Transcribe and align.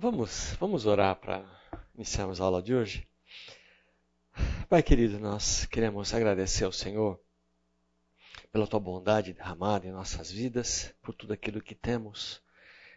Vamos, 0.00 0.54
vamos 0.60 0.86
orar 0.86 1.16
para 1.16 1.44
iniciarmos 1.96 2.40
a 2.40 2.44
aula 2.44 2.62
de 2.62 2.72
hoje? 2.72 3.04
Pai 4.68 4.80
querido, 4.80 5.18
nós 5.18 5.66
queremos 5.66 6.14
agradecer 6.14 6.62
ao 6.62 6.70
Senhor 6.70 7.20
pela 8.52 8.68
tua 8.68 8.78
bondade 8.78 9.32
derramada 9.32 9.88
em 9.88 9.90
nossas 9.90 10.30
vidas, 10.30 10.94
por 11.02 11.16
tudo 11.16 11.32
aquilo 11.32 11.60
que 11.60 11.74
temos 11.74 12.40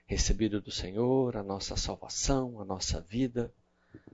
recebido 0.06 0.62
do 0.62 0.70
Senhor, 0.70 1.36
a 1.36 1.42
nossa 1.42 1.76
salvação, 1.76 2.62
a 2.62 2.66
nossa 2.66 3.02
vida, 3.02 3.52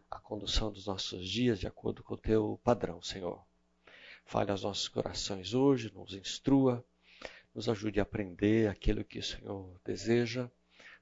a 0.10 0.18
condução 0.22 0.72
dos 0.72 0.88
nossos 0.88 1.30
dias 1.30 1.60
de 1.60 1.68
acordo 1.68 2.02
com 2.02 2.14
o 2.14 2.18
teu 2.18 2.58
padrão, 2.64 3.02
Senhor. 3.02 3.44
Fale 4.26 4.50
aos 4.50 4.64
nossos 4.64 4.88
corações 4.88 5.54
hoje, 5.54 5.92
nos 5.94 6.14
instrua, 6.14 6.82
nos 7.54 7.68
ajude 7.68 8.00
a 8.00 8.04
aprender 8.04 8.70
aquilo 8.70 9.04
que 9.04 9.20
o 9.20 9.24
Senhor 9.24 9.78
deseja 9.84 10.50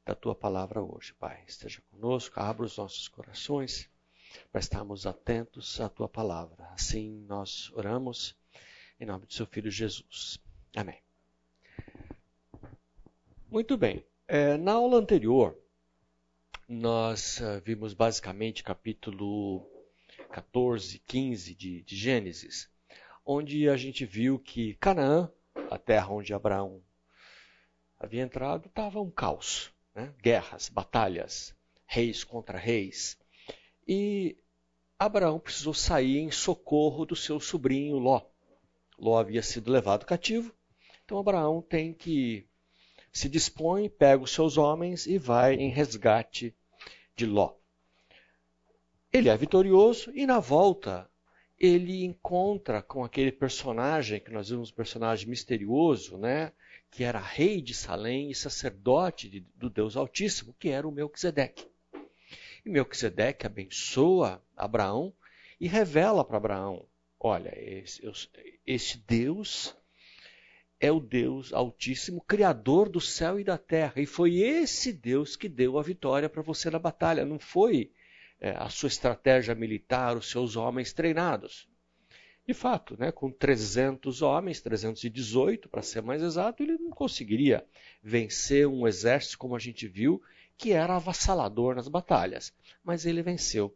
da 0.05 0.13
tua 0.13 0.35
palavra 0.35 0.81
hoje, 0.83 1.13
Pai. 1.15 1.43
Esteja 1.47 1.81
conosco, 1.89 2.39
abra 2.39 2.65
os 2.65 2.77
nossos 2.77 3.07
corações 3.07 3.89
para 4.51 4.59
estarmos 4.59 5.07
atentos 5.07 5.81
à 5.81 5.89
tua 5.89 6.07
palavra. 6.07 6.63
Assim 6.73 7.25
nós 7.27 7.71
oramos 7.73 8.35
em 8.99 9.05
nome 9.05 9.25
do 9.25 9.33
seu 9.33 9.47
filho 9.47 9.71
Jesus. 9.71 10.39
Amém. 10.75 11.01
Muito 13.49 13.75
bem. 13.75 14.05
É, 14.27 14.57
na 14.57 14.73
aula 14.73 14.97
anterior, 14.97 15.57
nós 16.67 17.39
uh, 17.39 17.59
vimos 17.63 17.93
basicamente 17.93 18.63
capítulo 18.63 19.67
14, 20.31 20.99
15 20.99 21.55
de, 21.55 21.81
de 21.81 21.95
Gênesis, 21.95 22.69
onde 23.25 23.67
a 23.69 23.77
gente 23.77 24.05
viu 24.05 24.37
que 24.37 24.75
Canaã, 24.75 25.31
a 25.71 25.77
terra 25.79 26.11
onde 26.11 26.33
Abraão 26.33 26.83
havia 27.99 28.21
entrado, 28.21 28.67
estava 28.67 28.99
um 28.99 29.09
caos 29.09 29.74
né? 29.95 30.13
guerras, 30.21 30.69
batalhas, 30.69 31.55
reis 31.85 32.23
contra 32.23 32.57
reis. 32.57 33.17
E 33.87 34.37
Abraão 34.99 35.39
precisou 35.39 35.73
sair 35.73 36.17
em 36.17 36.29
socorro 36.29 37.05
do 37.05 37.15
seu 37.15 37.39
sobrinho 37.39 37.97
Ló. 37.97 38.21
Ló 38.99 39.17
havia 39.17 39.41
sido 39.41 39.71
levado 39.71 40.05
cativo, 40.05 40.53
então 41.03 41.17
Abraão 41.17 41.61
tem 41.61 41.93
que 41.93 42.47
se 43.11 43.29
dispõe, 43.29 43.89
pega 43.89 44.23
os 44.23 44.31
seus 44.31 44.57
homens 44.57 45.05
e 45.05 45.17
vai 45.17 45.55
em 45.55 45.69
resgate 45.69 46.53
de 47.15 47.25
Ló. 47.25 47.55
Ele 49.11 49.29
é 49.29 49.37
vitorioso 49.37 50.11
e 50.13 50.25
na 50.25 50.39
volta 50.39 51.09
ele 51.57 52.03
encontra 52.03 52.81
com 52.81 53.03
aquele 53.03 53.31
personagem 53.31 54.19
que 54.19 54.31
nós 54.31 54.49
vimos, 54.49 54.71
um 54.71 54.75
personagem 54.75 55.29
misterioso, 55.29 56.17
né? 56.17 56.51
Que 56.95 57.03
era 57.03 57.19
rei 57.19 57.61
de 57.61 57.73
Salém 57.73 58.31
e 58.31 58.35
sacerdote 58.35 59.27
de, 59.27 59.41
do 59.53 59.69
Deus 59.69 59.97
Altíssimo, 59.97 60.55
que 60.57 60.69
era 60.69 60.87
o 60.87 60.91
Melquisedeque. 60.93 61.67
E 62.65 62.69
Melquisedeque 62.69 63.45
abençoa 63.45 64.41
Abraão 64.55 65.13
e 65.59 65.67
revela 65.67 66.23
para 66.23 66.37
Abraão: 66.37 66.87
olha, 67.19 67.53
esse, 67.53 68.01
esse 68.65 68.97
Deus 68.99 69.75
é 70.79 70.89
o 70.89 71.01
Deus 71.01 71.51
Altíssimo, 71.51 72.21
Criador 72.21 72.87
do 72.87 73.01
céu 73.01 73.37
e 73.37 73.43
da 73.43 73.57
terra. 73.57 73.95
E 73.97 74.05
foi 74.05 74.37
esse 74.37 74.93
Deus 74.93 75.35
que 75.35 75.49
deu 75.49 75.77
a 75.77 75.83
vitória 75.83 76.29
para 76.29 76.41
você 76.41 76.69
na 76.69 76.79
batalha, 76.79 77.25
não 77.25 77.37
foi 77.37 77.91
é, 78.39 78.51
a 78.51 78.69
sua 78.69 78.87
estratégia 78.87 79.53
militar, 79.53 80.15
os 80.15 80.29
seus 80.31 80.55
homens 80.55 80.93
treinados. 80.93 81.67
De 82.47 82.53
fato, 82.53 82.95
né, 82.99 83.11
com 83.11 83.31
300 83.31 84.21
homens, 84.21 84.61
318 84.61 85.67
para 85.67 85.81
ser 85.81 86.03
mais 86.03 86.21
exato, 86.21 86.61
ele 86.61 86.77
não 86.77 86.91
conseguiria 86.91 87.65
vencer 88.03 88.67
um 88.67 88.87
exército 88.87 89.39
como 89.39 89.55
a 89.55 89.59
gente 89.59 89.87
viu, 89.87 90.21
que 90.55 90.71
era 90.71 90.95
avassalador 90.95 91.75
nas 91.75 91.87
batalhas. 91.87 92.53
Mas 92.83 93.05
ele 93.05 93.23
venceu. 93.23 93.75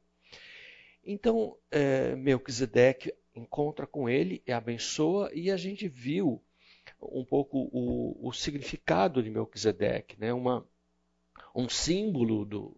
Então, 1.03 1.57
é, 1.71 2.15
Melquisedeque 2.15 3.11
encontra 3.35 3.87
com 3.87 4.07
ele 4.07 4.43
e 4.45 4.51
abençoa, 4.51 5.31
e 5.33 5.49
a 5.49 5.57
gente 5.57 5.87
viu 5.87 6.39
um 7.01 7.25
pouco 7.25 7.69
o, 7.71 8.27
o 8.27 8.31
significado 8.31 9.23
de 9.23 9.31
Melquisedeque, 9.31 10.19
né, 10.19 10.31
uma, 10.31 10.67
um 11.55 11.67
símbolo 11.67 12.45
do, 12.45 12.77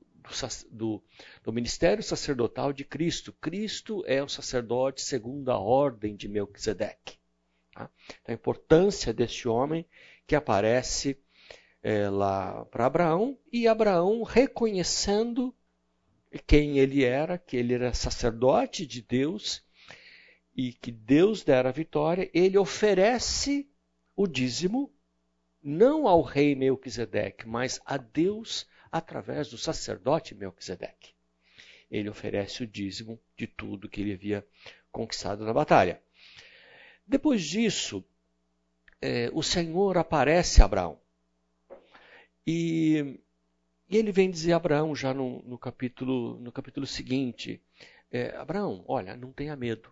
do, 0.69 1.03
do, 1.43 1.53
ministério 1.53 2.03
sacerdotal 2.03 2.71
de 2.71 2.83
Cristo. 2.83 3.33
Cristo 3.33 4.03
é 4.05 4.21
o 4.23 4.29
sacerdote 4.29 5.01
segundo 5.01 5.49
a 5.51 5.59
ordem 5.59 6.15
de 6.15 6.27
Melquisedeque. 6.27 7.17
Tá? 7.73 7.89
Então, 8.21 8.33
a 8.33 8.33
importância 8.33 9.13
deste 9.13 9.47
homem 9.47 9.85
que 10.27 10.35
aparece 10.35 11.17
é, 11.83 12.09
lá 12.09 12.65
para 12.65 12.85
Abraão 12.85 13.37
e 13.51 13.67
Abraão 13.67 14.23
reconhecendo 14.23 15.53
quem 16.47 16.77
ele 16.77 17.03
era, 17.03 17.38
que 17.38 17.57
ele 17.57 17.73
era 17.73 17.93
sacerdote 17.93 18.85
de 18.85 19.01
Deus 19.01 19.63
e 20.55 20.73
que 20.73 20.91
Deus 20.91 21.43
dera 21.43 21.69
a 21.69 21.73
vitória, 21.73 22.29
ele 22.33 22.57
oferece 22.57 23.69
o 24.15 24.27
dízimo 24.27 24.93
não 25.63 26.07
ao 26.07 26.21
rei 26.21 26.55
Melquisedeque, 26.55 27.47
mas 27.47 27.79
a 27.85 27.97
Deus 27.97 28.67
através 28.91 29.50
do 29.50 29.57
sacerdote 29.57 30.35
Melquisedeque. 30.35 31.13
Ele 31.90 32.09
oferece 32.09 32.63
o 32.63 32.68
dízimo 32.68 33.19
de 33.38 33.47
tudo 33.47 33.90
que 33.90 34.02
ele 34.02 34.13
havia 34.13 34.46
conquistado 34.91 35.46
na 35.46 35.53
batalha. 35.53 36.02
Depois 37.06 37.44
disso, 37.44 38.03
é, 39.01 39.30
o 39.34 39.41
Senhor 39.41 39.97
aparece 39.97 40.62
a 40.62 40.66
Abraão. 40.66 41.00
E, 42.46 43.19
e, 43.90 43.97
ele 43.97 44.12
vem 44.12 44.30
dizer 44.30 44.53
a 44.53 44.57
Abraão, 44.57 44.96
já 44.96 45.13
no, 45.13 45.41
no 45.44 45.57
capítulo, 45.57 46.40
no 46.40 46.51
capítulo 46.51 46.85
seguinte: 46.85 47.62
é, 48.12 48.35
Abraão, 48.35 48.84
olha, 48.88 49.16
não 49.16 49.31
tenha 49.31 49.56
medo. 49.56 49.91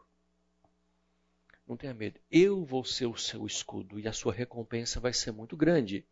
Não 1.68 1.78
tenha 1.78 1.94
medo. 1.94 2.20
Eu 2.32 2.66
vou 2.66 2.84
ser 2.84 3.06
o 3.06 3.16
seu 3.16 3.46
escudo 3.46 4.00
e 4.00 4.08
a 4.08 4.14
sua 4.14 4.34
recompensa 4.34 5.00
vai 5.00 5.14
ser 5.14 5.32
muito 5.32 5.56
grande. 5.56 6.06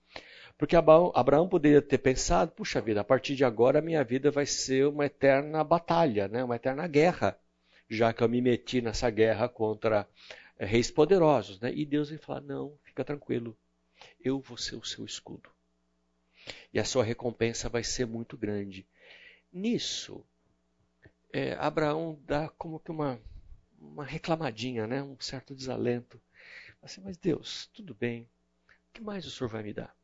Porque 0.57 0.75
Abraão 0.75 1.47
poderia 1.47 1.81
ter 1.83 1.99
pensado, 1.99 2.51
puxa 2.51 2.81
vida, 2.81 3.01
a 3.01 3.03
partir 3.03 3.35
de 3.35 3.45
agora 3.45 3.77
a 3.77 3.81
minha 3.81 4.03
vida 4.03 4.31
vai 4.31 4.45
ser 4.45 4.87
uma 4.87 5.05
eterna 5.05 5.63
batalha, 5.63 6.27
né? 6.27 6.43
uma 6.43 6.55
eterna 6.55 6.87
guerra, 6.87 7.39
já 7.87 8.11
que 8.11 8.23
eu 8.23 8.29
me 8.29 8.41
meti 8.41 8.81
nessa 8.81 9.07
guerra 9.11 9.47
contra 9.47 10.09
eh, 10.57 10.65
reis 10.65 10.89
poderosos. 10.89 11.59
Né? 11.59 11.71
E 11.75 11.85
Deus 11.85 12.09
vai 12.09 12.17
falar, 12.17 12.41
não, 12.41 12.75
fica 12.83 13.05
tranquilo, 13.05 13.55
eu 14.19 14.39
vou 14.39 14.57
ser 14.57 14.75
o 14.75 14.83
seu 14.83 15.05
escudo. 15.05 15.47
E 16.73 16.79
a 16.79 16.85
sua 16.85 17.03
recompensa 17.03 17.69
vai 17.69 17.83
ser 17.83 18.07
muito 18.07 18.35
grande. 18.35 18.87
Nisso, 19.53 20.25
é, 21.31 21.53
Abraão 21.53 22.19
dá 22.25 22.49
como 22.57 22.79
que 22.79 22.89
uma, 22.89 23.21
uma 23.79 24.03
reclamadinha, 24.03 24.87
né? 24.87 25.03
um 25.03 25.19
certo 25.19 25.53
desalento. 25.53 26.19
Assim, 26.81 26.99
mas 27.01 27.15
Deus, 27.15 27.69
tudo 27.73 27.93
bem, 27.93 28.27
o 28.89 28.93
que 28.93 29.01
mais 29.01 29.23
o 29.23 29.29
Senhor 29.29 29.49
vai 29.49 29.61
me 29.61 29.71
dar? 29.71 29.95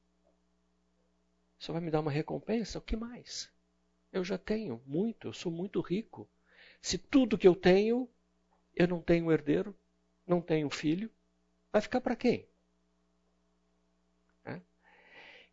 Só 1.64 1.72
vai 1.72 1.82
me 1.82 1.90
dar 1.90 2.02
uma 2.02 2.12
recompensa? 2.12 2.78
O 2.78 2.82
que 2.82 2.94
mais? 2.94 3.50
Eu 4.12 4.22
já 4.22 4.38
tenho 4.38 4.82
muito, 4.86 5.30
eu 5.30 5.34
sou 5.34 5.50
muito 5.50 5.80
rico. 5.80 6.28
Se 6.82 6.98
tudo 6.98 7.38
que 7.38 7.48
eu 7.48 7.56
tenho, 7.56 8.10
eu 8.76 8.86
não 8.86 9.00
tenho 9.00 9.32
herdeiro, 9.32 9.74
não 10.28 10.42
tenho 10.42 10.70
filho, 10.70 11.10
vai 11.72 11.82
ficar 11.82 12.02
para 12.02 12.18
quem? 12.18 12.46
É? 14.44 14.60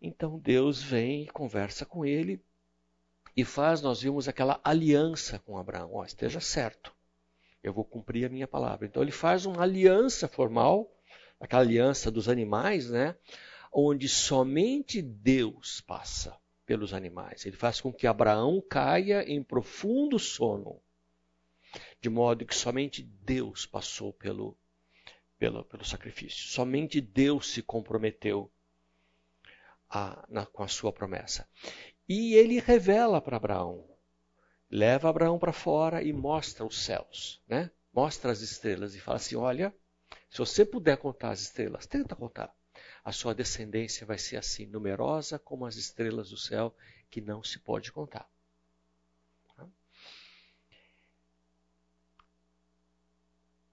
Então 0.02 0.36
Deus 0.36 0.82
vem 0.82 1.22
e 1.22 1.28
conversa 1.28 1.86
com 1.86 2.04
ele 2.04 2.44
e 3.36 3.44
faz, 3.44 3.80
nós 3.80 4.02
vimos 4.02 4.26
aquela 4.26 4.60
aliança 4.64 5.38
com 5.38 5.56
Abraão. 5.56 5.90
Oh, 5.94 6.04
esteja 6.04 6.40
certo, 6.40 6.92
eu 7.62 7.72
vou 7.72 7.84
cumprir 7.84 8.26
a 8.26 8.28
minha 8.28 8.48
palavra. 8.48 8.84
Então 8.84 9.00
ele 9.00 9.12
faz 9.12 9.46
uma 9.46 9.62
aliança 9.62 10.26
formal, 10.26 10.92
aquela 11.38 11.62
aliança 11.62 12.10
dos 12.10 12.28
animais, 12.28 12.90
né? 12.90 13.14
Onde 13.72 14.08
somente 14.08 15.00
Deus 15.00 15.80
passa 15.80 16.38
pelos 16.66 16.92
animais. 16.92 17.44
Ele 17.46 17.56
faz 17.56 17.80
com 17.80 17.92
que 17.92 18.06
Abraão 18.06 18.60
caia 18.60 19.22
em 19.22 19.42
profundo 19.42 20.18
sono, 20.18 20.80
de 22.00 22.08
modo 22.08 22.44
que 22.46 22.54
somente 22.54 23.02
Deus 23.02 23.66
passou 23.66 24.12
pelo, 24.12 24.56
pelo, 25.38 25.64
pelo 25.64 25.84
sacrifício. 25.84 26.48
Somente 26.48 27.00
Deus 27.00 27.52
se 27.52 27.62
comprometeu 27.62 28.50
a, 29.88 30.24
na, 30.28 30.46
com 30.46 30.62
a 30.62 30.68
sua 30.68 30.92
promessa. 30.92 31.48
E 32.08 32.34
ele 32.34 32.58
revela 32.60 33.20
para 33.20 33.36
Abraão, 33.36 33.84
leva 34.70 35.08
Abraão 35.08 35.38
para 35.38 35.52
fora 35.52 36.02
e 36.02 36.12
mostra 36.12 36.64
os 36.64 36.84
céus, 36.84 37.42
né? 37.48 37.70
mostra 37.92 38.32
as 38.32 38.40
estrelas 38.40 38.94
e 38.94 39.00
fala 39.00 39.16
assim: 39.16 39.36
olha, 39.36 39.74
se 40.28 40.38
você 40.38 40.64
puder 40.64 40.96
contar 40.96 41.30
as 41.30 41.40
estrelas, 41.40 41.86
tenta 41.86 42.16
contar 42.16 42.54
a 43.04 43.12
sua 43.12 43.34
descendência 43.34 44.06
vai 44.06 44.18
ser 44.18 44.36
assim, 44.36 44.66
numerosa 44.66 45.38
como 45.38 45.66
as 45.66 45.76
estrelas 45.76 46.30
do 46.30 46.36
céu, 46.36 46.74
que 47.10 47.20
não 47.20 47.42
se 47.42 47.58
pode 47.58 47.90
contar. 47.90 48.28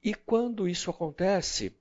E 0.08 0.14
quando 0.14 0.70
isso 0.70 0.90
acontece, 0.90 1.76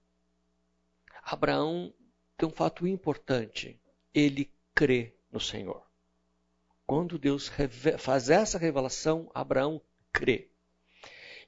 Abraão 1.22 1.94
tem 2.36 2.48
um 2.48 2.52
fato 2.52 2.86
importante. 2.86 3.80
Ele 4.12 4.50
crê 4.74 5.14
no 5.30 5.38
Senhor. 5.38 5.86
Quando 6.84 7.18
Deus 7.18 7.50
faz 7.98 8.28
essa 8.28 8.58
revelação, 8.58 9.30
Abraão 9.34 9.80
crê. 10.12 10.50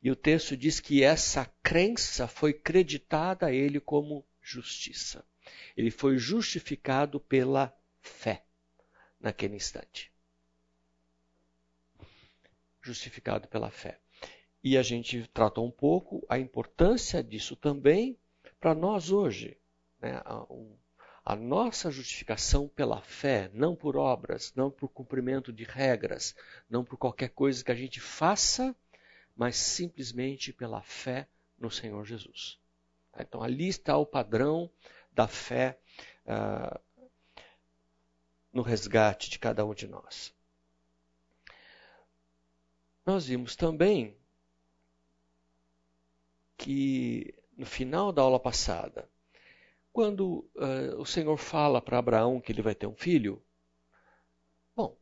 E 0.00 0.10
o 0.10 0.16
texto 0.16 0.56
diz 0.56 0.78
que 0.78 1.02
essa 1.02 1.46
crença 1.62 2.28
foi 2.28 2.52
creditada 2.52 3.46
a 3.46 3.52
ele 3.52 3.80
como 3.80 4.24
justiça. 4.40 5.24
Ele 5.76 5.90
foi 5.90 6.18
justificado 6.18 7.20
pela 7.20 7.76
fé 8.00 8.44
naquele 9.20 9.56
instante. 9.56 10.12
Justificado 12.80 13.48
pela 13.48 13.70
fé. 13.70 13.98
E 14.62 14.76
a 14.76 14.82
gente 14.82 15.28
tratou 15.28 15.66
um 15.66 15.70
pouco 15.70 16.24
a 16.28 16.38
importância 16.38 17.22
disso 17.22 17.54
também 17.56 18.18
para 18.58 18.74
nós 18.74 19.10
hoje. 19.10 19.56
Né? 20.00 20.20
A 21.24 21.36
nossa 21.36 21.90
justificação 21.90 22.68
pela 22.68 23.02
fé, 23.02 23.50
não 23.52 23.76
por 23.76 23.96
obras, 23.96 24.52
não 24.54 24.70
por 24.70 24.88
cumprimento 24.88 25.52
de 25.52 25.64
regras, 25.64 26.34
não 26.68 26.84
por 26.84 26.96
qualquer 26.96 27.28
coisa 27.30 27.62
que 27.62 27.70
a 27.70 27.74
gente 27.74 28.00
faça, 28.00 28.74
mas 29.36 29.56
simplesmente 29.56 30.52
pela 30.52 30.82
fé 30.82 31.28
no 31.58 31.70
Senhor 31.70 32.04
Jesus. 32.04 32.58
Então 33.18 33.42
ali 33.42 33.68
está 33.68 33.96
o 33.96 34.06
padrão 34.06 34.70
da 35.12 35.26
fé 35.26 35.78
uh, 36.26 36.80
no 38.52 38.62
resgate 38.62 39.30
de 39.30 39.38
cada 39.38 39.64
um 39.64 39.74
de 39.74 39.86
nós. 39.86 40.34
Nós 43.04 43.26
vimos 43.26 43.56
também 43.56 44.16
que 46.56 47.34
no 47.56 47.64
final 47.64 48.12
da 48.12 48.22
aula 48.22 48.38
passada, 48.38 49.08
quando 49.92 50.48
uh, 50.54 50.98
o 50.98 51.06
Senhor 51.06 51.36
fala 51.36 51.80
para 51.80 51.98
Abraão 51.98 52.40
que 52.40 52.52
ele 52.52 52.62
vai 52.62 52.74
ter 52.74 52.86
um 52.86 52.94
filho, 52.94 53.42
bom, 54.76 54.96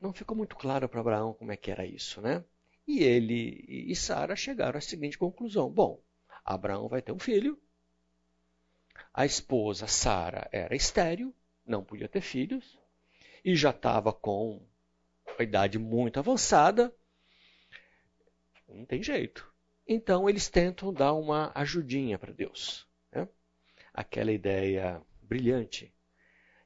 não 0.00 0.12
ficou 0.12 0.36
muito 0.36 0.56
claro 0.56 0.88
para 0.88 1.00
Abraão 1.00 1.34
como 1.34 1.52
é 1.52 1.56
que 1.56 1.70
era 1.70 1.84
isso, 1.84 2.20
né? 2.20 2.44
E 2.86 3.02
ele 3.02 3.64
e 3.68 3.94
Sara 3.94 4.34
chegaram 4.34 4.78
à 4.78 4.80
seguinte 4.80 5.18
conclusão: 5.18 5.70
bom, 5.70 6.02
Abraão 6.44 6.88
vai 6.88 7.02
ter 7.02 7.12
um 7.12 7.18
filho, 7.18 7.60
a 9.12 9.24
esposa 9.24 9.86
Sara 9.86 10.48
era 10.52 10.74
estéril, 10.74 11.34
não 11.66 11.84
podia 11.84 12.08
ter 12.08 12.20
filhos, 12.20 12.78
e 13.44 13.54
já 13.54 13.70
estava 13.70 14.12
com 14.12 14.60
a 15.38 15.42
idade 15.42 15.78
muito 15.78 16.18
avançada, 16.18 16.94
não 18.68 18.84
tem 18.84 19.02
jeito. 19.02 19.50
Então 19.86 20.28
eles 20.28 20.48
tentam 20.48 20.92
dar 20.92 21.12
uma 21.14 21.50
ajudinha 21.54 22.18
para 22.18 22.32
Deus. 22.32 22.86
Né? 23.12 23.26
Aquela 23.92 24.30
ideia 24.30 25.02
brilhante 25.22 25.92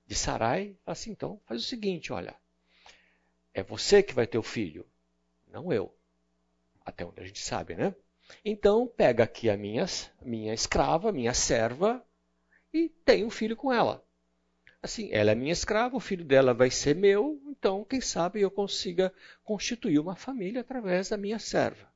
de 0.07 0.15
Sarai, 0.15 0.77
assim, 0.85 1.13
então 1.13 1.41
faz 1.47 1.63
o 1.63 1.67
seguinte, 1.67 2.13
olha, 2.13 2.37
é 3.55 3.63
você 3.63 4.03
que 4.03 4.13
vai 4.13 4.27
ter 4.27 4.37
o 4.37 4.43
filho, 4.43 4.87
não 5.47 5.73
eu. 5.73 5.95
Até 6.85 7.07
onde 7.07 7.21
a 7.21 7.25
gente 7.25 7.41
sabe, 7.41 7.75
né? 7.75 7.95
Então 8.45 8.87
pega 8.87 9.25
aqui 9.25 9.49
a 9.49 9.57
minha, 9.57 9.87
minha 10.21 10.53
escrava, 10.53 11.13
minha 11.13 11.33
serva, 11.33 12.05
e 12.75 12.89
tem 12.89 13.25
um 13.25 13.31
filho 13.31 13.57
com 13.57 13.73
ela. 13.73 14.05
Assim, 14.83 15.09
ela 15.13 15.31
é 15.31 15.35
minha 15.35 15.53
escrava, 15.53 15.97
o 15.97 16.01
filho 16.01 16.25
dela 16.25 16.53
vai 16.53 16.71
ser 16.71 16.95
meu, 16.95 17.41
então 17.49 17.85
quem 17.85 18.01
sabe 18.01 18.41
eu 18.41 18.51
consiga 18.51 19.15
constituir 19.43 19.99
uma 19.99 20.17
família 20.17 20.61
através 20.61 21.09
da 21.09 21.17
minha 21.17 21.39
serva 21.39 21.89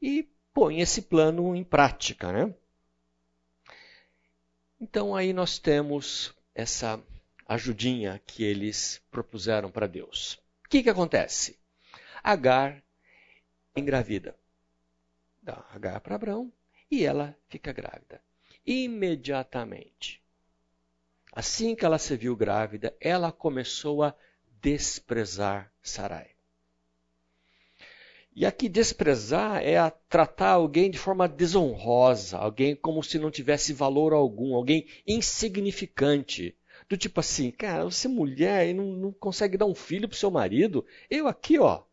e 0.00 0.28
põe 0.52 0.80
esse 0.80 1.02
plano 1.02 1.54
em 1.54 1.62
prática. 1.62 2.32
Né? 2.32 2.54
Então 4.80 5.14
aí 5.14 5.32
nós 5.32 5.58
temos 5.58 6.34
essa 6.54 7.00
ajudinha 7.46 8.20
que 8.26 8.42
eles 8.42 9.00
propuseram 9.10 9.70
para 9.70 9.86
Deus. 9.86 10.34
O 10.64 10.68
que, 10.68 10.82
que 10.82 10.90
acontece? 10.90 11.58
Agar 12.22 12.82
engravida. 13.76 14.34
Dá 15.40 15.64
Agar 15.72 16.00
para 16.00 16.16
Abraão 16.16 16.52
e 16.90 17.04
ela 17.04 17.36
fica 17.48 17.72
grávida. 17.72 18.20
Imediatamente. 18.70 20.22
Assim 21.32 21.74
que 21.74 21.86
ela 21.86 21.98
se 21.98 22.14
viu 22.18 22.36
grávida, 22.36 22.94
ela 23.00 23.32
começou 23.32 24.02
a 24.02 24.14
desprezar 24.60 25.72
Sarai. 25.82 26.32
E 28.36 28.44
aqui 28.44 28.68
desprezar 28.68 29.62
é 29.64 29.78
a 29.78 29.90
tratar 29.90 30.50
alguém 30.50 30.90
de 30.90 30.98
forma 30.98 31.26
desonrosa, 31.26 32.36
alguém 32.36 32.76
como 32.76 33.02
se 33.02 33.18
não 33.18 33.30
tivesse 33.30 33.72
valor 33.72 34.12
algum, 34.12 34.54
alguém 34.54 34.86
insignificante. 35.06 36.54
Do 36.90 36.98
tipo 36.98 37.20
assim, 37.20 37.50
cara, 37.50 37.84
você 37.84 38.06
é 38.06 38.10
mulher 38.10 38.68
e 38.68 38.74
não, 38.74 38.84
não 38.84 39.12
consegue 39.12 39.56
dar 39.56 39.64
um 39.64 39.74
filho 39.74 40.06
pro 40.06 40.18
seu 40.18 40.30
marido. 40.30 40.84
Eu 41.08 41.26
aqui, 41.26 41.58
ó. 41.58 41.84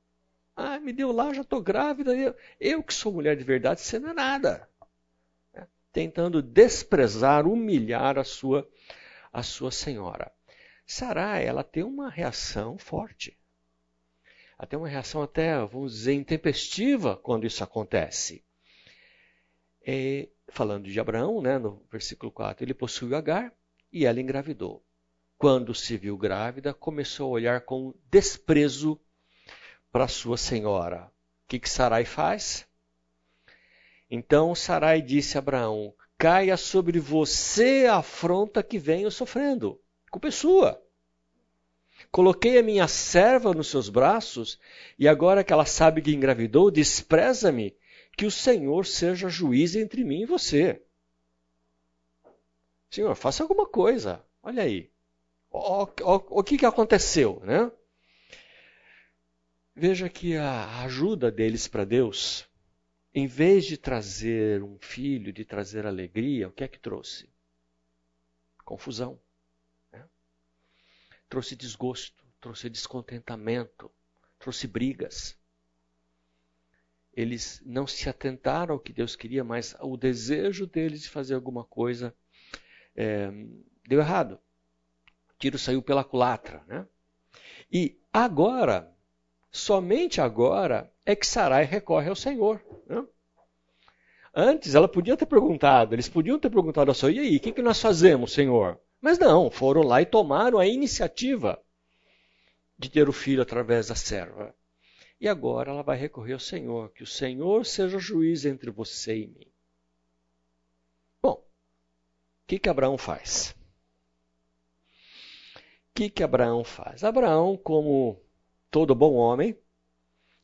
Ah, 0.54 0.78
me 0.78 0.92
deu 0.92 1.14
lá, 1.14 1.32
já 1.32 1.44
tô 1.46 1.62
grávida. 1.62 2.14
Eu, 2.14 2.36
eu 2.60 2.84
que 2.84 2.94
sou 2.94 3.14
mulher 3.14 3.38
de 3.38 3.46
verdade, 3.46 3.80
você 3.80 3.98
não 3.98 4.10
é 4.10 4.14
nada. 4.14 4.70
Tentando 5.96 6.42
desprezar, 6.42 7.48
humilhar 7.48 8.20
a 8.20 8.24
sua, 8.24 8.70
a 9.32 9.42
sua 9.42 9.72
senhora. 9.72 10.30
Sarai, 10.86 11.46
ela 11.46 11.64
tem 11.64 11.84
uma 11.84 12.10
reação 12.10 12.78
forte 12.78 13.38
até 14.58 14.78
uma 14.78 14.88
reação 14.88 15.22
até, 15.22 15.58
vamos 15.66 15.94
dizer, 15.94 16.14
intempestiva 16.14 17.18
quando 17.18 17.46
isso 17.46 17.64
acontece. 17.64 18.44
É, 19.86 20.30
falando 20.48 20.90
de 20.90 21.00
Abraão, 21.00 21.42
né, 21.42 21.58
no 21.60 21.86
versículo 21.92 22.32
4, 22.32 22.64
ele 22.64 22.74
possuiu 22.74 23.16
Agar 23.16 23.54
e 23.92 24.06
ela 24.06 24.20
engravidou. 24.20 24.84
Quando 25.38 25.76
se 25.76 25.98
viu 25.98 26.18
grávida, 26.18 26.74
começou 26.74 27.28
a 27.28 27.32
olhar 27.32 27.62
com 27.62 27.94
desprezo 28.10 29.00
para 29.92 30.08
sua 30.08 30.38
senhora. 30.38 31.12
O 31.44 31.48
que, 31.48 31.60
que 31.60 31.70
Sarai 31.70 32.06
faz? 32.06 32.68
Então 34.16 34.56
Sarai 34.56 35.02
disse 35.02 35.38
a 35.38 35.40
Abraão: 35.40 35.94
Caia 36.18 36.56
sobre 36.56 37.00
você 37.00 37.86
a 37.86 37.98
afronta 37.98 38.64
que 38.64 38.80
venho 38.80 39.12
sofrendo. 39.12 39.78
Culpa 40.10 40.30
é 40.30 40.32
sua. 40.32 40.82
Coloquei 42.10 42.58
a 42.58 42.64
minha 42.64 42.88
serva 42.88 43.54
nos 43.54 43.68
seus 43.68 43.90
braços, 43.90 44.58
e 44.98 45.06
agora 45.06 45.44
que 45.44 45.52
ela 45.52 45.66
sabe 45.66 46.02
que 46.02 46.16
engravidou, 46.16 46.72
despreza-me, 46.72 47.76
que 48.16 48.26
o 48.26 48.32
Senhor 48.32 48.86
seja 48.86 49.28
juiz 49.28 49.76
entre 49.76 50.06
mim 50.06 50.22
e 50.22 50.26
você. 50.26 50.82
Senhor, 52.90 53.14
faça 53.16 53.44
alguma 53.44 53.68
coisa. 53.68 54.24
Olha 54.42 54.64
aí. 54.64 54.90
O, 55.52 55.84
o, 55.84 56.40
o 56.40 56.44
que, 56.44 56.58
que 56.58 56.66
aconteceu, 56.66 57.42
né? 57.44 57.70
Veja 59.76 60.08
que 60.08 60.38
a 60.38 60.84
ajuda 60.84 61.30
deles 61.30 61.68
para 61.68 61.84
Deus, 61.84 62.48
em 63.16 63.26
vez 63.26 63.66
de 63.66 63.78
trazer 63.78 64.62
um 64.62 64.78
filho, 64.78 65.34
de 65.34 65.44
trazer 65.44 65.88
alegria, 65.88 66.50
o 66.50 66.52
que 66.52 66.64
é 66.64 66.68
que 66.68 66.80
trouxe? 66.80 67.28
Confusão 68.64 69.20
trouxe 71.30 71.56
desgosto, 71.56 72.24
trouxe 72.40 72.70
descontentamento, 72.70 73.92
trouxe 74.40 74.68
brigas. 74.68 75.38
Eles 77.14 77.62
não 77.66 77.88
se 77.88 78.08
atentaram 78.10 78.76
ao 78.76 78.80
que 78.80 78.94
Deus 78.94 79.16
queria, 79.16 79.44
mas 79.44 79.76
o 79.82 79.98
desejo 79.98 80.66
deles 80.66 81.02
de 81.02 81.10
fazer 81.10 81.34
alguma 81.34 81.64
coisa 81.64 82.16
é, 82.96 83.30
deu 83.88 84.00
errado. 84.00 84.40
O 85.30 85.34
tiro 85.38 85.58
saiu 85.58 85.82
pela 85.82 86.04
culatra. 86.04 86.64
Né? 86.68 86.88
E 87.72 88.00
agora, 88.14 88.95
somente 89.56 90.20
agora, 90.20 90.92
é 91.06 91.16
que 91.16 91.26
Sarai 91.26 91.64
recorre 91.64 92.10
ao 92.10 92.16
Senhor. 92.16 92.62
Né? 92.86 93.06
Antes 94.34 94.76
ela 94.76 94.88
podia 94.88 95.16
ter 95.16 95.26
perguntado, 95.26 95.96
eles 95.96 96.10
podiam 96.10 96.38
ter 96.38 96.50
perguntado 96.50 96.92
ao 96.92 96.96
Senhor, 96.96 97.14
e 97.14 97.20
aí, 97.20 97.38
o 97.38 97.40
que, 97.40 97.54
que 97.54 97.62
nós 97.62 97.80
fazemos, 97.80 98.34
Senhor? 98.34 98.78
Mas 99.00 99.18
não, 99.18 99.50
foram 99.50 99.82
lá 99.82 100.02
e 100.02 100.06
tomaram 100.06 100.60
a 100.60 100.68
iniciativa 100.68 101.62
de 102.78 102.90
ter 102.90 103.08
o 103.08 103.14
filho 103.14 103.42
através 103.42 103.88
da 103.88 103.96
serva. 103.96 104.54
E 105.22 105.28
agora 105.28 105.72
ela 105.72 105.84
vai 105.84 105.98
recorrer 105.98 106.34
ao 106.34 106.40
Senhor, 106.40 106.92
que 106.92 107.04
o 107.04 107.08
Senhor 107.08 107.66
seja 107.66 107.98
juiz 107.98 108.46
entre 108.46 108.70
você 108.70 109.18
e 109.18 109.28
mim. 109.28 109.48
Bom, 111.22 111.36
o 111.36 111.44
que, 112.46 112.60
que 112.60 112.68
Abraão 112.68 112.98
faz? 112.98 113.56
O 115.56 115.96
que, 115.96 116.10
que 116.10 116.24
Abraão 116.24 116.66
faz? 116.66 117.06
Abraão, 117.06 117.56
como 117.56 118.25
todo 118.76 118.94
bom 118.94 119.14
homem, 119.14 119.58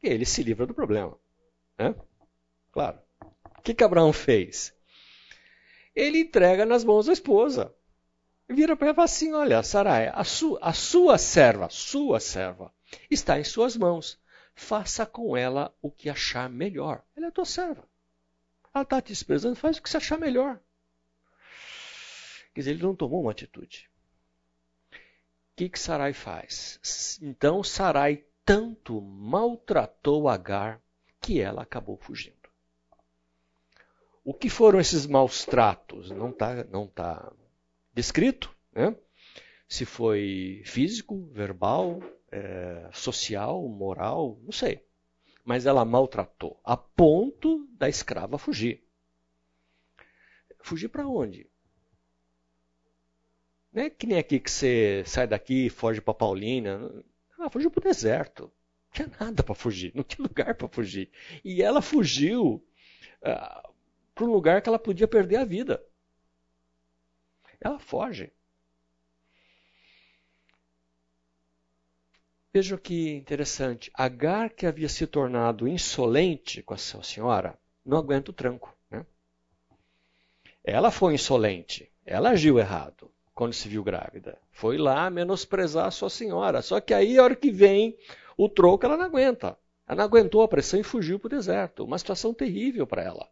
ele 0.02 0.26
se 0.26 0.42
livra 0.42 0.66
do 0.66 0.74
problema. 0.74 1.20
Né? 1.78 1.94
Claro. 2.72 2.98
O 3.58 3.62
que, 3.62 3.74
que 3.74 3.84
Abraão 3.84 4.14
fez? 4.14 4.74
Ele 5.94 6.20
entrega 6.22 6.66
nas 6.66 6.86
mãos 6.86 7.08
da 7.08 7.12
esposa 7.12 7.76
vira 8.48 8.78
para 8.78 8.88
ela 8.88 8.94
e 8.94 8.96
fala 8.96 9.06
assim: 9.06 9.34
Olha, 9.34 9.62
Sarai, 9.62 10.10
a, 10.14 10.24
su, 10.24 10.58
a 10.62 10.72
sua 10.72 11.18
serva, 11.18 11.68
sua 11.70 12.22
serva, 12.22 12.74
está 13.10 13.38
em 13.38 13.44
suas 13.44 13.76
mãos. 13.76 14.18
Faça 14.56 15.06
com 15.06 15.36
ela 15.36 15.76
o 15.82 15.92
que 15.92 16.10
achar 16.10 16.50
melhor. 16.50 17.04
Ela 17.14 17.28
é 17.28 17.32
tua 17.32 17.44
serva. 17.44 17.84
Ela 18.74 18.84
está 18.84 19.02
te 19.02 19.10
desprezando, 19.10 19.58
faz 19.58 19.78
o 19.78 19.82
que 19.82 19.90
você 19.90 19.98
achar 19.98 20.18
melhor. 20.18 20.58
Quer 22.54 22.62
dizer, 22.62 22.72
ele 22.72 22.84
não 22.84 22.96
tomou 22.96 23.24
uma 23.24 23.32
atitude. 23.32 23.91
Que, 25.62 25.70
que 25.70 25.80
Sarai 25.80 26.12
faz? 26.12 27.20
Então 27.22 27.64
Sarai 27.64 28.26
tanto 28.44 29.00
maltratou 29.00 30.28
Agar 30.28 30.82
que 31.22 31.40
ela 31.40 31.62
acabou 31.62 31.98
fugindo. 31.98 32.50
O 34.24 34.34
que 34.34 34.50
foram 34.50 34.80
esses 34.80 35.06
maus 35.06 35.46
tratos? 35.46 36.10
Não 36.10 36.32
está 36.32 36.64
não 36.64 36.88
tá 36.88 37.32
descrito. 37.94 38.52
Né? 38.74 38.96
Se 39.68 39.86
foi 39.86 40.64
físico, 40.66 41.30
verbal, 41.32 42.02
é, 42.32 42.90
social, 42.92 43.62
moral, 43.68 44.40
não 44.42 44.52
sei. 44.52 44.84
Mas 45.46 45.68
ela 45.68 45.86
maltratou, 45.86 46.60
a 46.64 46.76
ponto 46.76 47.68
da 47.74 47.88
escrava 47.88 48.40
fugir. 48.40 48.84
Fugir 50.64 50.90
para 50.90 51.08
onde? 51.08 51.51
Não 53.72 53.84
é 53.84 53.90
que 53.90 54.06
nem 54.06 54.18
aqui 54.18 54.40
que 54.40 54.52
você 54.52 55.04
sai 55.06 55.26
daqui 55.26 55.68
e 55.68 55.70
foge 55.70 56.02
para 56.02 56.14
Paulina. 56.14 56.92
Ela 57.40 57.50
fugiu 57.50 57.72
para 57.72 57.80
o 57.80 57.84
deserto. 57.84 58.44
Não 58.44 58.92
tinha 58.92 59.12
nada 59.20 59.44
para 59.44 59.56
fugir, 59.56 59.94
não 59.96 60.04
tinha 60.04 60.24
lugar 60.28 60.56
para 60.56 60.68
fugir. 60.68 61.10
E 61.44 61.62
ela 61.62 61.82
fugiu 61.82 62.56
uh, 62.56 62.62
ah, 63.24 63.70
para 64.14 64.26
um 64.26 64.32
lugar 64.32 64.62
que 64.62 64.68
ela 64.68 64.78
podia 64.78 65.08
perder 65.08 65.38
a 65.38 65.46
vida. 65.46 65.82
Ela 67.62 67.80
foge. 67.80 68.34
Veja 72.54 72.78
que 72.78 73.12
interessante. 73.12 73.90
Agar, 73.94 74.50
que 74.50 74.66
havia 74.66 74.90
se 74.90 75.08
tornado 75.08 75.66
insolente 75.66 76.62
com 76.62 76.74
a 76.74 76.78
sua 76.78 77.04
senhora, 77.04 77.58
não 77.86 77.98
aguenta 77.98 78.32
o 78.32 78.34
tranco. 78.34 78.78
Né? 78.90 79.06
Ela 80.62 80.92
foi 80.92 81.14
insolente. 81.14 81.90
Ela 82.06 82.32
agiu 82.32 82.60
errado 82.60 83.10
quando 83.42 83.54
se 83.54 83.68
viu 83.68 83.84
grávida. 83.84 84.38
Foi 84.52 84.78
lá 84.78 85.10
menosprezar 85.10 85.88
a 85.88 85.92
sua 85.92 86.12
senhora. 86.12 86.62
Só 86.62 86.80
que 86.80 86.94
aí, 86.94 87.18
a 87.18 87.24
hora 87.24 87.36
que 87.36 87.50
vem 87.50 87.98
o 88.38 88.48
troco, 88.48 88.86
ela 88.86 88.96
não 88.96 89.06
aguenta. 89.06 89.58
Ela 89.88 89.98
não 89.98 90.04
aguentou 90.04 90.44
a 90.44 90.48
pressão 90.48 90.80
e 90.80 90.84
fugiu 90.84 91.18
para 91.18 91.26
o 91.26 91.30
deserto. 91.32 91.84
Uma 91.84 91.98
situação 91.98 92.36
terrível 92.36 92.86
para 92.86 93.02
ela. 93.02 93.28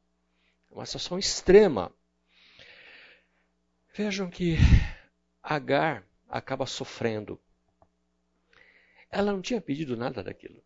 Uma 0.71 0.83
situação 0.87 1.19
extrema. 1.19 1.91
Vejam 3.93 4.31
que 4.31 4.57
Agar 5.43 6.03
acaba 6.27 6.65
sofrendo. 6.65 7.39
Ela 9.11 9.31
não 9.31 9.43
tinha 9.43 9.61
pedido 9.61 9.95
nada 9.95 10.23
daquilo. 10.23 10.59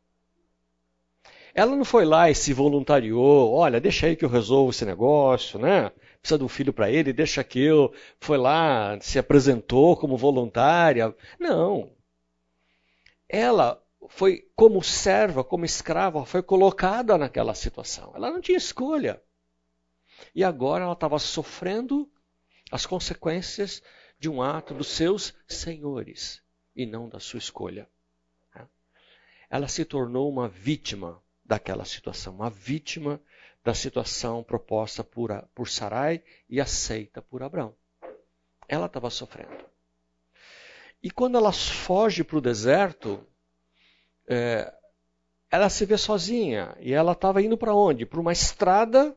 Ela 1.54 1.76
não 1.76 1.84
foi 1.84 2.06
lá 2.06 2.30
e 2.30 2.36
se 2.36 2.54
voluntariou, 2.54 3.52
olha, 3.52 3.82
deixa 3.82 4.08
aí 4.08 4.16
que 4.16 4.24
eu 4.24 4.30
resolvo 4.30 4.72
esse 4.72 4.86
negócio, 4.86 5.60
né? 5.60 5.92
Precisa 6.24 6.38
de 6.38 6.46
um 6.46 6.48
filho 6.48 6.72
para 6.72 6.90
ele, 6.90 7.12
deixa 7.12 7.44
que 7.44 7.60
eu. 7.60 7.94
Foi 8.18 8.38
lá, 8.38 8.98
se 9.02 9.20
apresentou 9.20 9.98
como 9.98 10.16
voluntária. 10.16 11.14
Não. 11.38 11.92
Ela 13.28 13.84
foi 14.08 14.50
como 14.56 14.82
serva, 14.82 15.44
como 15.44 15.66
escrava, 15.66 16.26
foi 16.26 16.42
colocada 16.42 17.18
naquela 17.18 17.54
situação. 17.54 18.14
Ela 18.16 18.32
não 18.32 18.40
tinha 18.40 18.58
escolha. 18.58 19.22
E 20.34 20.46
agora 20.46 20.86
ela 20.86 20.94
estava 20.94 21.20
sofrendo 21.20 22.10
as 22.72 22.86
consequências 22.86 23.84
de 24.18 24.30
um 24.30 24.42
ato 24.42 24.74
dos 24.74 24.88
seus 24.88 25.34
senhores 25.46 26.42
e 26.74 26.86
não 26.86 27.10
da 27.10 27.20
sua 27.20 27.38
escolha. 27.40 27.86
Ela 29.50 29.68
se 29.68 29.84
tornou 29.84 30.30
uma 30.30 30.48
vítima 30.48 31.22
daquela 31.44 31.84
situação, 31.84 32.34
uma 32.34 32.50
vítima 32.50 33.22
da 33.64 33.74
situação 33.74 34.44
proposta 34.44 35.04
por, 35.04 35.32
por 35.56 35.70
Sarai 35.70 36.24
e 36.50 36.60
aceita 36.60 37.22
por 37.22 37.42
Abraão. 37.42 37.76
Ela 38.68 38.88
estava 38.88 39.10
sofrendo. 39.10 39.66
E 41.02 41.10
quando 41.10 41.38
ela 41.38 41.52
foge 41.52 42.24
para 42.24 42.38
o 42.38 42.42
deserto, 42.42 43.26
é, 44.28 44.74
ela 45.50 45.70
se 45.70 45.86
vê 45.86 45.98
sozinha. 45.98 46.76
E 46.80 46.94
ela 46.94 47.14
estava 47.14 47.42
indo 47.42 47.58
para 47.58 47.76
onde? 47.76 48.06
Para 48.06 48.20
uma 48.20 48.32
estrada 48.32 49.16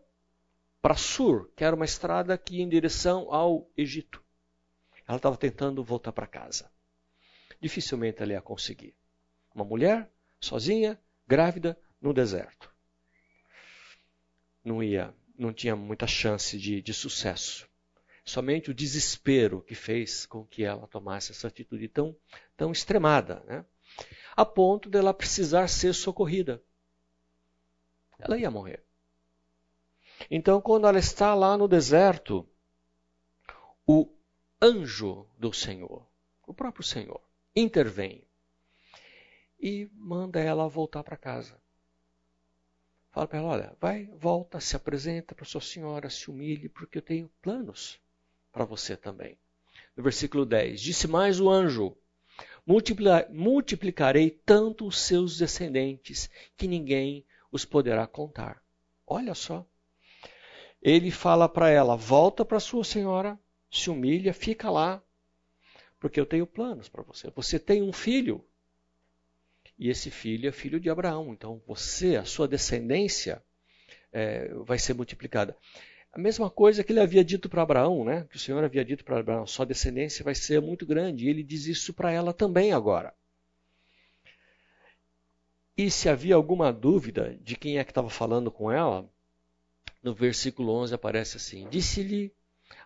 para 0.83 0.97
Sur, 0.97 1.50
que 1.57 1.65
era 1.65 1.75
uma 1.75 1.85
estrada 1.85 2.38
que 2.38 2.57
ia 2.57 2.62
em 2.62 2.69
direção 2.69 3.33
ao 3.33 3.69
Egito. 3.76 4.23
Ela 5.09 5.17
estava 5.17 5.37
tentando 5.37 5.83
voltar 5.83 6.12
para 6.12 6.26
casa. 6.26 6.71
Dificilmente 7.61 8.23
ela 8.23 8.33
ia 8.33 8.43
conseguir. 8.43 8.95
Uma 9.55 9.65
mulher, 9.65 10.11
sozinha, 10.41 11.00
grávida, 11.26 11.79
no 12.00 12.12
deserto. 12.12 12.75
Não 14.66 14.82
ia, 14.82 15.14
não 15.38 15.52
tinha 15.52 15.76
muita 15.76 16.08
chance 16.08 16.58
de, 16.58 16.82
de 16.82 16.92
sucesso. 16.92 17.68
Somente 18.25 18.68
o 18.68 18.75
desespero 18.75 19.62
que 19.62 19.76
fez 19.76 20.26
com 20.26 20.44
que 20.44 20.64
ela 20.64 20.88
tomasse 20.88 21.30
essa 21.30 21.46
atitude 21.46 21.87
tão, 21.87 22.16
tão 22.56 22.73
extremada, 22.73 23.44
né? 23.46 23.64
a 24.37 24.44
ponto 24.44 24.90
dela 24.90 25.14
precisar 25.14 25.68
ser 25.68 25.94
socorrida. 25.94 26.61
Ela 28.18 28.37
ia 28.37 28.50
morrer. 28.50 28.85
Então, 30.28 30.61
quando 30.61 30.88
ela 30.88 30.99
está 30.99 31.32
lá 31.32 31.56
no 31.56 31.68
deserto, 31.68 32.44
o 33.87 34.12
anjo 34.61 35.28
do 35.38 35.52
Senhor, 35.52 36.04
o 36.44 36.52
próprio 36.52 36.82
Senhor, 36.82 37.23
intervém 37.54 38.26
e 39.61 39.88
manda 39.94 40.40
ela 40.40 40.68
voltar 40.68 41.04
para 41.04 41.16
casa. 41.16 41.56
Fala 43.16 43.26
para 43.26 43.38
ela: 43.38 43.49
olha, 43.49 43.73
vai, 43.80 44.04
volta, 44.18 44.61
se 44.61 44.76
apresenta 44.76 45.35
para 45.35 45.46
sua 45.46 45.62
senhora, 45.62 46.11
se 46.11 46.30
humilhe, 46.30 46.68
porque 46.68 46.99
eu 46.99 47.02
tenho 47.02 47.30
planos 47.40 47.99
para 48.52 48.66
você 48.66 48.94
também. 48.94 49.38
No 49.96 50.02
versículo 50.02 50.44
10: 50.44 50.78
Disse 50.82 51.08
mais 51.08 51.40
o 51.40 51.49
anjo: 51.49 51.96
Multiplicarei 53.30 54.28
tanto 54.28 54.87
os 54.87 54.99
seus 55.00 55.38
descendentes 55.38 56.28
que 56.58 56.68
ninguém 56.68 57.25
os 57.50 57.64
poderá 57.64 58.06
contar. 58.06 58.62
Olha 59.06 59.35
só 59.35 59.66
ele 60.82 61.11
fala 61.11 61.49
para 61.49 61.70
ela: 61.70 61.96
volta 61.96 62.44
para 62.44 62.61
sua 62.61 62.85
senhora, 62.85 63.40
se 63.70 63.88
humilha, 63.88 64.35
fica 64.35 64.70
lá, 64.70 65.02
porque 65.99 66.20
eu 66.20 66.26
tenho 66.26 66.46
planos 66.46 66.87
para 66.87 67.02
você. 67.02 67.30
Você 67.30 67.58
tem 67.58 67.82
um 67.82 67.94
filho, 67.94 68.44
e 69.78 69.90
esse 69.90 70.11
filho 70.11 70.49
é 70.49 70.52
filho 70.52 70.80
de 70.80 70.88
Abraão. 70.90 71.33
Então 71.33 71.62
você, 71.66 72.16
a 72.16 72.25
sua 72.25 72.49
descendência, 72.49 73.42
é, 74.12 74.49
vai 74.64 74.78
ser 74.78 74.95
multiplicada. 74.95 75.56
A 76.12 76.18
mesma 76.18 76.49
coisa 76.49 76.83
que 76.83 76.92
ele 76.92 77.00
havia 77.00 77.23
dito 77.23 77.49
para 77.49 77.62
Abraão, 77.62 78.04
né? 78.04 78.26
que 78.30 78.37
o 78.37 78.38
Senhor 78.38 78.64
havia 78.64 78.85
dito 78.85 79.04
para 79.04 79.18
Abraão: 79.18 79.47
sua 79.47 79.66
descendência 79.66 80.25
vai 80.25 80.35
ser 80.35 80.62
muito 80.62 80.87
grande. 80.87 81.26
E 81.26 81.28
ele 81.28 81.42
diz 81.42 81.66
isso 81.66 81.92
para 81.92 82.11
ela 82.11 82.33
também 82.33 82.73
agora. 82.73 83.14
E 85.76 85.90
se 85.90 86.09
havia 86.09 86.35
alguma 86.35 86.73
dúvida 86.73 87.38
de 87.42 87.54
quem 87.54 87.78
é 87.78 87.85
que 87.85 87.90
estava 87.90 88.09
falando 88.09 88.50
com 88.50 88.73
ela, 88.73 89.06
no 90.02 90.14
versículo 90.14 90.73
11 90.73 90.95
aparece 90.95 91.37
assim: 91.37 91.68
Disse-lhe 91.68 92.33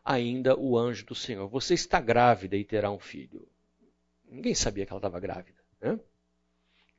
ainda 0.05 0.59
o 0.59 0.77
anjo 0.77 1.07
do 1.07 1.15
Senhor: 1.15 1.49
Você 1.49 1.75
está 1.75 2.01
grávida 2.01 2.57
e 2.57 2.65
terá 2.65 2.91
um 2.91 2.99
filho. 2.99 3.47
Ninguém 4.29 4.57
sabia 4.57 4.85
que 4.85 4.93
ela 4.93 4.99
estava 4.99 5.21
grávida. 5.21 5.61
Né? 5.81 6.01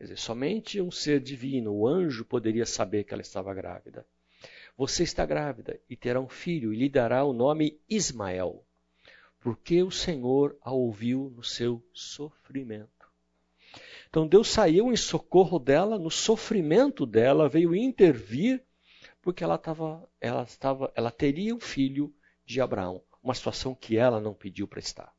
Quer 0.01 0.05
dizer, 0.05 0.17
somente 0.17 0.81
um 0.81 0.89
ser 0.89 1.19
divino, 1.19 1.71
o 1.71 1.87
anjo, 1.87 2.25
poderia 2.25 2.65
saber 2.65 3.03
que 3.03 3.13
ela 3.13 3.21
estava 3.21 3.53
grávida. 3.53 4.03
Você 4.75 5.03
está 5.03 5.27
grávida 5.27 5.79
e 5.87 5.95
terá 5.95 6.19
um 6.19 6.27
filho, 6.27 6.73
e 6.73 6.75
lhe 6.75 6.89
dará 6.89 7.23
o 7.23 7.31
nome 7.31 7.79
Ismael, 7.87 8.65
porque 9.39 9.83
o 9.83 9.91
Senhor 9.91 10.57
a 10.63 10.71
ouviu 10.71 11.31
no 11.35 11.43
seu 11.43 11.85
sofrimento. 11.93 13.11
Então 14.09 14.27
Deus 14.27 14.49
saiu 14.49 14.91
em 14.91 14.97
socorro 14.97 15.59
dela, 15.59 15.99
no 15.99 16.09
sofrimento 16.09 17.05
dela, 17.05 17.47
veio 17.47 17.75
intervir 17.75 18.65
porque 19.21 19.43
ela 19.43 19.53
estava, 19.53 20.09
ela 20.19 20.41
estava, 20.41 20.91
ela 20.95 21.11
teria 21.11 21.53
um 21.55 21.59
filho 21.59 22.11
de 22.43 22.59
Abraão, 22.59 23.03
uma 23.21 23.35
situação 23.35 23.75
que 23.75 23.97
ela 23.97 24.19
não 24.19 24.33
pediu 24.33 24.67
para 24.67 24.79
estar, 24.79 25.13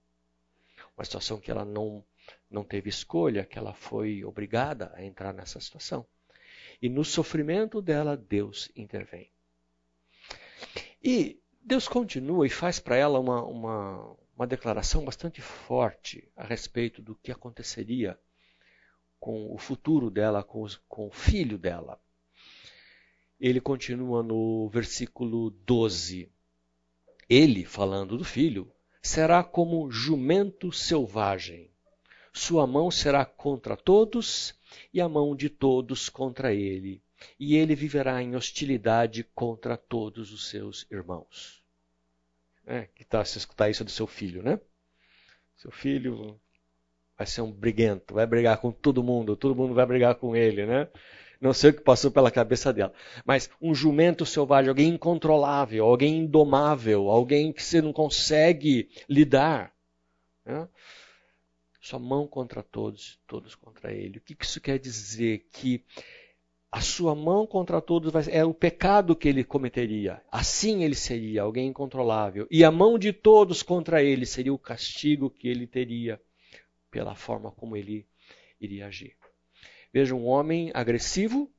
uma 0.97 1.05
situação 1.05 1.39
que 1.39 1.53
ela 1.53 1.65
não 1.65 2.05
não 2.53 2.63
teve 2.65 2.89
escolha, 2.89 3.45
que 3.45 3.59
ela 3.59 3.73
foi 3.73 4.25
obrigada 4.25 4.93
a 4.95 5.05
entrar 5.05 5.33
nessa 5.33 5.59
situação. 5.61 6.07
E 6.81 6.89
no 6.89 7.05
sofrimento 7.05 7.81
dela, 7.81 8.17
Deus 8.17 8.71
intervém. 8.77 9.31
E 11.03 11.41
Deus 11.61 11.89
continua 11.89 12.47
e 12.47 12.51
faz 12.51 12.79
para 12.79 12.97
ela 12.97 13.19
uma, 13.19 13.43
uma, 13.45 14.17
uma 14.37 14.47
declaração 14.47 15.05
bastante 15.05 15.41
forte 15.41 16.29
a 16.37 16.45
respeito 16.45 17.01
do 17.01 17.15
que 17.17 17.33
aconteceria 17.33 18.19
com 19.19 19.53
o 19.53 19.59
futuro 19.59 20.11
dela, 20.11 20.43
com, 20.43 20.63
os, 20.63 20.77
com 20.89 21.07
o 21.07 21.13
filho 21.13 21.57
dela 21.57 22.01
ele 23.43 23.61
continua 23.61 24.23
no 24.23 24.69
versículo 24.69 25.51
12. 25.51 26.31
Ele, 27.29 27.65
falando 27.65 28.17
do 28.17 28.25
filho, 28.25 28.73
será 29.03 29.43
como 29.43 29.91
jumento 29.91 30.71
selvagem. 30.71 31.69
Sua 32.33 32.67
mão 32.67 32.91
será 32.91 33.25
contra 33.25 33.77
todos 33.77 34.55
e 34.93 35.01
a 35.01 35.09
mão 35.09 35.37
de 35.37 35.49
todos 35.49 36.09
contra 36.09 36.55
ele. 36.55 37.03
E 37.39 37.57
ele 37.57 37.75
viverá 37.75 38.23
em 38.23 38.35
hostilidade 38.35 39.25
contra 39.35 39.77
todos 39.77 40.33
os 40.33 40.49
seus 40.49 40.87
irmãos. 40.91 41.63
É, 42.67 42.89
que 42.95 43.05
tal 43.05 43.25
se 43.25 43.39
escutar 43.39 43.71
isso 43.71 43.85
do 43.85 43.91
seu 43.91 44.07
filho, 44.07 44.43
né? 44.43 44.59
Seu 45.57 45.71
filho 45.71 46.41
vai 47.17 47.27
ser 47.27 47.43
um 47.43 47.53
briguento, 47.53 48.15
vai 48.15 48.27
brigar 48.27 48.59
com 48.59 48.73
todo 48.73 49.03
mundo, 49.03 49.37
todo 49.37 49.55
mundo 49.55 49.75
vai 49.75 49.87
brigar 49.87 50.15
com 50.15 50.35
ele, 50.35 50.67
né? 50.67 50.89
Não 51.41 51.53
sei 51.53 51.71
o 51.71 51.75
que 51.75 51.81
passou 51.81 52.11
pela 52.11 52.31
cabeça 52.31 52.73
dela. 52.73 52.93
Mas 53.25 53.51
um 53.61 53.75
jumento 53.75 54.25
selvagem, 54.25 54.69
alguém 54.69 54.89
incontrolável, 54.91 55.85
alguém 55.85 56.19
indomável, 56.19 57.11
alguém 57.11 57.53
que 57.53 57.63
você 57.63 57.83
não 57.83 57.93
consegue 57.93 58.89
lidar. 59.09 59.73
Né? 60.45 60.69
Sua 61.83 61.99
mão 61.99 62.29
contra 62.29 62.63
todos, 62.63 63.19
todos 63.27 63.57
contra 63.57 63.93
ele. 63.93 64.19
O 64.19 64.21
que 64.21 64.37
isso 64.41 64.61
quer 64.61 64.79
dizer? 64.79 65.49
Que 65.53 65.85
a 66.71 66.81
sua 66.81 67.13
mão 67.13 67.45
contra 67.45 67.81
todos 67.83 68.29
é 68.29 68.45
o 68.45 68.55
pecado 68.55 69.17
que 69.17 69.29
ele 69.29 69.43
cometeria. 69.43 70.23
Assim 70.31 70.85
ele 70.85 70.95
seria 70.95 71.43
alguém 71.43 71.67
incontrolável. 71.67 72.47
E 72.49 72.63
a 72.63 72.71
mão 72.71 72.97
de 72.97 73.13
todos 73.13 73.65
contra 73.65 74.01
ele 74.01 74.25
seria 74.25 74.55
o 74.55 74.59
castigo 74.59 75.29
que 75.29 75.49
ele 75.49 75.67
teria 75.67 76.23
pela 76.89 77.17
forma 77.17 77.51
como 77.51 77.77
ele 77.77 78.07
iria 78.61 78.87
agir. 78.87 79.17
Veja 79.93 80.15
um 80.15 80.25
homem 80.25 80.71
agressivo 80.73 81.51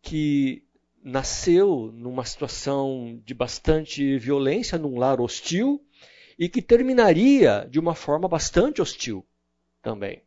que 0.00 0.64
nasceu 1.04 1.92
numa 1.92 2.24
situação 2.24 3.20
de 3.26 3.34
bastante 3.34 4.16
violência, 4.16 4.78
num 4.78 4.98
lar 4.98 5.20
hostil, 5.20 5.84
e 6.42 6.48
que 6.48 6.60
terminaria 6.60 7.68
de 7.70 7.78
uma 7.78 7.94
forma 7.94 8.26
bastante 8.26 8.82
hostil 8.82 9.24
também. 9.80 10.24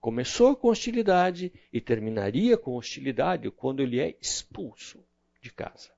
Começou 0.00 0.56
com 0.56 0.68
hostilidade 0.68 1.52
e 1.70 1.78
terminaria 1.78 2.56
com 2.56 2.74
hostilidade 2.74 3.50
quando 3.50 3.82
ele 3.82 4.00
é 4.00 4.16
expulso 4.18 5.04
de 5.42 5.52
casa. 5.52 5.90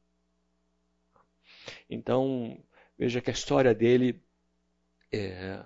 Então, 1.89 2.61
veja 2.99 3.21
que 3.21 3.31
a 3.31 3.33
história 3.33 3.73
dele 3.73 4.21
é, 5.13 5.65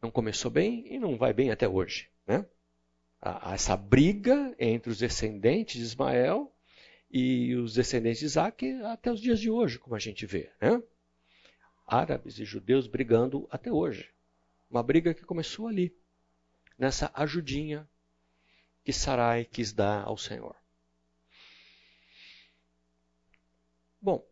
não 0.00 0.10
começou 0.10 0.50
bem 0.50 0.86
e 0.90 0.98
não 0.98 1.18
vai 1.18 1.34
bem 1.34 1.50
até 1.50 1.68
hoje. 1.68 2.08
Né? 2.26 2.46
essa 3.52 3.76
briga 3.76 4.56
entre 4.58 4.90
os 4.90 4.98
descendentes 4.98 5.76
de 5.76 5.82
Ismael 5.82 6.50
e 7.10 7.54
os 7.54 7.74
descendentes 7.74 8.20
de 8.20 8.24
Isaac 8.24 8.72
até 8.84 9.12
os 9.12 9.20
dias 9.20 9.38
de 9.38 9.50
hoje, 9.50 9.78
como 9.78 9.94
a 9.94 9.98
gente 9.98 10.24
vê. 10.24 10.50
Né? 10.58 10.82
Árabes 11.86 12.38
e 12.38 12.44
judeus 12.44 12.86
brigando 12.86 13.46
até 13.50 13.70
hoje. 13.70 14.10
Uma 14.70 14.82
briga 14.82 15.12
que 15.12 15.24
começou 15.24 15.68
ali, 15.68 15.94
nessa 16.78 17.10
ajudinha 17.14 17.88
que 18.84 18.92
Sarai 18.92 19.44
quis 19.44 19.72
dar 19.72 20.04
ao 20.04 20.16
Senhor. 20.16 20.56
Bom, 24.00 24.26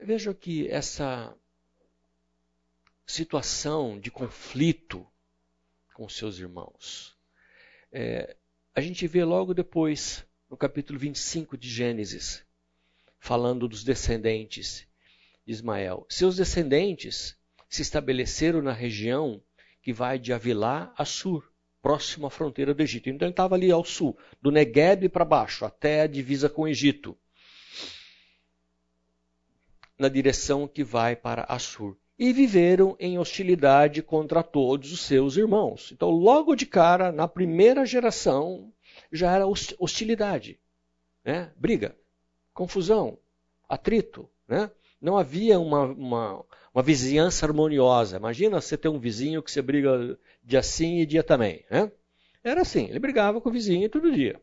veja 0.00 0.32
que 0.32 0.68
essa 0.68 1.36
situação 3.06 4.00
de 4.00 4.10
conflito 4.10 5.06
com 5.92 6.08
seus 6.08 6.38
irmãos. 6.38 7.16
É, 7.90 8.36
a 8.74 8.80
gente 8.80 9.06
vê 9.06 9.24
logo 9.24 9.52
depois, 9.52 10.24
no 10.48 10.56
capítulo 10.56 10.98
25 10.98 11.58
de 11.58 11.68
Gênesis, 11.68 12.44
falando 13.18 13.68
dos 13.68 13.84
descendentes 13.84 14.78
de 14.80 14.91
Ismael. 15.46 16.06
Seus 16.08 16.36
descendentes 16.36 17.36
se 17.68 17.82
estabeleceram 17.82 18.62
na 18.62 18.72
região 18.72 19.42
que 19.80 19.92
vai 19.92 20.18
de 20.18 20.32
Avilá 20.32 20.92
a 20.96 21.04
Sur, 21.04 21.50
próximo 21.80 22.26
à 22.26 22.30
fronteira 22.30 22.72
do 22.72 22.82
Egito. 22.82 23.08
Então 23.10 23.26
ele 23.26 23.32
estava 23.32 23.56
ali 23.56 23.70
ao 23.70 23.84
sul, 23.84 24.16
do 24.40 24.50
Negueb 24.50 25.08
para 25.08 25.24
baixo, 25.24 25.64
até 25.64 26.02
a 26.02 26.06
divisa 26.06 26.48
com 26.48 26.62
o 26.62 26.68
Egito, 26.68 27.18
na 29.98 30.08
direção 30.08 30.68
que 30.68 30.84
vai 30.84 31.16
para 31.16 31.42
Assur 31.44 31.96
e 32.18 32.32
viveram 32.32 32.96
em 33.00 33.18
hostilidade 33.18 34.00
contra 34.02 34.42
todos 34.42 34.92
os 34.92 35.00
seus 35.00 35.36
irmãos. 35.36 35.90
Então, 35.90 36.08
logo 36.10 36.54
de 36.54 36.66
cara, 36.66 37.10
na 37.10 37.26
primeira 37.26 37.84
geração, 37.84 38.72
já 39.10 39.32
era 39.32 39.46
hostilidade, 39.46 40.60
né? 41.24 41.50
briga, 41.56 41.96
confusão, 42.54 43.18
atrito. 43.68 44.30
Né? 44.46 44.70
Não 45.02 45.18
havia 45.18 45.58
uma, 45.58 45.84
uma, 45.86 46.44
uma, 46.72 46.82
vizinhança 46.82 47.44
harmoniosa. 47.44 48.16
Imagina 48.16 48.60
você 48.60 48.78
ter 48.78 48.88
um 48.88 49.00
vizinho 49.00 49.42
que 49.42 49.50
você 49.50 49.60
briga 49.60 50.16
dia 50.44 50.62
sim 50.62 51.00
e 51.00 51.06
dia 51.06 51.24
também. 51.24 51.64
Né? 51.68 51.90
Era 52.44 52.62
assim, 52.62 52.88
ele 52.88 53.00
brigava 53.00 53.40
com 53.40 53.48
o 53.48 53.52
vizinho 53.52 53.90
todo 53.90 54.12
dia, 54.12 54.40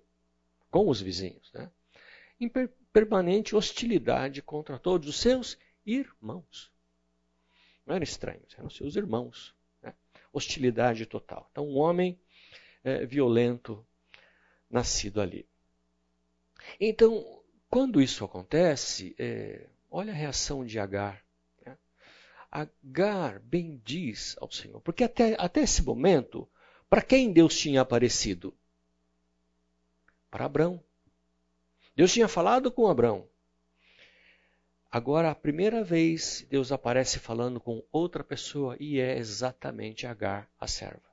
com 0.69 0.89
os 0.89 0.99
vizinhos. 0.99 1.49
Né? 1.53 1.71
Em 2.41 2.51
permanente 2.91 3.55
hostilidade 3.55 4.41
contra 4.41 4.77
todos 4.77 5.07
os 5.07 5.15
seus 5.15 5.57
irmãos. 5.85 6.69
Não 7.85 7.95
eram 7.95 8.03
estranhos, 8.03 8.53
eram 8.57 8.69
seus 8.69 8.97
irmãos. 8.97 9.55
Né? 9.81 9.93
Hostilidade 10.33 11.05
total. 11.05 11.47
Então, 11.51 11.65
um 11.65 11.77
homem 11.77 12.19
é, 12.83 13.05
violento 13.05 13.85
nascido 14.69 15.21
ali. 15.21 15.47
Então, 16.79 17.41
quando 17.69 18.01
isso 18.01 18.25
acontece, 18.25 19.15
é, 19.17 19.67
olha 19.89 20.11
a 20.11 20.15
reação 20.15 20.65
de 20.65 20.79
Agar. 20.79 21.23
Né? 21.65 21.77
Agar 22.51 23.39
bendiz 23.39 24.35
ao 24.39 24.51
Senhor, 24.51 24.81
porque 24.81 25.03
até, 25.03 25.35
até 25.39 25.61
esse 25.61 25.81
momento, 25.83 26.47
para 26.89 27.01
quem 27.01 27.31
Deus 27.31 27.57
tinha 27.57 27.81
aparecido? 27.81 28.55
Para 30.29 30.45
Abrão. 30.45 30.83
Deus 31.95 32.13
tinha 32.13 32.27
falado 32.27 32.71
com 32.71 32.87
Abrão. 32.87 33.27
Agora, 34.91 35.29
a 35.29 35.35
primeira 35.35 35.83
vez, 35.83 36.45
Deus 36.49 36.71
aparece 36.71 37.19
falando 37.19 37.59
com 37.59 37.83
outra 37.91 38.23
pessoa 38.23 38.75
e 38.79 38.99
é 38.99 39.17
exatamente 39.17 40.07
Agar, 40.07 40.49
a 40.59 40.65
serva. 40.65 41.08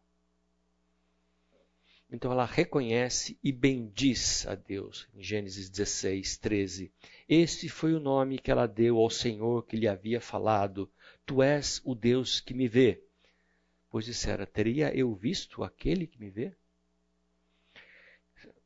Então 2.11 2.31
ela 2.31 2.45
reconhece 2.45 3.37
e 3.43 3.51
bendiz 3.51 4.47
a 4.47 4.55
Deus. 4.55 5.09
Em 5.15 5.23
Gênesis 5.23 5.69
16, 5.69 6.39
13. 6.39 6.93
Este 7.29 7.69
foi 7.69 7.95
o 7.95 8.01
nome 8.01 8.39
que 8.39 8.51
ela 8.51 8.67
deu 8.67 8.99
ao 8.99 9.11
Senhor 9.11 9.67
que 9.67 9.77
lhe 9.77 9.89
havia 9.89 10.21
falado: 10.21 10.91
Tu 11.25 11.43
és 11.43 11.81
o 11.85 11.95
Deus 11.95 12.41
que 12.41 12.55
me 12.55 12.69
vê. 12.69 13.03
Pois 13.91 14.05
dissera: 14.05 14.47
Teria 14.47 14.95
eu 14.97 15.15
visto 15.15 15.65
aquele 15.65 16.07
que 16.07 16.21
me 16.21 16.31
vê? 16.31 16.55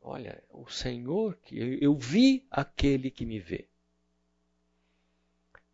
Olha, 0.03 0.43
o 0.51 0.69
Senhor 0.69 1.37
que 1.37 1.79
eu 1.83 1.97
vi 1.97 2.47
aquele 2.51 3.11
que 3.11 3.25
me 3.25 3.39
vê. 3.39 3.67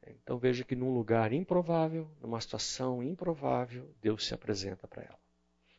Então 0.06 0.38
veja 0.38 0.64
que 0.64 0.76
num 0.76 0.94
lugar 0.94 1.32
improvável, 1.32 2.08
numa 2.20 2.40
situação 2.40 3.02
improvável, 3.02 3.92
Deus 4.00 4.24
se 4.24 4.34
apresenta 4.34 4.86
para 4.86 5.02
ela. 5.02 5.25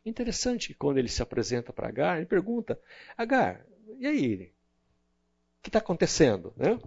Interessante 0.04 0.74
quando 0.74 0.98
ele 0.98 1.08
se 1.08 1.22
apresenta 1.22 1.72
para 1.72 1.88
Agar, 1.88 2.16
ele 2.16 2.26
pergunta: 2.26 2.80
Agar, 3.16 3.64
e 3.98 4.06
aí? 4.06 4.52
O 5.58 5.62
que 5.62 5.68
está 5.68 5.78
acontecendo? 5.78 6.52
Né? 6.56 6.78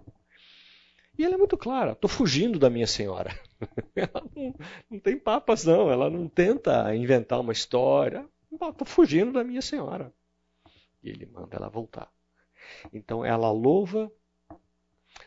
E 1.18 1.24
ela 1.24 1.34
é 1.34 1.38
muito 1.38 1.56
clara: 1.56 1.92
estou 1.92 2.08
fugindo 2.08 2.58
da 2.58 2.70
minha 2.70 2.86
senhora. 2.86 3.38
ela 3.94 4.24
não, 4.34 4.54
não, 4.90 5.00
tem 5.00 5.18
papas, 5.18 5.64
não. 5.64 5.90
Ela 5.90 6.10
não 6.10 6.28
tenta 6.28 6.94
inventar 6.94 7.40
uma 7.40 7.52
história. 7.52 8.26
Estou 8.50 8.86
fugindo 8.86 9.32
da 9.32 9.44
minha 9.44 9.62
senhora. 9.62 10.12
E 11.02 11.10
ele 11.10 11.26
manda 11.26 11.56
ela 11.56 11.68
voltar. 11.68 12.10
Então 12.92 13.24
ela 13.24 13.50
louva 13.50 14.10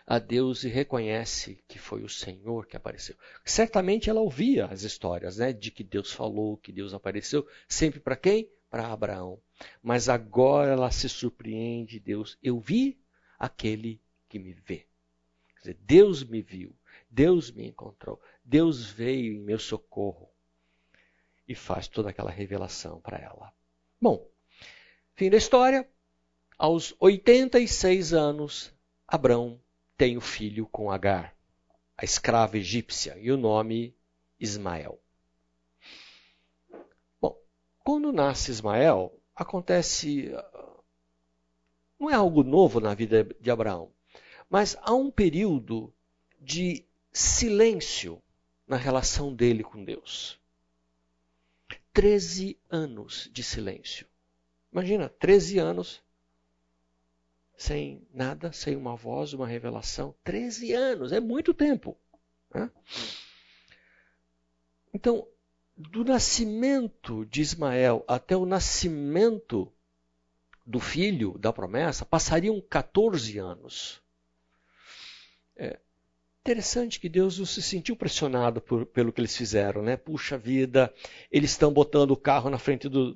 a 0.08 0.20
Deus 0.20 0.64
e 0.64 0.70
reconhece 0.70 1.64
que 1.68 1.80
foi 1.80 2.04
o 2.04 2.10
Senhor 2.10 2.68
que 2.68 2.78
apareceu. 2.78 3.16
Certamente 3.44 4.10
ela 4.10 4.22
ouvia 4.22 4.66
as 4.68 4.84
histórias, 4.84 5.38
né, 5.38 5.52
de 5.52 5.72
que 5.72 5.84
Deus 5.84 6.12
falou, 6.12 6.58
que 6.58 6.72
Deus 6.72 6.94
apareceu, 6.94 7.48
sempre 7.68 8.00
para 8.00 8.16
quem? 8.16 8.50
Para 8.70 8.88
Abraão. 8.88 9.42
Mas 9.82 10.08
agora 10.08 10.74
ela 10.74 10.92
se 10.92 11.10
surpreende, 11.10 12.00
Deus, 12.00 12.38
eu 12.44 12.60
vi 12.60 13.00
aquele 13.40 14.00
que 14.30 14.38
me 14.38 14.54
vê. 14.54 14.86
Quer 15.56 15.60
dizer, 15.60 15.78
Deus 15.82 16.24
me 16.24 16.42
viu, 16.42 16.76
Deus 17.10 17.52
me 17.52 17.66
encontrou, 17.68 18.22
Deus 18.44 18.86
veio 18.86 19.34
em 19.34 19.40
meu 19.40 19.58
socorro 19.58 20.30
e 21.48 21.56
faz 21.56 21.88
toda 21.88 22.10
aquela 22.10 22.32
revelação 22.32 23.00
para 23.02 23.18
ela. 23.18 23.52
Bom, 24.00 24.28
fim 25.16 25.30
da 25.30 25.38
história. 25.38 25.88
Aos 26.58 26.96
86 27.00 28.14
anos, 28.14 28.74
Abraão 29.08 29.60
tem 29.98 30.18
o 30.18 30.22
filho 30.22 30.68
com 30.68 30.92
Agar, 30.92 31.36
a 31.98 32.04
escrava 32.04 32.58
egípcia, 32.58 33.18
e 33.18 33.32
o 33.32 33.38
nome 33.38 33.96
Ismael. 34.40 35.00
Bom, 37.22 37.38
quando 37.80 38.12
nasce 38.12 38.52
Ismael, 38.52 39.18
acontece. 39.36 40.32
Não 42.00 42.10
é 42.10 42.14
algo 42.14 42.44
novo 42.44 42.80
na 42.80 42.94
vida 42.94 43.24
de 43.40 43.50
Abraão, 43.50 43.92
mas 44.50 44.78
há 44.82 44.94
um 44.94 45.10
período 45.10 45.94
de 46.40 46.84
silêncio 47.12 48.22
na 48.68 48.76
relação 48.76 49.34
dele 49.34 49.64
com 49.64 49.84
Deus. 49.84 50.40
Treze 51.94 52.60
anos 52.70 53.30
de 53.32 53.42
silêncio. 53.42 54.06
Imagina, 54.72 55.08
13 55.08 55.60
anos 55.60 56.04
sem 57.58 58.06
nada, 58.14 58.52
sem 58.52 58.76
uma 58.76 58.96
voz, 58.96 59.34
uma 59.34 59.48
revelação. 59.48 60.14
13 60.24 60.74
anos, 60.74 61.12
é 61.12 61.20
muito 61.20 61.54
tempo. 61.54 61.98
Né? 62.54 62.70
Então, 64.94 65.28
do 65.76 66.04
nascimento 66.04 67.26
de 67.26 67.42
Ismael 67.42 68.04
até 68.08 68.36
o 68.36 68.46
nascimento 68.46 69.72
do 70.66 70.80
filho 70.80 71.38
da 71.38 71.54
promessa, 71.54 72.06
passariam 72.06 72.60
14 72.60 73.38
anos. 73.38 74.02
É 75.56 75.80
interessante 76.42 77.00
que 77.00 77.10
Deus 77.10 77.40
não 77.40 77.46
se 77.46 77.62
sentiu 77.62 77.96
pressionado 77.96 78.62
por, 78.62 78.86
pelo 78.86 79.12
que 79.12 79.22
eles 79.22 79.36
fizeram, 79.36 79.82
né? 79.82 79.96
Puxa 79.96 80.38
vida, 80.38 80.94
eles 81.32 81.52
estão 81.52 81.72
botando 81.72 82.12
o 82.12 82.18
carro 82.18 82.50
na 82.50 82.58
frente 82.58 82.90
do 82.90 83.16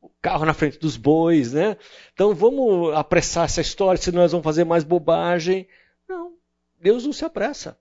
o 0.00 0.10
carro 0.20 0.44
na 0.44 0.54
frente 0.54 0.78
dos 0.78 0.96
bois, 0.96 1.52
né? 1.52 1.76
Então 2.12 2.34
vamos 2.34 2.94
apressar 2.94 3.44
essa 3.44 3.60
história, 3.60 4.00
senão 4.00 4.22
nós 4.22 4.32
vamos 4.32 4.44
fazer 4.44 4.64
mais 4.64 4.84
bobagem. 4.84 5.68
Não, 6.08 6.36
Deus 6.80 7.04
não 7.04 7.12
se 7.12 7.24
apressa. 7.24 7.78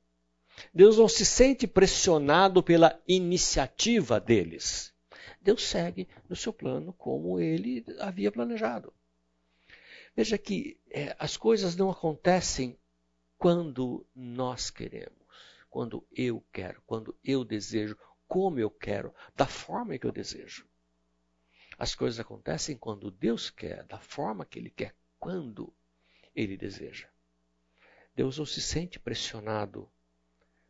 Deus 0.73 0.97
não 0.97 1.07
se 1.07 1.25
sente 1.25 1.67
pressionado 1.67 2.61
pela 2.61 2.99
iniciativa 3.07 4.19
deles. 4.19 4.93
Deus 5.41 5.63
segue 5.63 6.07
no 6.29 6.35
seu 6.35 6.53
plano 6.53 6.93
como 6.93 7.39
ele 7.39 7.83
havia 7.99 8.31
planejado. 8.31 8.93
Veja 10.15 10.37
que 10.37 10.79
é, 10.89 11.15
as 11.17 11.37
coisas 11.37 11.75
não 11.75 11.89
acontecem 11.89 12.77
quando 13.37 14.05
nós 14.13 14.69
queremos, 14.69 15.17
quando 15.69 16.05
eu 16.11 16.43
quero, 16.51 16.81
quando 16.85 17.17
eu 17.23 17.43
desejo, 17.43 17.97
como 18.27 18.59
eu 18.59 18.69
quero, 18.69 19.13
da 19.35 19.47
forma 19.47 19.97
que 19.97 20.05
eu 20.05 20.11
desejo. 20.11 20.67
As 21.81 21.95
coisas 21.95 22.19
acontecem 22.19 22.77
quando 22.77 23.09
Deus 23.09 23.49
quer, 23.49 23.83
da 23.85 23.97
forma 23.97 24.45
que 24.45 24.59
Ele 24.59 24.69
quer, 24.69 24.93
quando 25.19 25.73
Ele 26.35 26.55
deseja. 26.55 27.07
Deus 28.15 28.37
não 28.37 28.45
se 28.45 28.61
sente 28.61 28.99
pressionado 28.99 29.89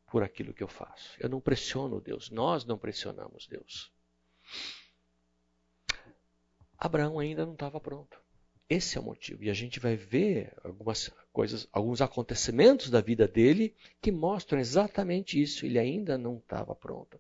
por 0.10 0.24
aquilo 0.24 0.54
que 0.54 0.64
eu 0.64 0.70
faço. 0.70 1.18
Eu 1.20 1.28
não 1.28 1.42
pressiono 1.42 2.00
Deus, 2.00 2.30
nós 2.30 2.64
não 2.64 2.78
pressionamos 2.78 3.46
Deus. 3.46 3.92
Abraão 6.78 7.20
ainda 7.20 7.46
não 7.46 7.56
estava 7.56 7.78
pronto. 7.78 8.18
Esse 8.70 8.98
é 8.98 9.02
o 9.02 9.04
motivo. 9.04 9.44
E 9.44 9.50
a 9.50 9.54
gente 9.54 9.82
vai 9.82 9.98
ver 9.98 10.56
algumas 10.64 11.10
coisas, 11.34 11.68
alguns 11.74 12.00
acontecimentos 12.00 12.90
da 12.90 13.02
vida 13.02 13.28
dele 13.28 13.76
que 14.02 14.14
mostram 14.14 14.62
exatamente 14.62 15.42
isso. 15.42 15.66
Ele 15.66 15.78
ainda 15.78 16.18
não 16.18 16.38
estava 16.38 16.74
pronto. 16.74 17.20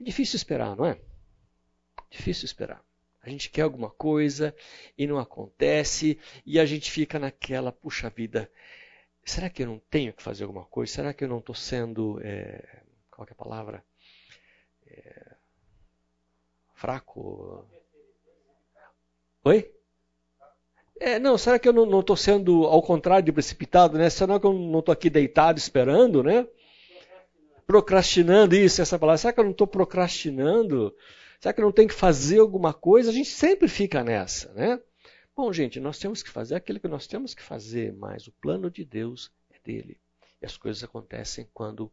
É 0.00 0.02
difícil 0.02 0.36
esperar, 0.36 0.74
não 0.74 0.84
é? 0.84 1.00
Difícil 2.10 2.46
esperar. 2.46 2.84
A 3.24 3.30
gente 3.30 3.48
quer 3.48 3.62
alguma 3.62 3.88
coisa 3.88 4.54
e 4.98 5.06
não 5.06 5.18
acontece, 5.18 6.18
e 6.44 6.60
a 6.60 6.66
gente 6.66 6.90
fica 6.90 7.18
naquela, 7.18 7.72
puxa 7.72 8.10
vida, 8.10 8.50
será 9.24 9.48
que 9.48 9.62
eu 9.62 9.66
não 9.66 9.80
tenho 9.90 10.12
que 10.12 10.22
fazer 10.22 10.44
alguma 10.44 10.64
coisa? 10.66 10.92
Será 10.92 11.14
que 11.14 11.24
eu 11.24 11.28
não 11.28 11.38
estou 11.38 11.54
sendo. 11.54 12.20
É, 12.22 12.82
qual 13.10 13.26
é 13.26 13.32
a 13.32 13.34
palavra? 13.34 13.82
É, 14.86 15.34
fraco? 16.74 17.64
Oi? 19.42 19.72
É, 21.00 21.18
não, 21.18 21.38
será 21.38 21.58
que 21.58 21.66
eu 21.66 21.72
não 21.72 22.00
estou 22.00 22.16
sendo 22.16 22.64
ao 22.66 22.82
contrário 22.82 23.24
de 23.24 23.32
precipitado, 23.32 23.96
né? 23.96 24.10
Será 24.10 24.38
que 24.38 24.46
eu 24.46 24.52
não 24.52 24.80
estou 24.80 24.92
aqui 24.92 25.08
deitado 25.08 25.58
esperando, 25.58 26.22
né? 26.22 26.46
Procrastinando, 27.66 28.54
isso, 28.54 28.82
essa 28.82 28.98
palavra. 28.98 29.16
Será 29.16 29.32
que 29.32 29.40
eu 29.40 29.44
não 29.44 29.52
estou 29.52 29.66
procrastinando? 29.66 30.94
Será 31.44 31.52
que 31.52 31.60
não 31.60 31.72
tenho 31.72 31.88
que 31.88 31.94
fazer 31.94 32.38
alguma 32.38 32.72
coisa? 32.72 33.10
A 33.10 33.12
gente 33.12 33.28
sempre 33.28 33.68
fica 33.68 34.02
nessa, 34.02 34.50
né? 34.54 34.80
Bom, 35.36 35.52
gente, 35.52 35.78
nós 35.78 35.98
temos 35.98 36.22
que 36.22 36.30
fazer 36.30 36.54
aquilo 36.54 36.80
que 36.80 36.88
nós 36.88 37.06
temos 37.06 37.34
que 37.34 37.42
fazer, 37.42 37.92
mas 37.92 38.26
o 38.26 38.32
plano 38.32 38.70
de 38.70 38.82
Deus 38.82 39.30
é 39.50 39.58
dele. 39.62 40.00
E 40.40 40.46
as 40.46 40.56
coisas 40.56 40.82
acontecem 40.82 41.46
quando 41.52 41.92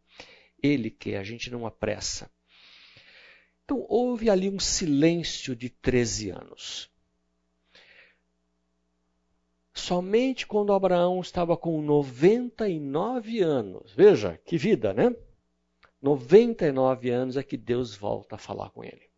ele 0.64 0.90
quer, 0.90 1.18
a 1.18 1.24
gente 1.24 1.52
não 1.52 1.66
apressa. 1.66 2.32
Então, 3.66 3.86
houve 3.90 4.30
ali 4.30 4.50
um 4.50 4.58
silêncio 4.58 5.54
de 5.54 5.70
13 5.70 6.30
anos. 6.30 6.90
Somente 9.74 10.48
quando 10.48 10.72
Abraão 10.72 11.20
estava 11.20 11.58
com 11.58 11.82
99 11.82 13.42
anos, 13.42 13.92
veja 13.92 14.40
que 14.46 14.58
vida, 14.58 14.94
né? 14.94 15.14
99 16.02 17.10
anos 17.10 17.36
é 17.36 17.44
que 17.44 17.58
Deus 17.58 17.94
volta 17.94 18.36
a 18.36 18.40
falar 18.40 18.70
com 18.70 18.82
ele. 18.82 19.11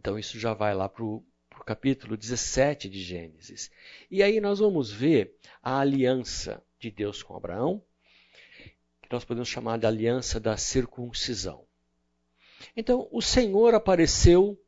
Então, 0.00 0.18
isso 0.18 0.40
já 0.40 0.54
vai 0.54 0.74
lá 0.74 0.88
para 0.88 1.04
o 1.04 1.22
capítulo 1.66 2.16
17 2.16 2.88
de 2.88 3.02
Gênesis. 3.02 3.70
E 4.10 4.22
aí 4.22 4.40
nós 4.40 4.58
vamos 4.58 4.90
ver 4.90 5.36
a 5.62 5.78
aliança 5.78 6.64
de 6.78 6.90
Deus 6.90 7.22
com 7.22 7.36
Abraão, 7.36 7.84
que 9.02 9.12
nós 9.12 9.26
podemos 9.26 9.50
chamar 9.50 9.78
de 9.78 9.84
aliança 9.84 10.40
da 10.40 10.56
circuncisão. 10.56 11.66
Então, 12.74 13.10
o 13.12 13.20
Senhor 13.20 13.74
apareceu 13.74 14.58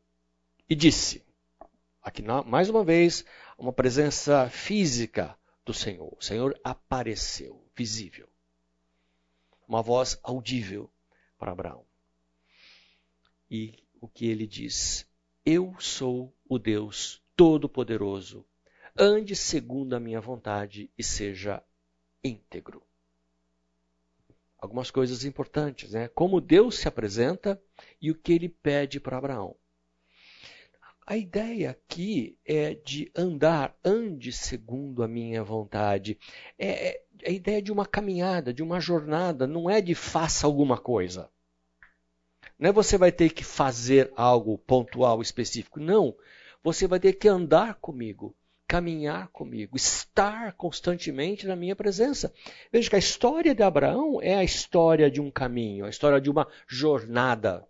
e 0.69 0.75
disse, 0.75 1.25
aqui 2.03 2.23
mais 2.45 2.69
uma 2.69 2.85
vez, 2.85 3.25
uma 3.57 3.73
presença 3.73 4.51
física 4.51 5.35
do 5.65 5.73
Senhor. 5.73 6.15
O 6.15 6.23
Senhor 6.23 6.61
apareceu, 6.63 7.67
visível. 7.75 8.29
Uma 9.67 9.81
voz 9.81 10.21
audível 10.23 10.91
para 11.39 11.53
Abraão. 11.53 11.87
E 13.51 13.83
o 13.99 14.07
que 14.07 14.27
ele 14.27 14.47
diz? 14.47 15.11
Eu 15.45 15.75
sou 15.81 16.33
o 16.49 16.57
Deus 16.57 17.21
Todo-Poderoso. 17.35 18.47
Ande 18.97 19.35
segundo 19.35 19.95
a 19.95 19.99
minha 19.99 20.21
vontade 20.21 20.89
e 20.97 21.03
seja 21.03 21.61
íntegro. 22.23 22.81
Algumas 24.57 24.89
coisas 24.89 25.25
importantes, 25.25 25.91
né? 25.91 26.07
Como 26.07 26.41
Deus 26.41 26.77
se 26.77 26.87
apresenta 26.87 27.61
e 28.01 28.09
o 28.09 28.15
que 28.15 28.33
ele 28.33 28.49
pede 28.49 29.01
para 29.01 29.19
Abraão. 29.19 29.57
A 31.05 31.17
ideia 31.17 31.73
aqui 31.73 32.39
é 32.45 32.75
de 32.75 33.11
andar, 33.13 33.77
ande 33.85 34.31
segundo 34.31 35.03
a 35.03 35.09
minha 35.09 35.43
vontade. 35.43 36.17
É, 36.57 36.89
é 36.89 37.05
a 37.27 37.31
ideia 37.31 37.61
de 37.61 37.73
uma 37.73 37.85
caminhada, 37.85 38.55
de 38.55 38.63
uma 38.63 38.79
jornada, 38.79 39.45
não 39.45 39.69
é 39.69 39.81
de 39.81 39.97
faça 39.97 40.47
alguma 40.47 40.79
coisa. 40.79 41.29
Não 42.63 42.69
é 42.69 42.73
você 42.73 42.97
vai 42.97 43.11
ter 43.11 43.31
que 43.31 43.43
fazer 43.43 44.13
algo 44.15 44.57
pontual, 44.57 45.21
específico. 45.21 45.81
Não. 45.81 46.17
Você 46.63 46.87
vai 46.87 47.01
ter 47.01 47.15
que 47.15 47.27
andar 47.27 47.75
comigo, 47.75 48.37
caminhar 48.69 49.27
comigo, 49.33 49.77
estar 49.77 50.53
constantemente 50.53 51.45
na 51.45 51.57
minha 51.57 51.75
presença. 51.75 52.33
Veja 52.71 52.89
que 52.89 52.95
a 52.95 53.01
história 53.01 53.53
de 53.53 53.65
Abraão 53.65 54.23
é 54.23 54.37
a 54.37 54.45
história 54.45 55.11
de 55.11 55.21
um 55.21 55.29
caminho, 55.29 55.85
a 55.85 55.89
história 55.89 56.21
de 56.21 56.31
uma 56.31 56.47
jornada. 56.69 57.67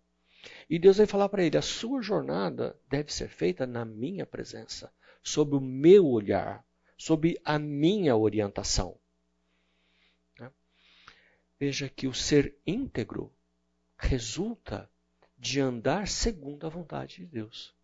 E 0.68 0.78
Deus 0.78 0.98
vai 0.98 1.06
falar 1.06 1.30
para 1.30 1.42
ele: 1.42 1.56
a 1.56 1.62
sua 1.62 2.02
jornada 2.02 2.76
deve 2.90 3.10
ser 3.14 3.30
feita 3.30 3.66
na 3.66 3.86
minha 3.86 4.26
presença, 4.26 4.92
sob 5.22 5.56
o 5.56 5.60
meu 5.60 6.06
olhar, 6.06 6.62
sob 6.98 7.40
a 7.42 7.58
minha 7.58 8.14
orientação. 8.14 8.98
Né? 10.38 10.50
Veja 11.58 11.88
que 11.88 12.06
o 12.06 12.12
ser 12.12 12.54
íntegro 12.66 13.32
resulta 14.02 14.90
de 15.38 15.60
andar 15.60 16.08
segundo 16.08 16.66
a 16.66 16.70
vontade 16.70 17.16
de 17.16 17.26
Deus. 17.26 17.74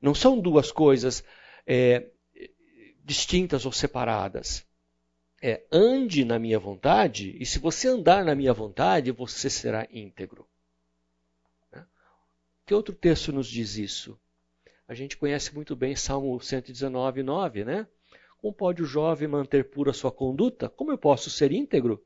Não 0.00 0.14
são 0.14 0.40
duas 0.40 0.72
coisas 0.72 1.22
é, 1.66 2.08
distintas 3.04 3.66
ou 3.66 3.72
separadas. 3.72 4.66
É, 5.42 5.64
ande 5.72 6.24
na 6.24 6.38
minha 6.38 6.58
vontade, 6.58 7.36
e 7.40 7.46
se 7.46 7.58
você 7.58 7.88
andar 7.88 8.24
na 8.24 8.34
minha 8.34 8.52
vontade, 8.52 9.10
você 9.10 9.48
será 9.48 9.86
íntegro. 9.90 10.46
Né? 11.72 11.86
Que 12.66 12.74
outro 12.74 12.94
texto 12.94 13.32
nos 13.32 13.46
diz 13.46 13.76
isso? 13.76 14.18
A 14.86 14.94
gente 14.94 15.16
conhece 15.16 15.54
muito 15.54 15.76
bem 15.76 15.94
Salmo 15.96 16.38
119, 16.40 17.22
9, 17.22 17.64
né? 17.64 17.86
Como 18.38 18.52
pode 18.52 18.82
o 18.82 18.86
jovem 18.86 19.28
manter 19.28 19.70
pura 19.70 19.92
sua 19.92 20.10
conduta? 20.10 20.68
Como 20.68 20.90
eu 20.90 20.98
posso 20.98 21.30
ser 21.30 21.52
íntegro? 21.52 22.04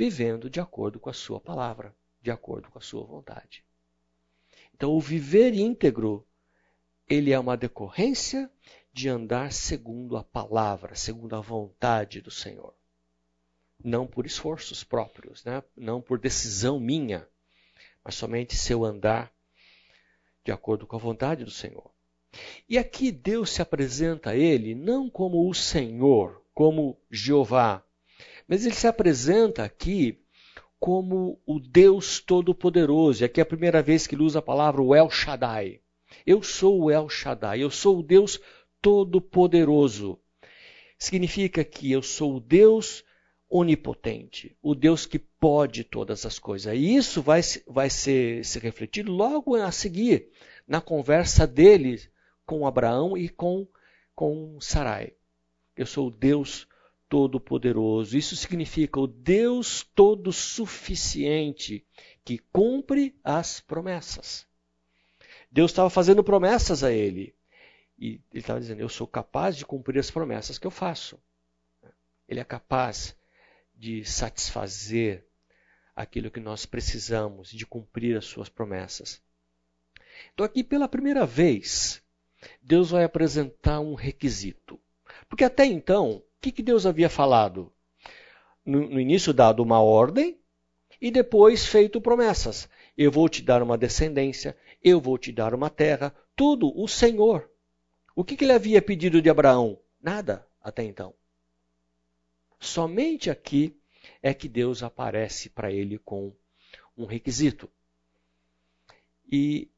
Vivendo 0.00 0.48
de 0.48 0.58
acordo 0.58 0.98
com 0.98 1.10
a 1.10 1.12
sua 1.12 1.38
palavra 1.38 1.94
de 2.22 2.30
acordo 2.30 2.70
com 2.70 2.78
a 2.78 2.80
sua 2.80 3.04
vontade. 3.04 3.62
Então, 4.74 4.92
o 4.92 4.98
viver 4.98 5.52
íntegro, 5.52 6.26
ele 7.06 7.32
é 7.32 7.38
uma 7.38 7.54
decorrência 7.54 8.50
de 8.90 9.10
andar 9.10 9.52
segundo 9.52 10.16
a 10.16 10.24
palavra, 10.24 10.94
segundo 10.94 11.36
a 11.36 11.40
vontade 11.42 12.22
do 12.22 12.30
Senhor. 12.30 12.74
Não 13.84 14.06
por 14.06 14.24
esforços 14.24 14.82
próprios, 14.82 15.44
né? 15.44 15.62
não 15.76 16.00
por 16.00 16.18
decisão 16.18 16.80
minha, 16.80 17.28
mas 18.02 18.14
somente 18.14 18.56
se 18.56 18.72
eu 18.72 18.86
andar 18.86 19.30
de 20.42 20.50
acordo 20.50 20.86
com 20.86 20.96
a 20.96 20.98
vontade 20.98 21.44
do 21.44 21.50
Senhor. 21.50 21.92
E 22.66 22.78
aqui 22.78 23.12
Deus 23.12 23.50
se 23.50 23.60
apresenta 23.60 24.30
a 24.30 24.34
ele 24.34 24.74
não 24.74 25.10
como 25.10 25.46
o 25.46 25.52
Senhor, 25.52 26.42
como 26.54 26.98
Jeová, 27.10 27.84
mas 28.50 28.66
ele 28.66 28.74
se 28.74 28.88
apresenta 28.88 29.62
aqui 29.62 30.18
como 30.80 31.40
o 31.46 31.60
Deus 31.60 32.18
Todo-Poderoso. 32.18 33.24
Aqui 33.24 33.38
é 33.38 33.44
a 33.44 33.46
primeira 33.46 33.80
vez 33.80 34.08
que 34.08 34.16
ele 34.16 34.24
usa 34.24 34.40
a 34.40 34.42
palavra 34.42 34.82
El 34.96 35.08
Shaddai. 35.08 35.80
Eu 36.26 36.42
sou 36.42 36.82
o 36.82 36.90
El 36.90 37.08
Shaddai, 37.08 37.62
eu 37.62 37.70
sou 37.70 38.00
o 38.00 38.02
Deus 38.02 38.40
Todo-Poderoso. 38.82 40.18
Significa 40.98 41.62
que 41.62 41.92
eu 41.92 42.02
sou 42.02 42.38
o 42.38 42.40
Deus 42.40 43.04
onipotente, 43.48 44.56
o 44.60 44.74
Deus 44.74 45.06
que 45.06 45.20
pode 45.20 45.84
todas 45.84 46.26
as 46.26 46.40
coisas. 46.40 46.74
E 46.74 46.96
isso 46.96 47.22
vai, 47.22 47.42
vai 47.68 47.88
ser, 47.88 48.44
se 48.44 48.58
refletir 48.58 49.08
logo 49.08 49.54
a 49.54 49.70
seguir 49.70 50.28
na 50.66 50.80
conversa 50.80 51.46
dele 51.46 52.00
com 52.44 52.66
Abraão 52.66 53.16
e 53.16 53.28
com, 53.28 53.64
com 54.12 54.60
Sarai. 54.60 55.12
Eu 55.76 55.86
sou 55.86 56.08
o 56.08 56.10
Deus 56.10 56.66
Todo-Poderoso. 57.10 58.16
Isso 58.16 58.36
significa 58.36 59.00
o 59.00 59.06
Deus 59.06 59.82
Todo-Suficiente 59.82 61.84
que 62.24 62.38
cumpre 62.38 63.14
as 63.22 63.60
promessas. 63.60 64.46
Deus 65.50 65.72
estava 65.72 65.90
fazendo 65.90 66.24
promessas 66.24 66.84
a 66.84 66.92
ele. 66.92 67.34
E 67.98 68.20
ele 68.30 68.40
estava 68.40 68.60
dizendo: 68.60 68.80
Eu 68.80 68.88
sou 68.88 69.06
capaz 69.06 69.56
de 69.56 69.66
cumprir 69.66 69.98
as 69.98 70.10
promessas 70.10 70.56
que 70.56 70.66
eu 70.66 70.70
faço. 70.70 71.20
Ele 72.28 72.40
é 72.40 72.44
capaz 72.44 73.16
de 73.74 74.04
satisfazer 74.04 75.26
aquilo 75.94 76.30
que 76.30 76.40
nós 76.40 76.64
precisamos, 76.64 77.50
de 77.50 77.66
cumprir 77.66 78.16
as 78.16 78.24
suas 78.24 78.48
promessas. 78.48 79.20
Então, 80.32 80.46
aqui 80.46 80.62
pela 80.62 80.88
primeira 80.88 81.26
vez, 81.26 82.02
Deus 82.62 82.90
vai 82.90 83.04
apresentar 83.04 83.80
um 83.80 83.94
requisito. 83.94 84.79
Porque 85.30 85.44
até 85.44 85.64
então, 85.64 86.16
o 86.16 86.22
que, 86.40 86.50
que 86.50 86.62
Deus 86.62 86.84
havia 86.84 87.08
falado? 87.08 87.72
No, 88.66 88.80
no 88.80 89.00
início, 89.00 89.32
dado 89.32 89.62
uma 89.62 89.80
ordem 89.80 90.36
e 91.00 91.10
depois 91.10 91.64
feito 91.64 92.00
promessas. 92.00 92.68
Eu 92.98 93.12
vou 93.12 93.28
te 93.28 93.40
dar 93.40 93.62
uma 93.62 93.78
descendência, 93.78 94.56
eu 94.82 95.00
vou 95.00 95.16
te 95.16 95.30
dar 95.30 95.54
uma 95.54 95.70
terra, 95.70 96.12
tudo 96.34 96.76
o 96.76 96.88
Senhor. 96.88 97.48
O 98.14 98.24
que, 98.24 98.36
que 98.36 98.44
ele 98.44 98.52
havia 98.52 98.82
pedido 98.82 99.22
de 99.22 99.30
Abraão? 99.30 99.78
Nada 100.02 100.44
até 100.60 100.82
então. 100.82 101.14
Somente 102.58 103.30
aqui 103.30 103.80
é 104.20 104.34
que 104.34 104.48
Deus 104.48 104.82
aparece 104.82 105.48
para 105.48 105.70
ele 105.72 105.96
com 105.96 106.34
um 106.98 107.06
requisito. 107.06 107.70
E 109.30 109.70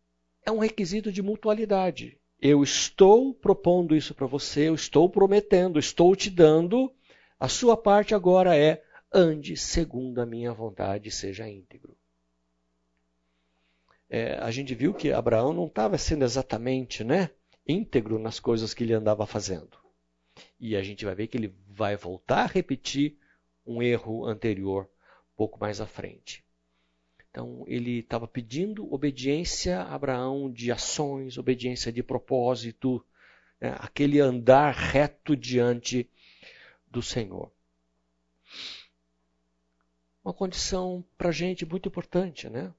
é 0.44 0.50
um 0.50 0.58
requisito 0.58 1.12
de 1.12 1.20
mutualidade. 1.20 2.18
Eu 2.44 2.60
estou 2.64 3.32
propondo 3.32 3.94
isso 3.94 4.16
para 4.16 4.26
você, 4.26 4.68
eu 4.68 4.74
estou 4.74 5.08
prometendo, 5.08 5.78
estou 5.78 6.16
te 6.16 6.28
dando. 6.28 6.92
A 7.38 7.46
sua 7.46 7.76
parte 7.76 8.16
agora 8.16 8.56
é 8.56 8.82
ande 9.14 9.56
segundo 9.56 10.20
a 10.20 10.26
minha 10.26 10.52
vontade, 10.52 11.08
seja 11.08 11.48
íntegro. 11.48 11.96
É, 14.10 14.34
a 14.38 14.50
gente 14.50 14.74
viu 14.74 14.92
que 14.92 15.12
Abraão 15.12 15.52
não 15.52 15.66
estava 15.66 15.96
sendo 15.96 16.24
exatamente 16.24 17.04
né, 17.04 17.30
íntegro 17.64 18.18
nas 18.18 18.40
coisas 18.40 18.74
que 18.74 18.82
ele 18.82 18.92
andava 18.92 19.24
fazendo. 19.24 19.78
E 20.58 20.74
a 20.74 20.82
gente 20.82 21.04
vai 21.04 21.14
ver 21.14 21.28
que 21.28 21.36
ele 21.36 21.54
vai 21.68 21.94
voltar 21.94 22.42
a 22.42 22.46
repetir 22.46 23.18
um 23.64 23.80
erro 23.80 24.26
anterior, 24.26 24.90
pouco 25.36 25.60
mais 25.60 25.80
à 25.80 25.86
frente. 25.86 26.41
Então, 27.32 27.64
ele 27.66 28.00
estava 28.00 28.28
pedindo 28.28 28.92
obediência 28.92 29.80
a 29.80 29.94
Abraão 29.94 30.52
de 30.52 30.70
ações, 30.70 31.38
obediência 31.38 31.90
de 31.90 32.02
propósito, 32.02 33.02
né? 33.58 33.74
aquele 33.78 34.20
andar 34.20 34.74
reto 34.74 35.34
diante 35.34 36.08
do 36.86 37.00
Senhor. 37.00 37.50
Uma 40.22 40.34
condição 40.34 41.02
para 41.16 41.30
a 41.30 41.32
gente 41.32 41.64
muito 41.64 41.88
importante, 41.88 42.50
né? 42.50 42.72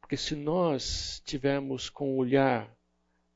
Porque 0.00 0.16
se 0.16 0.34
nós 0.34 1.22
tivermos 1.24 1.88
com 1.88 2.10
o 2.10 2.16
olhar 2.16 2.76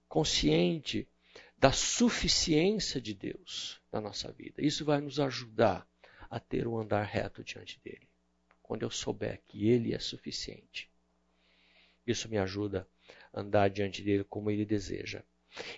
consciente 0.09 1.09
da 1.57 1.70
suficiência 1.70 3.00
de 3.00 3.14
Deus 3.14 3.81
na 3.92 4.00
nossa 4.00 4.33
vida. 4.33 4.61
Isso 4.61 4.85
vai 4.85 5.00
nos 5.00 5.20
ajudar 5.20 5.88
a 6.28 6.40
ter 6.40 6.66
um 6.66 6.76
andar 6.76 7.05
reto 7.05 7.44
diante 7.44 7.81
dele. 7.85 8.12
Quando 8.73 8.85
eu 8.85 8.91
souber 8.91 9.43
que 9.47 9.69
ele 9.69 9.93
é 9.93 9.99
suficiente. 9.99 10.89
Isso 12.07 12.27
me 12.27 12.39
ajuda 12.39 12.89
a 13.31 13.39
andar 13.43 13.69
diante 13.69 14.01
dele 14.01 14.25
como 14.25 14.51
ele 14.51 14.65
deseja. 14.65 15.23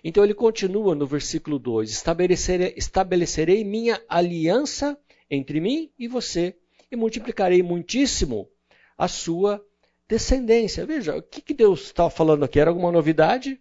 Então 0.01 0.23
ele 0.23 0.33
continua 0.33 0.95
no 0.95 1.05
versículo 1.05 1.59
2: 1.59 1.91
estabelecerei, 1.91 2.73
estabelecerei 2.77 3.65
minha 3.65 4.01
aliança 4.07 4.97
entre 5.29 5.59
mim 5.59 5.91
e 5.99 6.07
você, 6.07 6.57
e 6.89 6.95
multiplicarei 6.95 7.61
muitíssimo 7.61 8.49
a 8.97 9.09
sua 9.09 9.61
descendência. 10.07 10.85
Veja, 10.85 11.17
o 11.17 11.21
que, 11.21 11.41
que 11.41 11.53
Deus 11.53 11.87
estava 11.87 12.09
falando 12.09 12.45
aqui? 12.45 12.61
Era 12.61 12.69
alguma 12.69 12.93
novidade? 12.93 13.59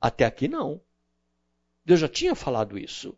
Até 0.00 0.24
aqui 0.24 0.48
não. 0.48 0.80
Deus 1.84 2.00
já 2.00 2.08
tinha 2.08 2.34
falado 2.34 2.78
isso. 2.78 3.14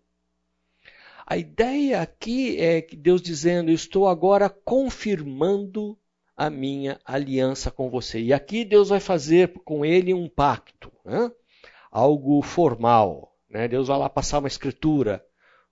A 1.29 1.37
ideia 1.37 2.01
aqui 2.01 2.57
é 2.57 2.81
que 2.81 2.95
Deus 2.95 3.21
dizendo: 3.21 3.73
Estou 3.73 4.07
agora 4.07 4.49
confirmando 4.49 5.99
a 6.37 6.49
minha 6.49 7.01
aliança 7.05 7.69
com 7.69 7.91
você. 7.91 8.21
E 8.21 8.33
aqui 8.33 8.65
Deus 8.65 8.91
vai 8.91 9.01
fazer 9.01 9.53
com 9.65 9.85
ele 9.85 10.15
um 10.15 10.29
pacto, 10.29 10.93
né? 11.05 11.33
algo 11.91 12.41
formal. 12.43 13.37
Né? 13.51 13.67
Deus 13.67 13.89
vai 13.89 13.99
lá 13.99 14.09
passar 14.09 14.39
uma 14.39 14.47
escritura, 14.47 15.27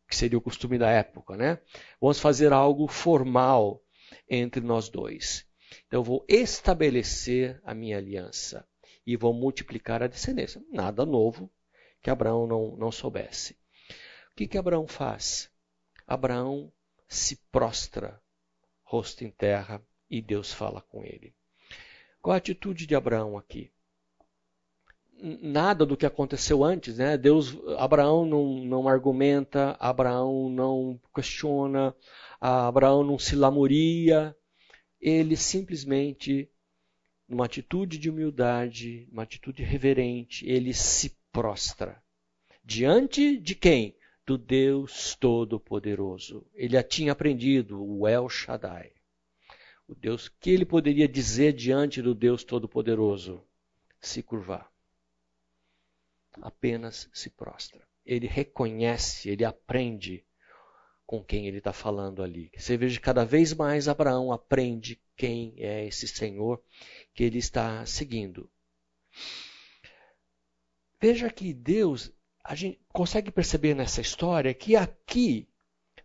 que 0.09 0.17
seria 0.17 0.39
o 0.39 0.43
costume 0.43 0.77
da 0.77 0.91
época. 0.91 1.37
Né? 1.37 1.61
Vamos 2.01 2.19
fazer 2.19 2.53
algo 2.53 2.89
formal 2.89 3.81
entre 4.29 4.61
nós 4.61 4.89
dois. 4.89 5.47
Então 5.87 6.01
eu 6.01 6.05
vou 6.05 6.25
estabelecer 6.29 7.61
a 7.65 7.73
minha 7.75 7.99
aliança 7.99 8.67
e 9.07 9.17
vou 9.17 9.33
multiplicar 9.33 10.03
a 10.03 10.09
descendência. 10.09 10.61
Nada 10.73 11.07
novo 11.07 11.49
que 12.03 12.11
Abraão 12.11 12.45
não, 12.45 12.77
não 12.77 12.91
soubesse. 12.91 13.57
O 14.35 14.37
que, 14.37 14.49
que 14.49 14.59
Abraão 14.59 14.89
faz? 14.89 15.49
Abraão 16.05 16.73
se 17.07 17.37
prostra, 17.53 18.21
rosto 18.83 19.23
em 19.23 19.31
terra, 19.31 19.81
e 20.11 20.21
Deus 20.21 20.53
fala 20.53 20.81
com 20.81 21.05
ele. 21.05 21.33
Qual 22.21 22.35
a 22.35 22.39
atitude 22.39 22.85
de 22.85 22.97
Abraão 22.97 23.39
aqui? 23.39 23.71
Nada 25.23 25.87
do 25.87 25.97
que 25.97 26.05
aconteceu 26.05 26.65
antes, 26.65 26.99
né? 26.99 27.17
Deus, 27.17 27.57
Abraão 27.79 28.27
não, 28.27 28.65
não 28.65 28.89
argumenta, 28.89 29.77
Abraão 29.79 30.51
não 30.51 31.01
questiona, 31.15 31.95
Abraão 32.41 33.05
não 33.05 33.21
se 33.21 33.37
lamuria, 33.37 34.37
ele 35.01 35.37
simplesmente, 35.37 36.51
numa 37.29 37.45
atitude 37.45 37.99
de 37.99 38.11
humildade, 38.11 39.09
uma 39.13 39.23
atitude 39.23 39.63
reverente, 39.63 40.45
ele 40.45 40.75
se 40.75 41.17
prostra. 41.31 42.03
Diante 42.65 43.39
de 43.39 43.55
quem? 43.55 43.97
Do 44.27 44.39
Deus 44.39 45.15
Todo-Poderoso. 45.17 46.47
Ele 46.55 46.75
já 46.75 46.83
tinha 46.83 47.13
aprendido, 47.13 47.83
o 47.83 48.09
El 48.09 48.29
Shaddai. 48.29 48.93
O 49.87 49.95
Deus 49.95 50.29
que 50.29 50.51
ele 50.51 50.65
poderia 50.65 51.07
dizer 51.07 51.53
diante 51.53 52.01
do 52.01 52.15
Deus 52.15 52.43
Todo-Poderoso? 52.43 53.45
Se 54.01 54.23
curvar. 54.23 54.71
Apenas 56.41 57.09
se 57.13 57.31
prostra. 57.31 57.87
Ele 58.05 58.27
reconhece, 58.27 59.29
ele 59.29 59.45
aprende 59.45 60.25
com 61.07 61.23
quem 61.23 61.47
ele 61.47 61.59
está 61.59 61.73
falando 61.73 62.23
ali. 62.23 62.51
Você 62.57 62.77
veja 62.77 62.99
cada 63.01 63.25
vez 63.25 63.53
mais 63.53 63.89
Abraão 63.89 64.33
aprende 64.33 65.01
quem 65.17 65.55
é 65.59 65.87
esse 65.87 66.09
Senhor 66.09 66.63
que 67.15 67.23
ele 67.23 67.39
está 67.39 67.85
seguindo. 67.87 68.51
Veja 71.01 71.31
que 71.31 71.53
Deus, 71.53 72.11
a 72.45 72.55
gente 72.55 72.79
consegue 72.93 73.31
perceber 73.31 73.75
nessa 73.75 74.03
história 74.03 74.53
que 74.53 74.77
aqui 74.77 75.49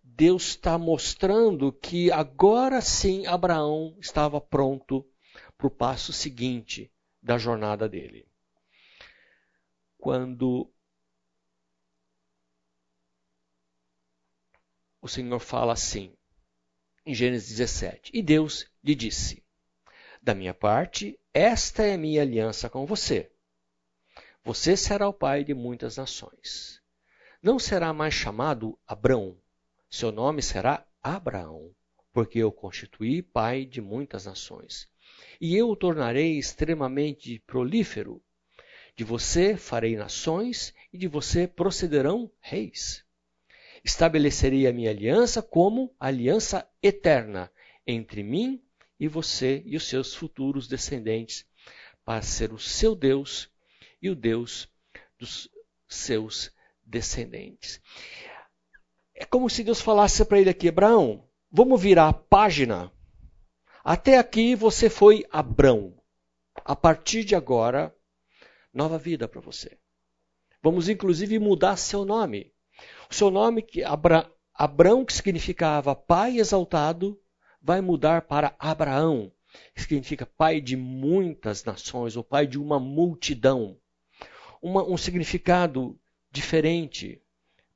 Deus 0.02 0.49
está 0.52 0.78
mostrando 0.78 1.73
que 1.73 2.10
agora 2.12 2.80
sim 2.80 3.28
Abraão 3.28 3.95
estava 3.99 4.39
pronto 4.39 5.06
para 5.58 5.67
o 5.67 5.71
passo 5.71 6.13
seguinte 6.13 6.89
da 7.21 7.38
jornada 7.38 7.89
dele. 7.89 8.25
Quando 9.97 10.71
o 15.02 15.10
Senhor 15.10 15.39
fala 15.39 15.73
assim, 15.73 16.15
em 17.06 17.13
Gênesis 17.13 17.58
17: 17.58 18.12
E 18.13 18.23
Deus 18.23 18.65
lhe 18.82 18.95
disse: 18.95 19.43
Da 20.21 20.34
minha 20.34 20.54
parte, 20.54 21.19
esta 21.34 21.84
é 21.84 21.97
minha 21.97 22.21
aliança 22.21 22.69
com 22.69 22.86
você 22.86 23.30
você 24.43 24.75
será 24.78 25.08
o 25.08 25.13
pai 25.13 25.43
de 25.43 25.54
muitas 25.54 25.97
nações. 25.97 26.82
Não 27.41 27.60
será 27.60 27.93
mais 27.93 28.13
chamado 28.13 28.78
Abrão, 28.88 29.38
seu 29.89 30.12
nome 30.12 30.41
será 30.41 30.86
Abraão, 31.02 31.73
porque 32.13 32.39
eu 32.39 32.52
constituí 32.52 33.21
pai 33.21 33.65
de 33.65 33.82
muitas 33.82 34.25
nações. 34.25 34.88
E 35.41 35.56
eu 35.56 35.69
o 35.69 35.75
tornarei 35.75 36.38
extremamente 36.38 37.39
prolífero. 37.39 38.21
De 38.95 39.04
você 39.04 39.58
farei 39.58 39.95
nações, 39.95 40.73
e 40.91 40.97
de 40.97 41.08
você 41.08 41.47
procederão 41.47 42.32
reis. 42.39 43.04
Estabelecerei 43.84 44.67
a 44.67 44.73
minha 44.73 44.89
aliança 44.89 45.41
como 45.41 45.93
aliança 45.99 46.69
eterna 46.84 47.52
entre 47.88 48.21
mim 48.21 48.62
e 48.99 49.08
você 49.08 49.63
e 49.65 49.75
os 49.75 49.88
seus 49.88 50.13
futuros 50.13 50.67
descendentes, 50.67 51.45
para 52.04 52.21
ser 52.21 52.52
o 52.52 52.60
seu 52.60 52.95
Deus 52.95 53.49
e 54.02 54.10
o 54.10 54.16
Deus 54.16 54.68
dos 55.18 55.50
seus 55.88 56.52
descendentes. 56.84 57.82
É 59.14 59.26
como 59.26 59.50
se 59.50 59.64
Deus 59.64 59.82
falasse 59.82 60.24
para 60.26 60.40
ele 60.40 60.50
aqui: 60.50 60.70
Abraão, 60.70 61.28
vamos 61.52 61.82
virar 61.82 62.08
a 62.10 62.14
página. 62.14 62.92
Até 63.84 64.18
aqui 64.18 64.56
você 64.56 64.90
foi 64.90 65.26
Abrão. 65.32 65.96
A 66.64 66.76
partir 66.76 67.24
de 67.24 67.36
agora, 67.36 67.96
nova 68.74 68.98
vida 68.98 69.28
para 69.28 69.42
você. 69.42 69.78
Vamos 70.62 70.90
inclusive 70.90 71.40
mudar 71.40 71.78
seu 71.78 72.06
nome. 72.06 72.54
O 73.10 73.14
seu 73.14 73.32
nome, 73.32 73.62
que 73.62 73.84
Abra, 73.84 74.32
Abrão, 74.54 75.06
que 75.06 75.14
significava 75.14 75.96
pai 75.96 76.38
exaltado, 76.38 77.20
vai 77.62 77.82
mudar 77.82 78.24
para 78.24 78.56
Abraão, 78.60 79.32
que 79.74 79.82
significa 79.82 80.26
pai 80.26 80.62
de 80.62 80.76
muitas 80.76 81.64
nações, 81.64 82.16
ou 82.16 82.24
pai 82.24 82.46
de 82.46 82.60
uma 82.60 82.80
multidão. 82.80 83.78
Uma, 84.62 84.84
um 84.84 84.98
significado 84.98 86.00
diferente 86.32 87.22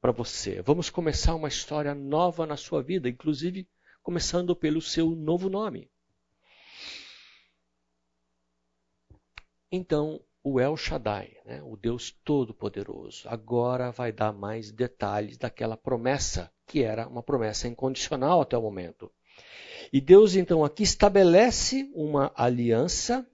para 0.02 0.12
você. 0.12 0.62
Vamos 0.62 0.89
começar 0.89 1.34
uma 1.36 1.48
história 1.48 1.96
nova 1.96 2.46
na 2.46 2.58
sua 2.58 2.84
vida, 2.84 3.08
inclusive 3.08 3.67
começando 4.02 4.56
pelo 4.56 4.82
seu 4.82 5.12
novo 5.12 5.50
nome. 5.50 5.89
Então, 9.72 10.22
o 10.43 10.60
El 10.60 10.76
Shaddai, 10.76 11.38
né, 11.46 11.63
o 11.63 11.78
Deus 11.78 12.12
Todo-Poderoso, 12.24 13.28
agora 13.30 13.91
vai 13.91 14.12
dar 14.12 14.34
mais 14.34 14.72
detalhes 14.72 15.38
daquela 15.38 15.78
promessa, 15.78 16.52
que 16.67 16.84
era 16.84 17.08
uma 17.08 17.24
promessa 17.24 17.67
incondicional 17.67 18.41
até 18.41 18.58
o 18.58 18.62
momento. 18.62 19.10
E 19.91 20.02
Deus 20.02 20.36
então 20.36 20.65
aqui 20.65 20.84
estabelece 20.84 21.89
uma 21.96 22.32
aliança, 22.36 23.26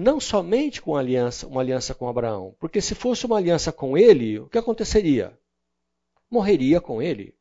não 0.00 0.20
somente 0.20 0.80
com 0.80 0.94
aliança, 0.94 1.44
uma 1.48 1.60
aliança 1.60 1.92
com 1.92 2.06
Abraão, 2.08 2.54
porque 2.60 2.80
se 2.80 2.94
fosse 2.94 3.26
uma 3.26 3.36
aliança 3.36 3.72
com 3.72 3.98
ele, 3.98 4.38
o 4.38 4.48
que 4.48 4.56
aconteceria? 4.56 5.36
Morreria 6.30 6.80
com 6.80 7.02
ele. 7.02 7.36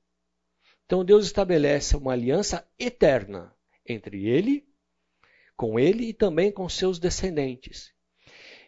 Então 0.84 1.06
Deus 1.06 1.28
estabelece 1.28 1.96
uma 1.96 2.13
aliança 2.13 2.67
eterna 2.80 3.56
entre 3.86 4.28
ele, 4.28 4.67
com 5.56 5.80
ele 5.80 6.06
e 6.06 6.13
também 6.13 6.52
com 6.52 6.67
seus 6.67 6.98
descendentes. 6.98 7.93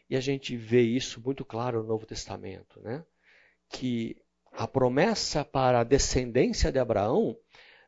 E 0.08 0.15
a 0.15 0.19
gente 0.19 0.56
vê 0.56 0.84
isso 0.84 1.19
muito 1.19 1.43
claro 1.43 1.82
no 1.82 1.88
Novo 1.88 2.06
Testamento, 2.06 2.80
né? 2.82 3.04
que 3.69 4.21
a 4.52 4.67
promessa 4.67 5.43
para 5.43 5.80
a 5.80 5.84
descendência 5.84 6.71
de 6.71 6.78
Abraão 6.78 7.36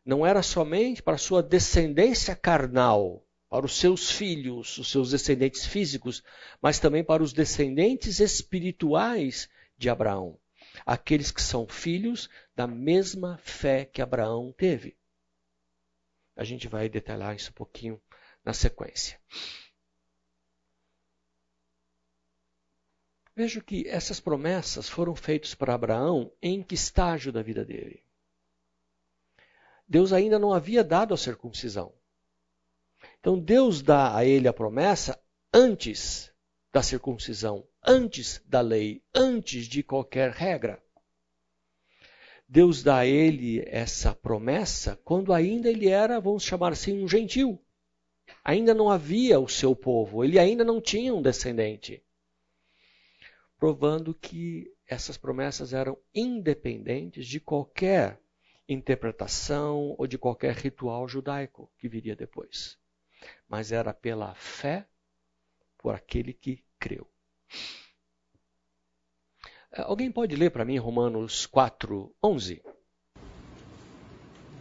não 0.03 0.25
era 0.25 0.41
somente 0.41 1.03
para 1.03 1.19
sua 1.19 1.43
descendência 1.43 2.35
carnal, 2.35 3.23
para 3.51 3.65
os 3.65 3.77
seus 3.77 4.09
filhos, 4.09 4.77
os 4.77 4.89
seus 4.89 5.11
descendentes 5.11 5.65
físicos, 5.65 6.23
mas 6.61 6.79
também 6.79 7.03
para 7.03 7.21
os 7.21 7.33
descendentes 7.33 8.21
espirituais 8.21 9.49
de 9.77 9.89
Abraão, 9.89 10.39
aqueles 10.85 11.31
que 11.31 11.41
são 11.41 11.67
filhos 11.67 12.29
da 12.55 12.65
mesma 12.65 13.37
fé 13.39 13.83
que 13.83 14.01
Abraão 14.01 14.53
teve. 14.53 14.95
A 16.33 16.45
gente 16.45 16.69
vai 16.69 16.87
detalhar 16.87 17.35
isso 17.35 17.49
um 17.49 17.53
pouquinho 17.53 18.01
na 18.41 18.53
sequência. 18.53 19.19
Vejo 23.35 23.61
que 23.61 23.85
essas 23.85 24.21
promessas 24.21 24.87
foram 24.87 25.13
feitas 25.13 25.53
para 25.53 25.73
Abraão 25.73 26.31
em 26.41 26.63
que 26.63 26.75
estágio 26.75 27.33
da 27.33 27.41
vida 27.41 27.65
dele? 27.65 28.01
Deus 29.85 30.13
ainda 30.13 30.39
não 30.39 30.53
havia 30.53 30.85
dado 30.85 31.13
a 31.13 31.17
circuncisão. 31.17 31.93
Então 33.21 33.39
Deus 33.39 33.81
dá 33.81 34.13
a 34.13 34.25
ele 34.25 34.49
a 34.49 34.53
promessa 34.53 35.17
antes 35.53 36.29
da 36.73 36.83
circuncisão, 36.83 37.65
antes 37.81 38.41
da 38.45 38.59
lei, 38.59 39.01
antes 39.15 39.65
de 39.67 39.81
qualquer 39.81 40.31
regra. 40.31 40.83
Deus 42.45 42.83
dá 42.83 42.97
a 42.97 43.05
ele 43.05 43.63
essa 43.65 44.13
promessa 44.13 44.99
quando 45.05 45.31
ainda 45.31 45.69
ele 45.69 45.87
era, 45.87 46.19
vamos 46.19 46.43
chamar 46.43 46.73
assim, 46.73 47.01
um 47.01 47.07
gentil. 47.07 47.57
Ainda 48.43 48.73
não 48.73 48.89
havia 48.89 49.39
o 49.39 49.47
seu 49.47 49.73
povo, 49.73 50.25
ele 50.25 50.37
ainda 50.37 50.65
não 50.65 50.81
tinha 50.81 51.13
um 51.13 51.21
descendente 51.21 52.03
provando 53.61 54.11
que 54.15 54.73
essas 54.87 55.19
promessas 55.19 55.71
eram 55.71 55.95
independentes 56.15 57.27
de 57.27 57.39
qualquer 57.39 58.19
interpretação 58.67 59.93
ou 59.99 60.07
de 60.07 60.17
qualquer 60.17 60.55
ritual 60.55 61.07
judaico 61.07 61.71
que 61.77 61.87
viria 61.87 62.15
depois. 62.15 62.80
Mas 63.47 63.71
era 63.71 63.93
pela 63.93 64.33
fé 64.35 64.87
por 65.77 65.95
aquele 65.95 66.33
que 66.33 66.63
creu. 66.79 67.07
Eh, 69.71 69.81
alguém 69.81 70.11
pode 70.11 70.35
ler 70.35 70.51
para 70.51 70.65
mim 70.65 70.77
Romanos 70.77 71.45
4, 71.45 72.15
11? 72.23 72.61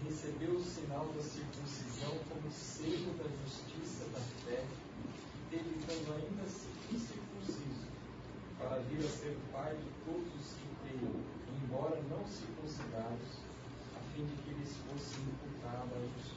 Recebeu 0.05 0.57
o 0.57 0.65
sinal 0.65 1.07
da 1.09 1.23
circuncisão 1.23 2.19
como 2.29 2.51
selo 2.51 3.13
da 3.19 3.25
justiça 3.25 4.09
da 4.11 4.21
fé, 4.45 4.65
ele 5.53 5.77
estando 5.79 6.15
ainda 6.15 6.41
para 8.71 8.79
vir 8.83 9.05
a 9.05 9.09
ser 9.09 9.37
pai 9.53 9.75
de 9.75 9.91
todos 10.05 10.33
os 10.39 10.53
que 10.53 10.69
creiam, 10.83 11.13
embora 11.65 12.01
não 12.09 12.25
circuncidados, 12.27 13.41
a 13.97 14.15
fim 14.15 14.25
de 14.25 14.37
que 14.43 14.51
lhes 14.51 14.77
fosse 14.77 15.19
imputada 15.21 15.97
a 15.97 16.01
justiça. 16.01 16.30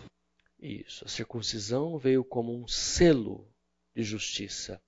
Isso, 0.65 1.03
a 1.03 1.09
circuncisão 1.09 1.97
veio 1.97 2.23
como 2.23 2.55
um 2.55 2.65
selo 2.65 3.45
de 3.93 4.01
justiça. 4.01 4.81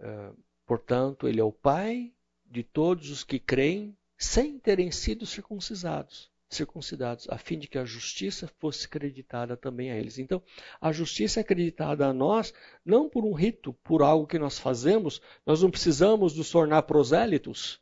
Uh, 0.00 0.36
portanto, 0.66 1.28
ele 1.28 1.40
é 1.40 1.44
o 1.44 1.52
pai 1.52 2.12
de 2.44 2.64
todos 2.64 3.10
os 3.10 3.22
que 3.22 3.38
creem 3.38 3.96
sem 4.18 4.58
terem 4.58 4.90
sido 4.90 5.24
circuncidados 5.24 6.28
circuncidados, 6.50 7.28
a 7.30 7.38
fim 7.38 7.60
de 7.60 7.68
que 7.68 7.78
a 7.78 7.84
justiça 7.84 8.48
fosse 8.58 8.88
creditada 8.88 9.56
também 9.56 9.92
a 9.92 9.96
eles. 9.96 10.18
Então, 10.18 10.42
a 10.80 10.90
justiça 10.90 11.38
é 11.38 11.42
acreditada 11.42 12.04
a 12.06 12.12
nós 12.12 12.52
não 12.84 13.08
por 13.08 13.24
um 13.24 13.32
rito, 13.32 13.72
por 13.84 14.02
algo 14.02 14.26
que 14.26 14.36
nós 14.36 14.58
fazemos, 14.58 15.22
nós 15.46 15.62
não 15.62 15.70
precisamos 15.70 16.36
nos 16.36 16.50
tornar 16.50 16.82
prosélitos, 16.82 17.80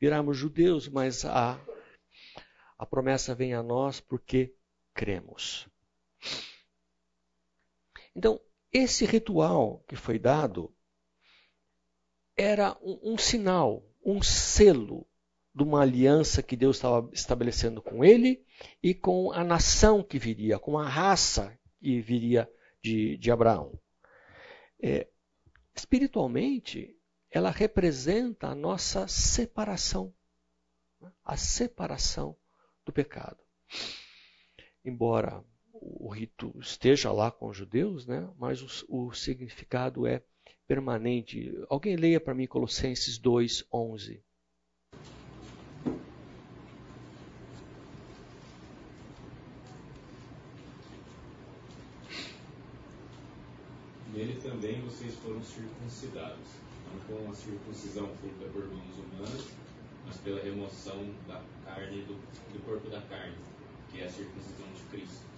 virarmos 0.00 0.36
judeus, 0.36 0.88
mas 0.88 1.24
a, 1.24 1.60
a 2.76 2.84
promessa 2.84 3.36
vem 3.36 3.54
a 3.54 3.62
nós 3.62 4.00
porque 4.00 4.52
cremos. 4.92 5.68
Então, 8.14 8.40
esse 8.72 9.04
ritual 9.04 9.84
que 9.88 9.96
foi 9.96 10.18
dado 10.18 10.74
era 12.36 12.76
um, 12.82 13.14
um 13.14 13.18
sinal, 13.18 13.84
um 14.04 14.22
selo 14.22 15.06
de 15.54 15.62
uma 15.62 15.82
aliança 15.82 16.42
que 16.42 16.56
Deus 16.56 16.76
estava 16.76 17.08
estabelecendo 17.12 17.82
com 17.82 18.04
ele 18.04 18.44
e 18.82 18.94
com 18.94 19.32
a 19.32 19.42
nação 19.42 20.02
que 20.02 20.18
viria, 20.18 20.58
com 20.58 20.78
a 20.78 20.88
raça 20.88 21.58
que 21.80 22.00
viria 22.00 22.50
de, 22.82 23.16
de 23.16 23.30
Abraão. 23.30 23.78
É, 24.80 25.08
espiritualmente, 25.74 26.96
ela 27.30 27.50
representa 27.50 28.48
a 28.48 28.54
nossa 28.54 29.08
separação 29.08 30.14
a 31.24 31.36
separação 31.36 32.36
do 32.84 32.92
pecado. 32.92 33.38
Embora 34.84 35.44
o 35.80 36.08
rito 36.08 36.54
esteja 36.60 37.12
lá 37.12 37.30
com 37.30 37.48
os 37.48 37.56
judeus, 37.56 38.06
né, 38.06 38.28
mas 38.38 38.62
o, 38.62 39.06
o 39.06 39.12
significado 39.12 40.06
é 40.06 40.22
permanente. 40.66 41.54
Alguém 41.68 41.96
leia 41.96 42.20
para 42.20 42.34
mim 42.34 42.46
Colossenses 42.46 43.18
2, 43.18 43.64
11. 43.72 44.22
Nele 54.12 54.40
também 54.42 54.80
vocês 54.82 55.14
foram 55.16 55.42
circuncidados, 55.42 56.48
não 56.86 57.16
com 57.16 57.30
a 57.30 57.34
circuncisão 57.34 58.08
feita 58.20 58.50
por 58.52 58.66
mãos 58.66 58.98
humanas, 58.98 59.46
mas 60.04 60.16
pela 60.18 60.42
remoção 60.42 61.14
da 61.26 61.42
carne 61.64 62.02
do, 62.02 62.14
do 62.52 62.64
corpo 62.64 62.90
da 62.90 63.00
carne, 63.02 63.36
que 63.90 64.00
é 64.00 64.06
a 64.06 64.10
circuncisão 64.10 64.66
de 64.74 64.82
Cristo. 64.90 65.37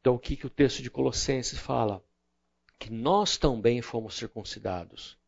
Então 0.00 0.14
o 0.14 0.18
que, 0.18 0.36
que 0.36 0.46
o 0.46 0.50
texto 0.50 0.82
de 0.82 0.90
Colossenses 0.90 1.58
fala? 1.58 2.04
Que 2.78 2.90
nós 2.90 3.36
também 3.36 3.82
fomos 3.82 4.16
circuncidados. 4.16 5.18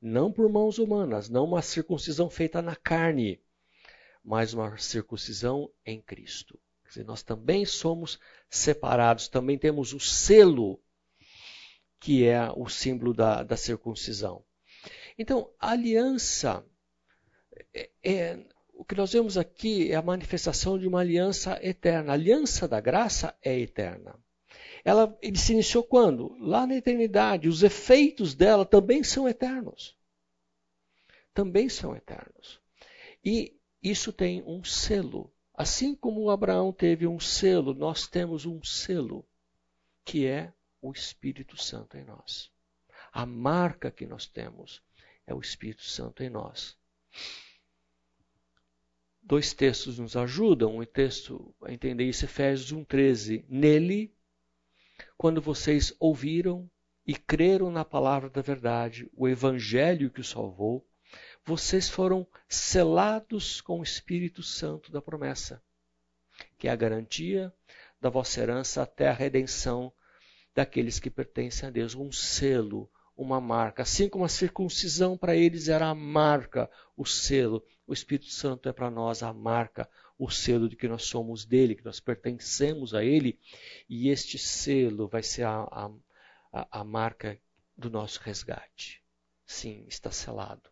Não 0.00 0.32
por 0.32 0.48
mãos 0.48 0.78
humanas, 0.78 1.28
não 1.28 1.44
uma 1.44 1.62
circuncisão 1.62 2.30
feita 2.30 2.60
na 2.62 2.74
carne, 2.74 3.40
mas 4.24 4.54
uma 4.54 4.76
circuncisão 4.78 5.70
em 5.84 6.00
Cristo. 6.00 6.58
Quer 6.84 6.88
dizer, 6.88 7.04
nós 7.04 7.22
também 7.22 7.64
somos 7.64 8.18
separados, 8.48 9.28
também 9.28 9.56
temos 9.58 9.92
o 9.92 10.00
selo 10.00 10.80
que 12.00 12.24
é 12.24 12.50
o 12.56 12.66
símbolo 12.68 13.12
da, 13.12 13.42
da 13.42 13.56
circuncisão. 13.56 14.42
Então, 15.18 15.52
a 15.60 15.72
aliança, 15.72 16.64
é, 17.74 17.90
é, 18.02 18.46
o 18.80 18.84
que 18.84 18.94
nós 18.94 19.12
vemos 19.12 19.36
aqui 19.36 19.90
é 19.92 19.94
a 19.94 20.02
manifestação 20.02 20.78
de 20.78 20.86
uma 20.88 21.00
aliança 21.00 21.58
eterna. 21.62 22.12
A 22.12 22.14
aliança 22.14 22.66
da 22.66 22.80
graça 22.80 23.36
é 23.42 23.58
eterna. 23.58 24.18
Ela 24.84 25.16
ele 25.20 25.38
se 25.38 25.52
iniciou 25.52 25.84
quando? 25.84 26.36
Lá 26.38 26.66
na 26.66 26.76
eternidade. 26.76 27.48
Os 27.48 27.62
efeitos 27.62 28.34
dela 28.34 28.64
também 28.64 29.02
são 29.02 29.28
eternos. 29.28 29.96
Também 31.34 31.68
são 31.68 31.94
eternos. 31.94 32.60
E 33.24 33.56
isso 33.82 34.12
tem 34.12 34.42
um 34.46 34.64
selo 34.64 35.32
Assim 35.60 35.94
como 35.94 36.30
Abraão 36.30 36.72
teve 36.72 37.06
um 37.06 37.20
selo, 37.20 37.74
nós 37.74 38.06
temos 38.06 38.46
um 38.46 38.64
selo, 38.64 39.28
que 40.06 40.24
é 40.24 40.54
o 40.80 40.90
Espírito 40.90 41.54
Santo 41.54 41.98
em 41.98 42.02
nós. 42.02 42.50
A 43.12 43.26
marca 43.26 43.90
que 43.90 44.06
nós 44.06 44.26
temos 44.26 44.82
é 45.26 45.34
o 45.34 45.40
Espírito 45.40 45.82
Santo 45.82 46.22
em 46.22 46.30
nós. 46.30 46.78
Dois 49.30 49.54
textos 49.54 49.96
nos 50.00 50.16
ajudam. 50.16 50.78
Um 50.78 50.84
texto 50.84 51.54
a 51.62 51.72
entender 51.72 52.02
isso, 52.02 52.24
Efésios 52.24 52.72
1,13. 52.72 53.44
Nele, 53.48 54.12
quando 55.16 55.40
vocês 55.40 55.94
ouviram 56.00 56.68
e 57.06 57.14
creram 57.14 57.70
na 57.70 57.84
palavra 57.84 58.28
da 58.28 58.42
verdade, 58.42 59.08
o 59.14 59.28
evangelho 59.28 60.10
que 60.10 60.20
o 60.20 60.24
salvou, 60.24 60.84
vocês 61.44 61.88
foram 61.88 62.26
selados 62.48 63.60
com 63.60 63.78
o 63.78 63.84
Espírito 63.84 64.42
Santo 64.42 64.90
da 64.90 65.00
promessa, 65.00 65.62
que 66.58 66.66
é 66.66 66.72
a 66.72 66.76
garantia 66.76 67.54
da 68.00 68.10
vossa 68.10 68.40
herança 68.40 68.82
até 68.82 69.06
a 69.06 69.14
redenção 69.14 69.92
daqueles 70.52 70.98
que 70.98 71.08
pertencem 71.08 71.68
a 71.68 71.70
Deus. 71.70 71.94
Um 71.94 72.10
selo, 72.10 72.90
uma 73.16 73.40
marca. 73.40 73.82
Assim 73.82 74.08
como 74.08 74.24
a 74.24 74.28
circuncisão 74.28 75.16
para 75.16 75.36
eles 75.36 75.68
era 75.68 75.86
a 75.86 75.94
marca, 75.94 76.68
o 76.96 77.06
selo, 77.06 77.64
o 77.90 77.92
Espírito 77.92 78.30
Santo 78.30 78.68
é 78.68 78.72
para 78.72 78.88
nós 78.88 79.20
a 79.20 79.32
marca, 79.32 79.90
o 80.16 80.30
selo 80.30 80.68
de 80.68 80.76
que 80.76 80.86
nós 80.86 81.02
somos 81.02 81.44
dele, 81.44 81.74
que 81.74 81.84
nós 81.84 81.98
pertencemos 81.98 82.94
a 82.94 83.04
ele, 83.04 83.36
e 83.88 84.10
este 84.10 84.38
selo 84.38 85.08
vai 85.08 85.24
ser 85.24 85.42
a, 85.42 85.90
a, 86.52 86.68
a 86.70 86.84
marca 86.84 87.36
do 87.76 87.90
nosso 87.90 88.20
resgate. 88.20 89.02
Sim, 89.44 89.84
está 89.88 90.12
selado. 90.12 90.70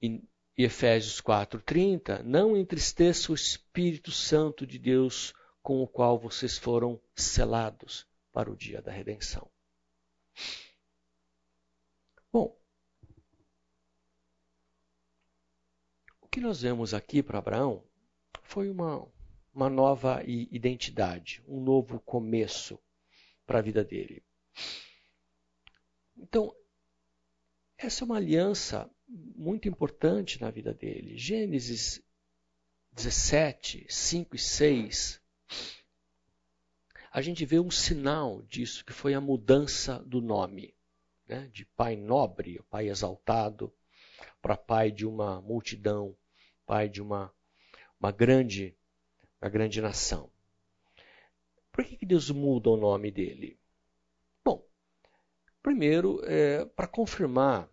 E, 0.00 0.22
Efésios 0.56 1.20
4:30, 1.20 2.22
não 2.22 2.56
entristeça 2.56 3.32
o 3.32 3.34
Espírito 3.34 4.12
Santo 4.12 4.64
de 4.64 4.78
Deus 4.78 5.34
com 5.60 5.82
o 5.82 5.88
qual 5.88 6.16
vocês 6.16 6.56
foram 6.56 7.00
selados 7.12 8.06
para 8.32 8.48
o 8.48 8.56
dia 8.56 8.80
da 8.80 8.92
redenção. 8.92 9.50
Bom, 12.32 12.56
o 16.28 16.30
que 16.30 16.40
nós 16.42 16.60
vemos 16.60 16.92
aqui 16.92 17.22
para 17.22 17.38
Abraão 17.38 17.82
foi 18.42 18.68
uma, 18.68 19.02
uma 19.54 19.70
nova 19.70 20.22
identidade, 20.26 21.42
um 21.48 21.58
novo 21.58 21.98
começo 22.00 22.78
para 23.46 23.60
a 23.60 23.62
vida 23.62 23.82
dele. 23.82 24.22
Então, 26.14 26.54
essa 27.78 28.04
é 28.04 28.04
uma 28.04 28.18
aliança 28.18 28.90
muito 29.08 29.70
importante 29.70 30.38
na 30.38 30.50
vida 30.50 30.74
dele. 30.74 31.16
Gênesis 31.16 32.02
17, 32.92 33.86
5 33.88 34.36
e 34.36 34.38
6. 34.38 35.22
A 37.10 37.22
gente 37.22 37.46
vê 37.46 37.58
um 37.58 37.70
sinal 37.70 38.42
disso, 38.42 38.84
que 38.84 38.92
foi 38.92 39.14
a 39.14 39.20
mudança 39.20 39.98
do 40.00 40.20
nome. 40.20 40.74
Né? 41.26 41.48
De 41.54 41.64
pai 41.64 41.96
nobre, 41.96 42.60
pai 42.68 42.90
exaltado, 42.90 43.72
para 44.40 44.56
pai 44.56 44.90
de 44.90 45.06
uma 45.06 45.40
multidão, 45.40 46.16
pai 46.66 46.88
de 46.88 47.02
uma, 47.02 47.32
uma, 48.00 48.12
grande, 48.12 48.76
uma 49.40 49.50
grande 49.50 49.80
nação. 49.80 50.30
Por 51.72 51.84
que 51.84 52.04
Deus 52.04 52.30
muda 52.30 52.70
o 52.70 52.76
nome 52.76 53.10
dele? 53.10 53.58
Primeiro, 55.68 56.22
é, 56.24 56.64
para 56.64 56.86
confirmar 56.86 57.68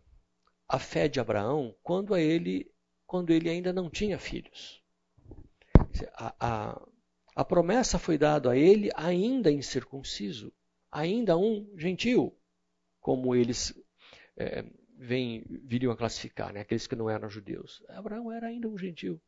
a 0.68 0.80
fé 0.80 1.08
de 1.08 1.20
Abraão 1.20 1.76
quando, 1.82 2.14
a 2.14 2.20
ele, 2.20 2.70
quando 3.06 3.32
ele 3.32 3.50
ainda 3.50 3.72
não 3.72 3.90
tinha 3.90 4.18
filhos. 4.18 4.84
A, 6.14 6.36
a, 6.40 6.88
a 7.36 7.46
promessa 7.46 7.98
foi 7.98 8.18
dada 8.18 8.52
a 8.52 8.58
ele 8.58 8.90
ainda 8.96 9.52
incircunciso, 9.52 10.52
ainda 10.92 11.38
um 11.38 11.72
gentil, 11.78 12.38
como 13.00 13.36
eles 13.36 13.74
é, 14.36 14.66
vem, 15.06 15.46
viriam 15.48 15.94
a 15.94 15.98
classificar, 15.98 16.52
né? 16.52 16.62
aqueles 16.62 16.88
que 16.88 16.96
não 16.96 17.10
eram 17.10 17.30
judeus. 17.30 17.84
Abraão 17.90 18.32
era 18.32 18.48
ainda 18.48 18.68
um 18.68 18.78
gentil. 18.78 19.22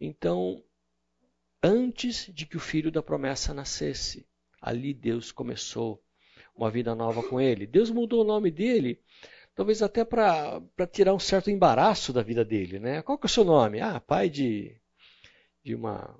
Então, 0.00 0.62
antes 1.62 2.32
de 2.32 2.46
que 2.46 2.56
o 2.56 2.60
filho 2.60 2.90
da 2.90 3.02
promessa 3.02 3.52
nascesse, 3.52 4.26
ali 4.60 4.94
Deus 4.94 5.30
começou 5.30 6.02
uma 6.54 6.70
vida 6.70 6.94
nova 6.94 7.22
com 7.22 7.40
ele. 7.40 7.66
Deus 7.66 7.90
mudou 7.90 8.22
o 8.22 8.26
nome 8.26 8.50
dele, 8.50 9.00
talvez 9.54 9.82
até 9.82 10.04
para 10.04 10.60
tirar 10.90 11.14
um 11.14 11.18
certo 11.18 11.50
embaraço 11.50 12.12
da 12.12 12.22
vida 12.22 12.44
dele. 12.44 12.78
Né? 12.78 13.02
Qual 13.02 13.18
que 13.18 13.26
é 13.26 13.28
o 13.28 13.30
seu 13.30 13.44
nome? 13.44 13.80
Ah, 13.80 14.00
pai 14.00 14.28
de, 14.28 14.80
de 15.62 15.74
uma. 15.74 16.18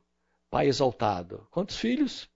Pai 0.51 0.66
exaltado. 0.66 1.47
Quantos 1.51 1.77
filhos? 1.77 2.31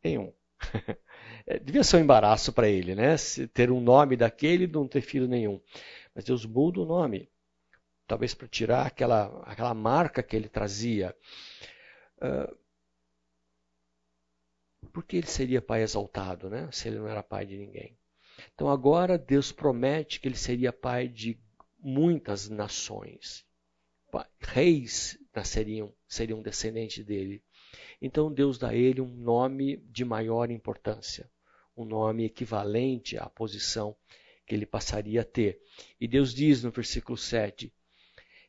Tem 0.00 0.18
um. 0.18 0.32
É, 1.50 1.58
devia 1.58 1.82
ser 1.82 1.96
um 1.96 2.00
embaraço 2.00 2.52
para 2.52 2.68
ele, 2.68 2.94
né? 2.94 3.16
Ter 3.52 3.72
um 3.72 3.80
nome 3.80 4.16
daquele 4.16 4.64
e 4.64 4.68
não 4.68 4.86
ter 4.86 5.00
filho 5.00 5.26
nenhum. 5.26 5.60
Mas 6.14 6.22
Deus 6.22 6.46
muda 6.46 6.80
o 6.80 6.84
nome. 6.86 7.28
Talvez 8.06 8.34
para 8.34 8.46
tirar 8.46 8.86
aquela, 8.86 9.42
aquela 9.44 9.74
marca 9.74 10.22
que 10.22 10.36
ele 10.36 10.48
trazia. 10.48 11.12
Uh, 12.18 12.56
porque 14.92 15.16
ele 15.16 15.26
seria 15.26 15.60
pai 15.60 15.82
exaltado, 15.82 16.48
né? 16.48 16.68
Se 16.70 16.86
ele 16.86 16.98
não 17.00 17.08
era 17.08 17.22
pai 17.22 17.44
de 17.46 17.56
ninguém. 17.56 17.98
Então 18.54 18.70
agora 18.70 19.18
Deus 19.18 19.50
promete 19.50 20.20
que 20.20 20.28
ele 20.28 20.36
seria 20.36 20.72
pai 20.72 21.08
de 21.08 21.36
muitas 21.80 22.48
nações. 22.48 23.44
Reis 24.38 25.18
nasceriam, 25.34 25.92
seriam 26.06 26.40
descendentes 26.40 27.04
dele. 27.04 27.42
Então 28.00 28.32
Deus 28.32 28.56
dá 28.56 28.68
a 28.68 28.74
ele 28.74 29.00
um 29.00 29.08
nome 29.08 29.78
de 29.88 30.04
maior 30.04 30.50
importância, 30.50 31.28
um 31.82 31.84
nome 31.86 32.24
equivalente 32.24 33.16
à 33.16 33.26
posição 33.26 33.96
que 34.46 34.54
ele 34.54 34.66
passaria 34.66 35.20
a 35.20 35.24
ter. 35.24 35.60
E 36.00 36.08
Deus 36.08 36.34
diz 36.34 36.62
no 36.62 36.70
versículo 36.70 37.16
7: 37.16 37.72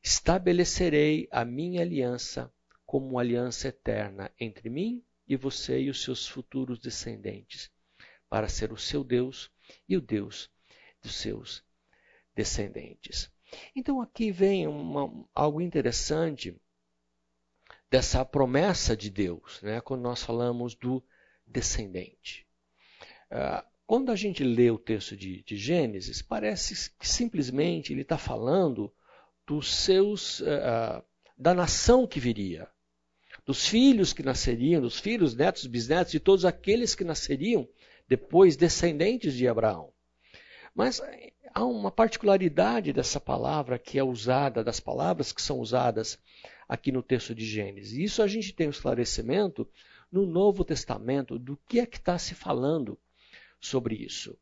Estabelecerei 0.04 1.28
a 1.32 1.46
minha 1.46 1.82
aliança 1.82 2.52
como 2.86 3.08
uma 3.08 3.22
aliança 3.22 3.68
eterna 3.68 4.32
entre 4.40 4.70
mim 4.70 5.04
e 5.28 5.36
você 5.36 5.80
e 5.80 5.90
os 5.90 6.04
seus 6.04 6.28
futuros 6.28 6.80
descendentes, 6.80 7.72
para 8.28 8.50
ser 8.50 8.72
o 8.72 8.78
seu 8.78 9.04
Deus 9.04 9.50
e 9.88 9.96
o 9.96 10.02
Deus 10.02 10.50
dos 11.02 11.16
seus 11.16 11.64
descendentes. 12.36 13.32
Então 13.76 14.02
aqui 14.02 14.32
vem 14.32 14.68
uma, 14.68 15.26
algo 15.34 15.62
interessante 15.62 16.60
dessa 17.90 18.26
promessa 18.26 18.96
de 18.96 19.10
Deus, 19.10 19.62
né, 19.62 19.82
quando 19.82 20.02
nós 20.02 20.24
falamos 20.24 20.76
do 20.76 21.04
descendente. 21.46 22.48
Uh, 23.32 23.64
quando 23.88 24.12
a 24.12 24.16
gente 24.16 24.44
lê 24.44 24.70
o 24.70 24.78
texto 24.78 25.16
de, 25.16 25.44
de 25.44 25.56
Gênesis, 25.56 26.22
parece 26.22 26.92
que 26.92 27.08
simplesmente 27.08 27.94
ele 27.94 28.02
está 28.02 28.18
falando 28.18 28.94
dos 29.48 29.74
seus, 29.74 30.42
uh, 30.42 31.04
da 31.38 31.54
nação 31.54 32.06
que 32.06 32.20
viria, 32.20 32.68
dos 33.46 33.68
filhos 33.68 34.14
que 34.14 34.24
nasceriam, 34.24 34.82
dos 34.82 35.00
filhos, 35.00 35.36
netos, 35.36 35.66
bisnetos, 35.66 36.12
de 36.12 36.20
todos 36.20 36.46
aqueles 36.46 36.94
que 36.94 37.04
nasceriam 37.04 37.68
depois 38.08 38.56
descendentes 38.56 39.34
de 39.34 39.48
Abraão. 39.48 39.94
Mas 40.76 41.02
há 41.54 41.66
uma 41.66 41.92
particularidade 41.92 42.94
dessa 42.94 43.20
palavra 43.20 43.80
que 43.80 43.98
é 43.98 44.04
usada, 44.04 44.64
das 44.64 44.80
palavras 44.80 45.32
que 45.32 45.42
são 45.42 45.60
usadas 45.60 46.20
aqui 46.68 46.92
no 46.92 47.04
texto 47.04 47.36
de 47.36 47.46
Gênesis. 47.46 47.98
Isso 47.98 48.22
a 48.22 48.28
gente 48.28 48.54
tem 48.54 48.68
um 48.68 48.72
esclarecimento 48.72 49.68
no 50.12 50.26
Novo 50.26 50.64
Testamento 50.64 51.40
do 51.40 51.58
que 51.68 51.80
é 51.80 51.86
que 51.86 51.98
está 51.98 52.18
se 52.18 52.36
falando 52.36 52.98
sobre 53.62 53.96
isso. 53.96 54.38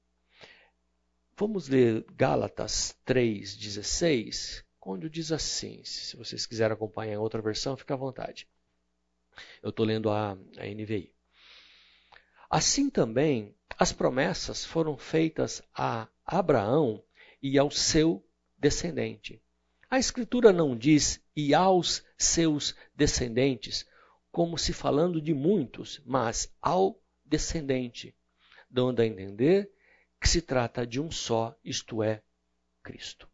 Vamos 1.38 1.68
ler 1.68 2.06
Gálatas 2.16 2.98
3,16, 3.06 4.64
quando 4.80 5.10
diz 5.10 5.32
assim. 5.32 5.84
Se 5.84 6.18
vocês 6.18 6.46
quiserem 6.46 6.74
acompanhar 6.74 7.14
em 7.14 7.18
outra 7.18 7.42
versão, 7.42 7.78
fica 7.78 7.94
à 7.94 7.98
vontade. 7.98 8.48
Eu 9.62 9.70
estou 9.70 9.86
lendo 9.86 10.10
a, 10.10 10.32
a 10.32 10.66
NVI. 10.66 11.14
Assim 12.50 12.90
também, 12.90 13.56
as 13.78 13.94
promessas 13.94 14.66
foram 14.66 14.98
feitas 14.98 15.62
a 15.74 16.08
Abraão 16.26 17.04
e 17.42 17.58
ao 17.58 17.70
seu 17.70 18.26
descendente. 18.58 19.42
A 19.90 19.98
Escritura 19.98 20.52
não 20.52 20.76
diz 20.76 21.22
e 21.36 21.54
aos 21.54 22.04
seus 22.18 22.76
descendentes, 22.96 23.88
como 24.32 24.58
se 24.58 24.74
falando 24.74 25.22
de 25.22 25.34
muitos, 25.34 26.02
mas 26.06 26.54
ao 26.62 27.02
descendente, 27.26 28.14
dando 28.70 29.02
a 29.02 29.06
entender 29.06 29.72
que 30.20 30.28
se 30.28 30.42
trata 30.42 30.86
de 30.86 31.00
um 31.00 31.10
só, 31.10 31.58
isto 31.64 32.04
é, 32.04 32.22
Cristo. 32.84 33.30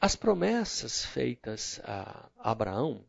As 0.00 0.14
promessas 0.14 1.04
feitas 1.04 1.80
a 1.82 2.30
Abraão 2.38 3.04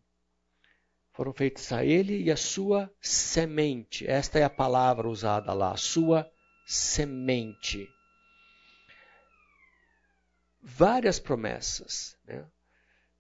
foram 1.12 1.34
feitas 1.34 1.72
a 1.72 1.86
ele 1.86 2.24
e 2.24 2.32
a 2.32 2.38
sua 2.38 2.92
semente. 3.00 4.08
Esta 4.08 4.40
é 4.40 4.44
a 4.44 4.50
palavra 4.50 5.08
usada 5.08 5.54
lá, 5.54 5.76
sua 5.78 6.30
semente. 6.66 7.88
várias 10.62 11.20
promessas. 11.20 12.18
Né? 12.26 12.46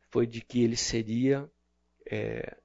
Foi 0.09 0.25
de 0.25 0.41
que 0.41 0.63
ele 0.63 0.75
seria 0.75 1.49
é, 2.09 2.57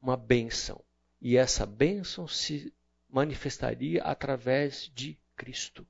uma 0.00 0.16
bênção. 0.16 0.82
E 1.24 1.36
essa 1.36 1.64
bênção 1.64 2.26
se 2.26 2.74
manifestaria 3.08 4.02
através 4.02 4.90
de 4.92 5.16
Cristo. 5.36 5.86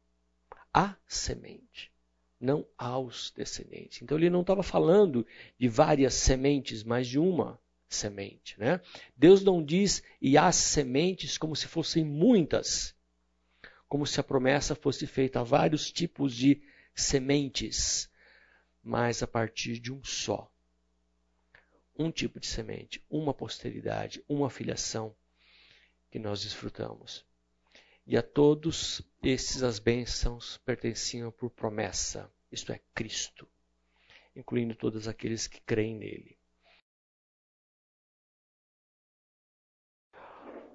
A 0.75 0.95
semente, 1.09 1.91
não 2.39 2.67
aos 2.77 3.33
descendentes. 3.35 4.03
Então 4.03 4.19
ele 4.19 4.29
não 4.29 4.43
estava 4.43 4.63
falando 4.63 5.27
de 5.59 5.69
várias 5.69 6.13
sementes, 6.13 6.83
mas 6.85 7.09
de 7.09 7.19
uma 7.19 7.59
semente. 7.89 8.61
Né? 8.61 8.79
Deus 9.17 9.43
não 9.43 9.65
diz 9.65 10.03
e 10.21 10.37
as 10.37 10.55
sementes 10.57 11.39
como 11.39 11.57
se 11.57 11.67
fossem 11.67 12.05
muitas, 12.05 12.95
como 13.89 14.07
se 14.07 14.21
a 14.21 14.23
promessa 14.23 14.75
fosse 14.75 15.07
feita 15.07 15.41
a 15.41 15.45
vários 15.45 15.91
tipos 15.91 16.37
de 16.37 16.61
sementes, 16.95 18.07
mas 18.85 19.23
a 19.23 19.27
partir 19.27 19.79
de 19.79 19.91
um 19.91 20.05
só. 20.05 20.53
Um 21.99 22.11
tipo 22.11 22.39
de 22.39 22.47
semente, 22.47 23.03
uma 23.09 23.33
posteridade, 23.33 24.23
uma 24.29 24.51
filiação 24.51 25.15
que 26.13 26.19
nós 26.19 26.43
desfrutamos. 26.43 27.25
E 28.07 28.19
a 28.19 28.23
todos 28.23 29.01
esses 29.23 29.63
as 29.63 29.79
bênçãos 29.79 30.59
pertenciam 30.59 31.33
por 31.33 31.49
promessa, 31.51 32.31
isto 32.51 32.71
é, 32.71 32.79
Cristo, 32.95 33.49
incluindo 34.37 34.75
todos 34.75 35.09
aqueles 35.09 35.47
que 35.47 35.59
creem 35.63 35.97
nele. 35.97 36.37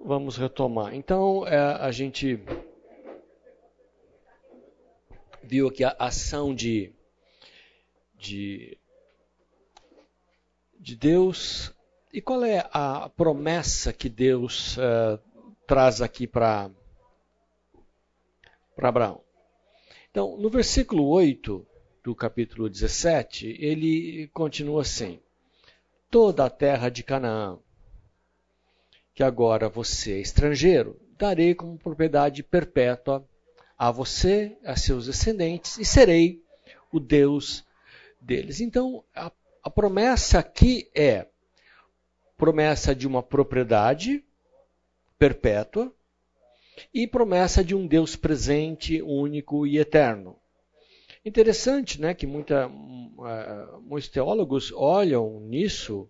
Vamos 0.00 0.36
retomar. 0.36 0.92
Então, 0.92 1.46
é, 1.46 1.56
a 1.56 1.92
gente 1.92 2.40
viu 5.42 5.68
aqui 5.68 5.84
a 5.84 5.94
ação 6.00 6.52
de, 6.52 6.92
de, 8.14 8.76
de 10.80 10.96
Deus. 10.96 11.72
E 12.12 12.22
qual 12.22 12.42
é 12.42 12.66
a 12.72 13.10
promessa 13.10 13.92
que 13.92 14.08
Deus 14.08 14.78
uh, 14.78 15.20
traz 15.68 16.00
aqui 16.00 16.26
para 16.26 16.70
Abraão? 18.78 19.20
Então, 20.10 20.38
no 20.38 20.48
versículo 20.48 21.06
8 21.06 21.64
do 22.02 22.14
capítulo 22.14 22.70
17, 22.70 23.54
ele 23.60 24.28
continua 24.28 24.80
assim: 24.80 25.20
Toda 26.10 26.46
a 26.46 26.50
terra 26.50 26.88
de 26.88 27.02
Canaã, 27.02 27.58
que 29.14 29.22
agora 29.22 29.68
você 29.68 30.14
é 30.14 30.20
estrangeiro, 30.20 30.98
darei 31.18 31.54
como 31.54 31.76
propriedade 31.76 32.42
perpétua 32.42 33.28
a 33.76 33.90
você, 33.90 34.56
a 34.64 34.74
seus 34.74 35.04
descendentes, 35.04 35.76
e 35.76 35.84
serei 35.84 36.42
o 36.90 36.98
Deus 36.98 37.62
deles. 38.18 38.62
Então, 38.62 39.04
a, 39.14 39.30
a 39.62 39.68
promessa 39.68 40.38
aqui 40.38 40.90
é 40.94 41.26
promessa 42.38 42.94
de 42.94 43.06
uma 43.06 43.22
propriedade 43.22 44.24
perpétua 45.18 45.92
e 46.94 47.06
promessa 47.06 47.64
de 47.64 47.74
um 47.74 47.86
Deus 47.86 48.16
presente, 48.16 49.02
único 49.02 49.66
e 49.66 49.78
eterno. 49.78 50.36
Interessante, 51.24 52.00
né, 52.00 52.14
que 52.14 52.26
muita, 52.26 52.68
uh, 52.68 53.80
muitos 53.82 54.08
teólogos 54.08 54.72
olham 54.72 55.40
nisso 55.40 56.08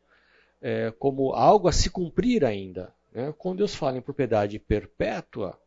uh, 0.63 0.93
como 0.99 1.33
algo 1.33 1.67
a 1.67 1.73
se 1.73 1.91
cumprir 1.91 2.45
ainda. 2.45 2.95
Né? 3.13 3.35
Quando 3.39 3.59
Deus 3.59 3.75
fala 3.75 3.97
em 3.97 4.03
propriedade 4.03 4.59
perpétua, 4.59 5.59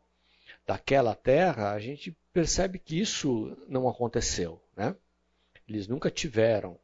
daquela 0.65 1.15
terra, 1.15 1.71
a 1.71 1.79
gente 1.79 2.15
percebe 2.31 2.79
que 2.79 2.99
isso 2.99 3.57
não 3.67 3.89
aconteceu. 3.89 4.61
Né? 4.75 4.95
Eles 5.67 5.87
nunca 5.87 6.09
tiveram 6.09 6.77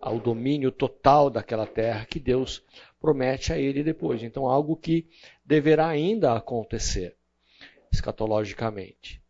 ao 0.00 0.18
domínio 0.18 0.70
total 0.70 1.30
daquela 1.30 1.66
terra 1.66 2.04
que 2.04 2.20
Deus 2.20 2.62
promete 3.00 3.52
a 3.52 3.58
ele 3.58 3.82
depois. 3.82 4.22
Então, 4.22 4.46
algo 4.46 4.76
que 4.76 5.06
deverá 5.46 5.86
ainda 5.86 6.34
acontecer 6.34 7.16
escatologicamente. 7.90 9.22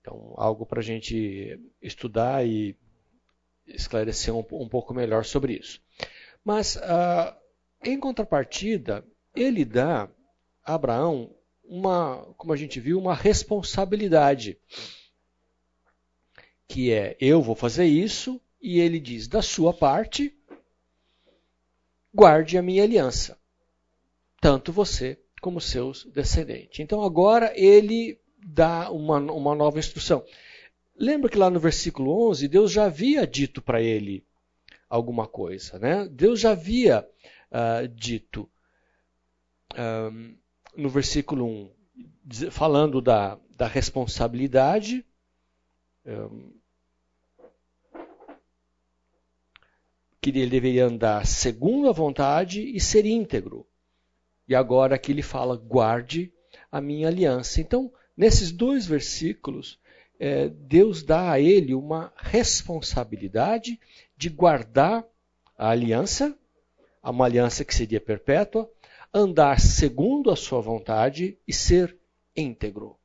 Então, 0.00 0.34
algo 0.36 0.64
para 0.64 0.80
a 0.80 0.82
gente 0.82 1.60
estudar 1.80 2.46
e 2.46 2.76
esclarecer 3.66 4.34
um, 4.34 4.44
um, 4.52 4.68
pouco 4.68 4.92
melhor 4.94 5.24
sobre 5.24 5.54
isso. 5.54 5.80
Mas, 6.42 6.76
uh, 6.76 7.34
em 7.82 8.00
contrapartida, 8.00 9.04
ele 9.34 9.64
dá 9.64 10.08
a 10.64 10.74
Abraão 10.74 11.34
uma, 11.62 12.24
como 12.36 12.52
a 12.52 12.56
gente 12.56 12.80
viu, 12.80 12.98
uma 12.98 13.14
responsabilidade. 13.14 14.58
Que 16.66 16.90
é, 16.90 17.16
eu 17.20 17.42
vou 17.42 17.54
fazer 17.54 17.84
isso, 17.84 18.40
e 18.60 18.80
ele 18.80 18.98
diz, 18.98 19.28
da 19.28 19.42
sua 19.42 19.72
parte, 19.72 20.36
guarde 22.12 22.56
a 22.56 22.62
minha 22.62 22.82
aliança. 22.82 23.38
Tanto 24.40 24.72
você 24.72 25.18
como 25.44 25.60
seus 25.60 26.06
descendentes. 26.06 26.80
Então 26.80 27.02
agora 27.02 27.52
ele 27.54 28.18
dá 28.42 28.90
uma, 28.90 29.18
uma 29.18 29.54
nova 29.54 29.78
instrução. 29.78 30.24
Lembra 30.96 31.28
que 31.28 31.36
lá 31.36 31.50
no 31.50 31.60
versículo 31.60 32.30
11, 32.30 32.48
Deus 32.48 32.72
já 32.72 32.86
havia 32.86 33.26
dito 33.26 33.60
para 33.60 33.82
ele 33.82 34.24
alguma 34.88 35.26
coisa. 35.26 35.78
Né? 35.78 36.08
Deus 36.10 36.40
já 36.40 36.52
havia 36.52 37.06
uh, 37.50 37.86
dito. 37.88 38.48
Um, 39.76 40.34
no 40.74 40.88
versículo 40.88 41.44
1, 41.44 41.70
falando 42.50 43.02
da, 43.02 43.38
da 43.50 43.66
responsabilidade. 43.66 45.04
que 50.22 50.30
ele 50.30 50.46
deveria 50.46 50.86
andar 50.86 51.26
segundo 51.26 51.86
a 51.90 51.92
vontade 51.92 52.62
e 52.62 52.80
ser 52.80 53.04
íntegro. 53.04 53.66
E 54.48 54.54
agora 54.54 54.94
aqui 54.94 55.12
ele 55.12 55.22
fala: 55.22 55.56
guarde 55.56 56.32
a 56.70 56.80
minha 56.80 57.08
aliança. 57.08 57.60
Então, 57.60 57.92
nesses 58.16 58.50
dois 58.50 58.86
versículos, 58.86 59.78
é, 60.18 60.48
Deus 60.48 61.02
dá 61.02 61.32
a 61.32 61.40
ele 61.40 61.74
uma 61.74 62.12
responsabilidade 62.16 63.80
de 64.16 64.28
guardar 64.28 65.04
a 65.56 65.70
aliança, 65.70 66.36
uma 67.02 67.24
aliança 67.24 67.64
que 67.64 67.74
seria 67.74 68.00
perpétua, 68.00 68.70
andar 69.12 69.60
segundo 69.60 70.30
a 70.30 70.36
sua 70.36 70.60
vontade 70.60 71.38
e 71.46 71.52
ser 71.52 71.96
íntegro. 72.36 72.96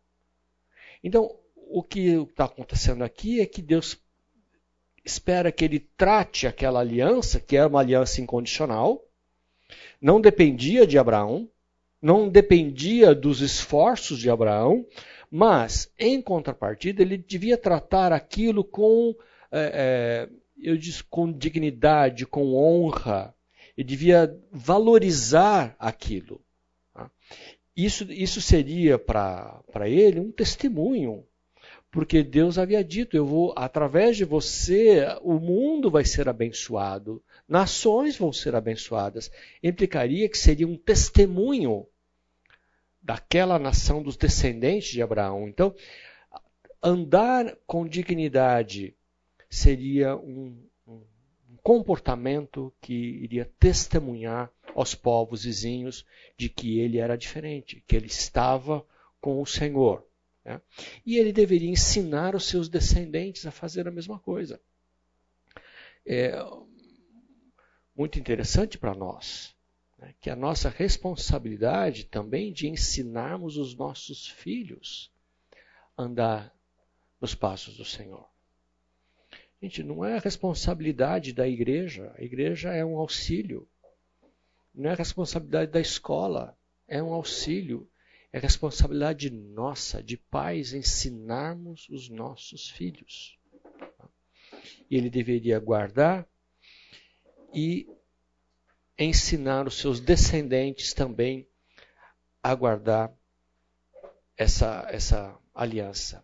Então, 1.03 1.37
o 1.55 1.83
que 1.83 2.21
está 2.21 2.45
acontecendo 2.45 3.03
aqui 3.03 3.39
é 3.39 3.45
que 3.45 3.61
Deus 3.61 4.01
espera 5.05 5.51
que 5.51 5.63
ele 5.63 5.79
trate 5.79 6.47
aquela 6.47 6.79
aliança, 6.79 7.39
que 7.39 7.55
era 7.55 7.67
uma 7.67 7.79
aliança 7.79 8.21
incondicional, 8.21 9.03
não 10.01 10.19
dependia 10.21 10.85
de 10.85 10.97
Abraão, 10.97 11.49
não 12.01 12.29
dependia 12.29 13.13
dos 13.13 13.41
esforços 13.41 14.19
de 14.19 14.29
Abraão, 14.29 14.85
mas, 15.29 15.91
em 15.99 16.21
contrapartida, 16.21 17.01
ele 17.01 17.17
devia 17.17 17.57
tratar 17.57 18.11
aquilo 18.11 18.63
com, 18.63 19.15
é, 19.51 20.27
é, 20.27 20.29
eu 20.61 20.77
disse, 20.77 21.03
com 21.03 21.31
dignidade, 21.31 22.25
com 22.25 22.55
honra, 22.55 23.33
ele 23.77 23.87
devia 23.87 24.35
valorizar 24.51 25.75
aquilo. 25.77 26.41
Tá? 26.93 27.11
Isso, 27.75 28.11
isso 28.11 28.41
seria 28.41 28.97
para 28.97 29.87
ele 29.87 30.19
um 30.19 30.31
testemunho, 30.31 31.23
porque 31.91 32.23
Deus 32.23 32.57
havia 32.57 32.83
dito: 32.83 33.15
eu 33.15 33.25
vou, 33.25 33.53
através 33.55 34.17
de 34.17 34.25
você, 34.25 35.05
o 35.21 35.35
mundo 35.35 35.89
vai 35.91 36.03
ser 36.05 36.27
abençoado, 36.27 37.21
nações 37.49 38.15
vão 38.15 38.31
ser 38.31 38.55
abençoadas. 38.55 39.31
Implicaria 39.61 40.29
que 40.29 40.37
seria 40.37 40.67
um 40.67 40.77
testemunho 40.77 41.87
daquela 43.01 43.57
nação 43.57 44.03
dos 44.03 44.15
descendentes 44.15 44.89
de 44.89 45.01
Abraão. 45.01 45.47
Então, 45.47 45.73
andar 46.81 47.57
com 47.65 47.87
dignidade 47.87 48.95
seria 49.49 50.15
um, 50.15 50.55
comportamento 51.61 52.73
que 52.81 52.93
iria 52.93 53.51
testemunhar 53.59 54.51
aos 54.73 54.95
povos 54.95 55.43
vizinhos 55.43 56.05
de 56.37 56.49
que 56.49 56.79
ele 56.79 56.97
era 56.97 57.17
diferente, 57.17 57.83
que 57.85 57.95
ele 57.95 58.07
estava 58.07 58.85
com 59.19 59.41
o 59.41 59.45
Senhor. 59.45 60.05
Né? 60.43 60.61
E 61.05 61.17
ele 61.17 61.33
deveria 61.33 61.69
ensinar 61.69 62.35
os 62.35 62.45
seus 62.45 62.69
descendentes 62.69 63.45
a 63.45 63.51
fazer 63.51 63.87
a 63.87 63.91
mesma 63.91 64.17
coisa. 64.19 64.59
É 66.05 66.33
muito 67.99 68.17
interessante 68.17 68.77
para 68.77 68.95
nós 68.95 69.53
né? 69.97 70.15
que 70.21 70.29
a 70.29 70.35
nossa 70.35 70.69
responsabilidade 70.69 72.05
também 72.05 72.53
de 72.53 72.65
ensinarmos 72.65 73.57
os 73.57 73.75
nossos 73.75 74.25
filhos 74.25 75.11
a 75.97 76.03
andar 76.03 76.55
nos 77.19 77.35
passos 77.35 77.75
do 77.75 77.83
Senhor. 77.83 78.25
Gente, 79.61 79.83
não 79.83 80.05
é 80.05 80.17
responsabilidade 80.17 81.33
da 81.33 81.45
igreja. 81.45 82.15
A 82.17 82.23
igreja 82.23 82.71
é 82.73 82.85
um 82.85 82.97
auxílio. 82.97 83.67
Não 84.73 84.89
é 84.89 84.93
responsabilidade 84.93 85.69
da 85.69 85.81
escola. 85.81 86.57
É 86.87 87.03
um 87.03 87.13
auxílio. 87.13 87.85
É 88.31 88.39
responsabilidade 88.39 89.29
nossa, 89.29 90.01
de 90.01 90.15
pais, 90.15 90.71
ensinarmos 90.71 91.89
os 91.89 92.07
nossos 92.07 92.69
filhos. 92.69 93.37
e 94.89 94.95
ele 94.95 95.09
deveria 95.09 95.59
guardar 95.59 96.25
e 97.53 97.87
ensinar 98.97 99.67
os 99.67 99.75
seus 99.75 99.99
descendentes 99.99 100.93
também 100.93 101.47
a 102.43 102.53
guardar 102.53 103.13
essa, 104.37 104.87
essa 104.89 105.37
aliança. 105.53 106.23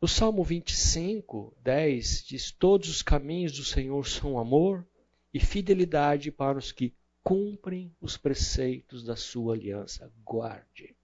No 0.00 0.06
Salmo 0.06 0.44
25, 0.44 1.56
10 1.62 2.24
diz: 2.24 2.52
Todos 2.52 2.88
os 2.88 3.02
caminhos 3.02 3.52
do 3.52 3.64
Senhor 3.64 4.06
são 4.06 4.38
amor 4.38 4.86
e 5.32 5.40
fidelidade 5.40 6.30
para 6.30 6.58
os 6.58 6.70
que 6.70 6.94
cumprem 7.22 7.94
os 8.00 8.16
preceitos 8.16 9.02
da 9.02 9.16
sua 9.16 9.54
aliança. 9.54 10.12
Guarde, 10.24 10.94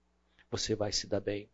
você 0.49 0.75
vai 0.75 0.91
se 0.91 1.07
dar 1.07 1.19
bem. 1.19 1.49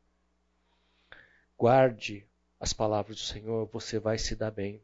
Guarde 1.58 2.28
as 2.60 2.74
palavras 2.74 3.18
do 3.18 3.24
Senhor, 3.24 3.68
você 3.72 4.00
vai 4.00 4.18
se 4.18 4.36
dar 4.36 4.52
bem. 4.52 4.82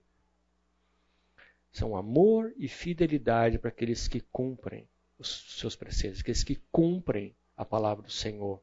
São 1.76 1.98
amor 1.98 2.54
e 2.56 2.70
fidelidade 2.70 3.60
para 3.60 3.68
aqueles 3.68 4.08
que 4.08 4.22
cumprem 4.22 4.88
os 5.20 5.60
seus 5.60 5.76
preceitos, 5.76 6.22
aqueles 6.22 6.42
que 6.42 6.56
cumprem 6.72 7.36
a 7.58 7.66
palavra 7.66 8.02
do 8.02 8.10
Senhor. 8.10 8.62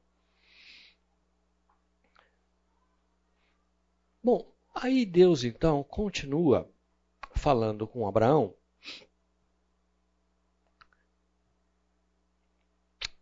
Bom, 4.25 4.51
aí 4.75 5.05
Deus 5.05 5.45
então 5.45 5.85
continua 5.85 6.67
falando 7.35 7.87
com 7.87 8.09
Abraão. 8.09 8.55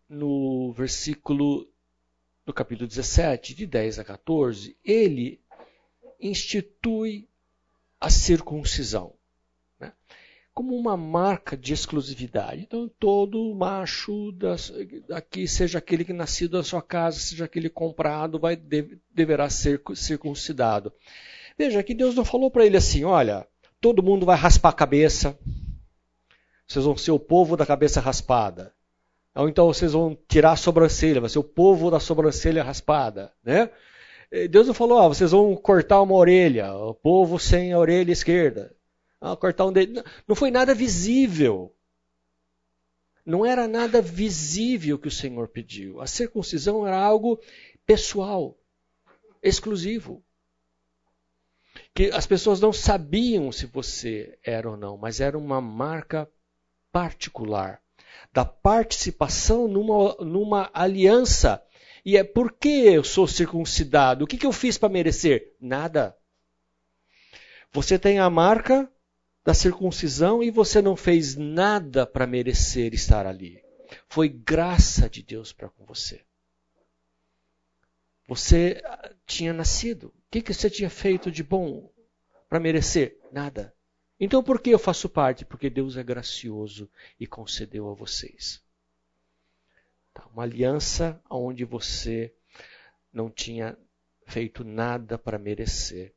No 0.09 0.72
versículo 0.72 1.68
do 2.47 2.55
capítulo 2.55 2.86
17, 2.86 3.57
de 3.57 3.66
10 3.66 3.99
a 3.99 4.05
14, 4.05 4.78
ele 4.84 5.43
institui 6.20 7.28
a 7.99 8.09
circuncisão 8.09 9.18
né? 9.80 9.92
como 10.52 10.76
uma 10.76 10.96
marca 10.96 11.56
de 11.56 11.72
exclusividade. 11.72 12.62
Então, 12.62 12.90
todo 12.98 13.54
macho 13.54 14.32
daqui, 15.08 15.46
seja 15.48 15.78
aquele 15.78 16.04
que 16.04 16.12
nascido 16.12 16.58
na 16.58 16.62
sua 16.62 16.82
casa, 16.82 17.18
seja 17.18 17.44
aquele 17.44 17.70
comprado, 17.70 18.38
vai, 18.38 18.56
deverá 18.56 19.48
ser 19.48 19.80
circuncidado. 19.94 20.92
Veja 21.56 21.82
que 21.82 21.94
Deus 21.94 22.14
não 22.14 22.24
falou 22.24 22.50
para 22.50 22.66
ele 22.66 22.76
assim: 22.76 23.04
olha, 23.04 23.46
todo 23.80 24.02
mundo 24.02 24.26
vai 24.26 24.36
raspar 24.36 24.70
a 24.70 24.74
cabeça, 24.74 25.38
vocês 26.66 26.84
vão 26.84 26.96
ser 26.96 27.12
o 27.12 27.18
povo 27.18 27.56
da 27.56 27.64
cabeça 27.64 28.00
raspada. 28.00 28.74
Ou 29.34 29.48
então 29.48 29.66
vocês 29.66 29.92
vão 29.92 30.18
tirar 30.28 30.52
a 30.52 30.56
sobrancelha, 30.56 31.20
vai 31.20 31.30
ser 31.30 31.38
o 31.38 31.44
povo 31.44 31.90
da 31.90 32.00
sobrancelha 32.00 32.64
raspada. 32.64 33.32
Né? 33.44 33.70
Deus 34.50 34.66
não 34.66 34.74
falou, 34.74 34.98
ah, 34.98 35.08
vocês 35.08 35.30
vão 35.30 35.56
cortar 35.56 36.02
uma 36.02 36.14
orelha, 36.14 36.74
o 36.74 36.94
povo 36.94 37.38
sem 37.38 37.72
a 37.72 37.78
orelha 37.78 38.12
esquerda. 38.12 38.74
Ah, 39.20 39.36
cortar 39.36 39.66
um 39.66 39.72
dedo. 39.72 40.02
Não 40.26 40.34
foi 40.34 40.50
nada 40.50 40.74
visível. 40.74 41.74
Não 43.24 43.44
era 43.44 43.68
nada 43.68 44.00
visível 44.00 44.98
que 44.98 45.08
o 45.08 45.10
Senhor 45.10 45.48
pediu. 45.48 46.00
A 46.00 46.06
circuncisão 46.06 46.86
era 46.86 46.98
algo 46.98 47.38
pessoal, 47.84 48.56
exclusivo. 49.42 50.24
Que 51.94 52.10
as 52.10 52.26
pessoas 52.26 52.60
não 52.60 52.72
sabiam 52.72 53.52
se 53.52 53.66
você 53.66 54.38
era 54.42 54.70
ou 54.70 54.76
não, 54.76 54.96
mas 54.96 55.20
era 55.20 55.36
uma 55.36 55.60
marca 55.60 56.28
particular 56.90 57.80
da 58.32 58.44
participação 58.44 59.68
numa, 59.68 60.14
numa 60.16 60.70
aliança. 60.72 61.62
E 62.04 62.16
é 62.16 62.24
por 62.24 62.52
que 62.52 62.86
eu 62.86 63.04
sou 63.04 63.26
circuncidado? 63.26 64.24
O 64.24 64.26
que, 64.26 64.38
que 64.38 64.46
eu 64.46 64.52
fiz 64.52 64.78
para 64.78 64.88
merecer? 64.88 65.54
Nada. 65.60 66.16
Você 67.72 67.98
tem 67.98 68.18
a 68.18 68.30
marca 68.30 68.90
da 69.45 69.55
circuncisão 69.55 70.43
e 70.43 70.51
você 70.51 70.82
não 70.82 70.97
fez 70.97 71.36
nada 71.36 72.07
para 72.07 72.26
merecer 72.26 72.93
estar 72.95 73.26
ali. 73.26 73.62
Foi 74.09 74.28
graça 74.28 75.09
de 75.09 75.22
Deus 75.22 75.53
para 75.53 75.68
com 75.68 75.84
você. 75.84 76.22
Você 78.28 78.80
ah, 78.84 79.12
tinha 79.26 79.53
nascido. 79.53 80.09
O 80.09 80.30
que, 80.30 80.43
que 80.43 80.55
você 80.55 80.70
tinha 80.70 80.91
feito 80.91 81.30
de 81.30 81.43
bom 81.43 81.91
para 82.49 82.61
merecer? 82.61 83.18
Nada. 83.32 83.74
Então 84.18 84.43
por 84.43 84.61
que 84.61 84.70
eu 84.70 84.78
faço 84.78 85.09
parte? 85.09 85.45
Porque 85.45 85.70
Deus 85.70 85.97
é 85.97 86.03
gracioso 86.03 86.88
e 87.18 87.26
concedeu 87.26 87.88
a 87.88 87.95
vocês. 87.95 88.62
Tá, 90.12 90.26
uma 90.26 90.43
aliança 90.43 91.20
onde 91.28 91.64
você 91.64 92.32
não 93.12 93.30
tinha 93.30 93.76
feito 94.26 94.62
nada 94.62 95.18
para 95.18 95.38
merecer. 95.38 96.14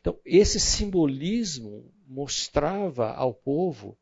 Então, 0.00 0.18
esse 0.24 0.60
simbolismo 0.60 1.92
mostrava 2.06 3.12
ao 3.12 3.34
povo 3.34 3.98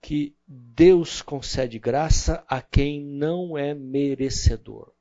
que 0.00 0.36
Deus 0.46 1.22
concede 1.22 1.78
graça 1.78 2.44
a 2.48 2.60
quem 2.60 3.02
não 3.04 3.56
é 3.56 3.72
merecedor. 3.72 4.92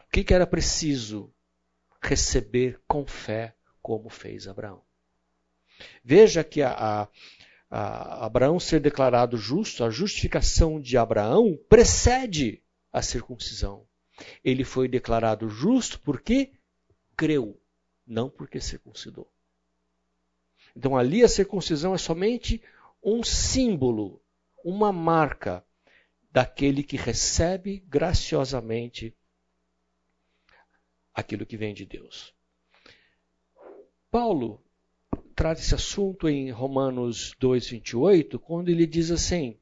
O 0.00 0.10
que, 0.10 0.24
que 0.24 0.34
era 0.34 0.46
preciso? 0.46 1.32
Receber 2.02 2.80
com 2.86 3.06
fé, 3.06 3.54
como 3.80 4.10
fez 4.10 4.46
Abraão. 4.46 4.82
Veja 6.02 6.44
que 6.44 6.60
a, 6.60 6.72
a, 6.72 7.08
a 7.70 8.26
Abraão 8.26 8.60
ser 8.60 8.80
declarado 8.80 9.36
justo, 9.36 9.84
a 9.84 9.90
justificação 9.90 10.80
de 10.80 10.98
Abraão 10.98 11.58
precede 11.68 12.62
a 12.92 13.00
circuncisão. 13.00 13.86
Ele 14.44 14.64
foi 14.64 14.86
declarado 14.86 15.48
justo 15.48 15.98
porque 16.00 16.52
creu, 17.16 17.60
não 18.06 18.28
porque 18.28 18.60
circuncidou. 18.60 19.30
Então 20.76 20.96
ali 20.96 21.22
a 21.22 21.28
circuncisão 21.28 21.94
é 21.94 21.98
somente 21.98 22.62
um 23.02 23.22
símbolo, 23.22 24.20
uma 24.64 24.92
marca 24.92 25.64
daquele 26.32 26.82
que 26.82 26.96
recebe 26.96 27.84
graciosamente 27.86 29.14
aquilo 31.14 31.46
que 31.46 31.56
vem 31.56 31.72
de 31.72 31.86
Deus. 31.86 32.34
Paulo 34.10 34.60
traz 35.34 35.60
esse 35.60 35.74
assunto 35.74 36.28
em 36.28 36.50
Romanos 36.50 37.34
2:28, 37.40 38.38
quando 38.38 38.68
ele 38.68 38.86
diz 38.86 39.10
assim: 39.10 39.56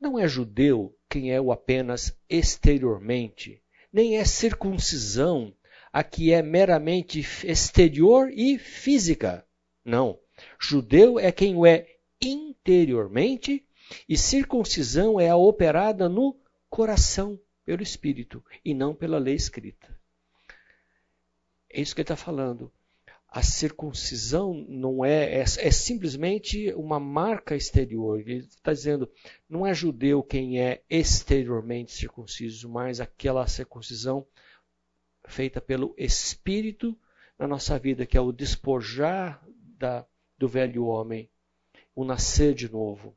Não 0.00 0.18
é 0.18 0.26
judeu 0.26 0.96
quem 1.08 1.32
é 1.32 1.40
o 1.40 1.52
apenas 1.52 2.16
exteriormente, 2.28 3.62
nem 3.92 4.18
é 4.18 4.24
circuncisão 4.24 5.54
a 5.96 6.04
que 6.04 6.30
é 6.30 6.42
meramente 6.42 7.20
exterior 7.42 8.30
e 8.30 8.58
física, 8.58 9.46
não. 9.82 10.20
Judeu 10.60 11.18
é 11.18 11.32
quem 11.32 11.56
o 11.56 11.64
é 11.64 11.86
interiormente 12.20 13.66
e 14.06 14.14
circuncisão 14.14 15.18
é 15.18 15.30
a 15.30 15.36
operada 15.36 16.06
no 16.06 16.38
coração, 16.68 17.40
pelo 17.64 17.82
Espírito, 17.82 18.44
e 18.62 18.74
não 18.74 18.94
pela 18.94 19.16
lei 19.16 19.36
escrita. 19.36 19.98
É 21.72 21.80
isso 21.80 21.94
que 21.94 22.02
ele 22.02 22.04
está 22.04 22.14
falando. 22.14 22.70
A 23.26 23.42
circuncisão 23.42 24.66
não 24.68 25.02
é, 25.02 25.36
é, 25.36 25.40
é 25.40 25.70
simplesmente 25.70 26.74
uma 26.74 27.00
marca 27.00 27.56
exterior. 27.56 28.20
Ele 28.20 28.40
está 28.40 28.70
dizendo, 28.70 29.10
não 29.48 29.66
é 29.66 29.72
judeu 29.72 30.22
quem 30.22 30.60
é 30.60 30.82
exteriormente 30.90 31.90
circunciso, 31.92 32.68
mas 32.68 33.00
aquela 33.00 33.46
circuncisão 33.46 34.26
feita 35.26 35.60
pelo 35.60 35.94
Espírito 35.98 36.98
na 37.38 37.46
nossa 37.46 37.78
vida, 37.78 38.06
que 38.06 38.16
é 38.16 38.20
o 38.20 38.32
despojar 38.32 39.44
da, 39.78 40.06
do 40.38 40.48
velho 40.48 40.86
homem, 40.86 41.30
o 41.94 42.04
nascer 42.04 42.54
de 42.54 42.70
novo. 42.70 43.16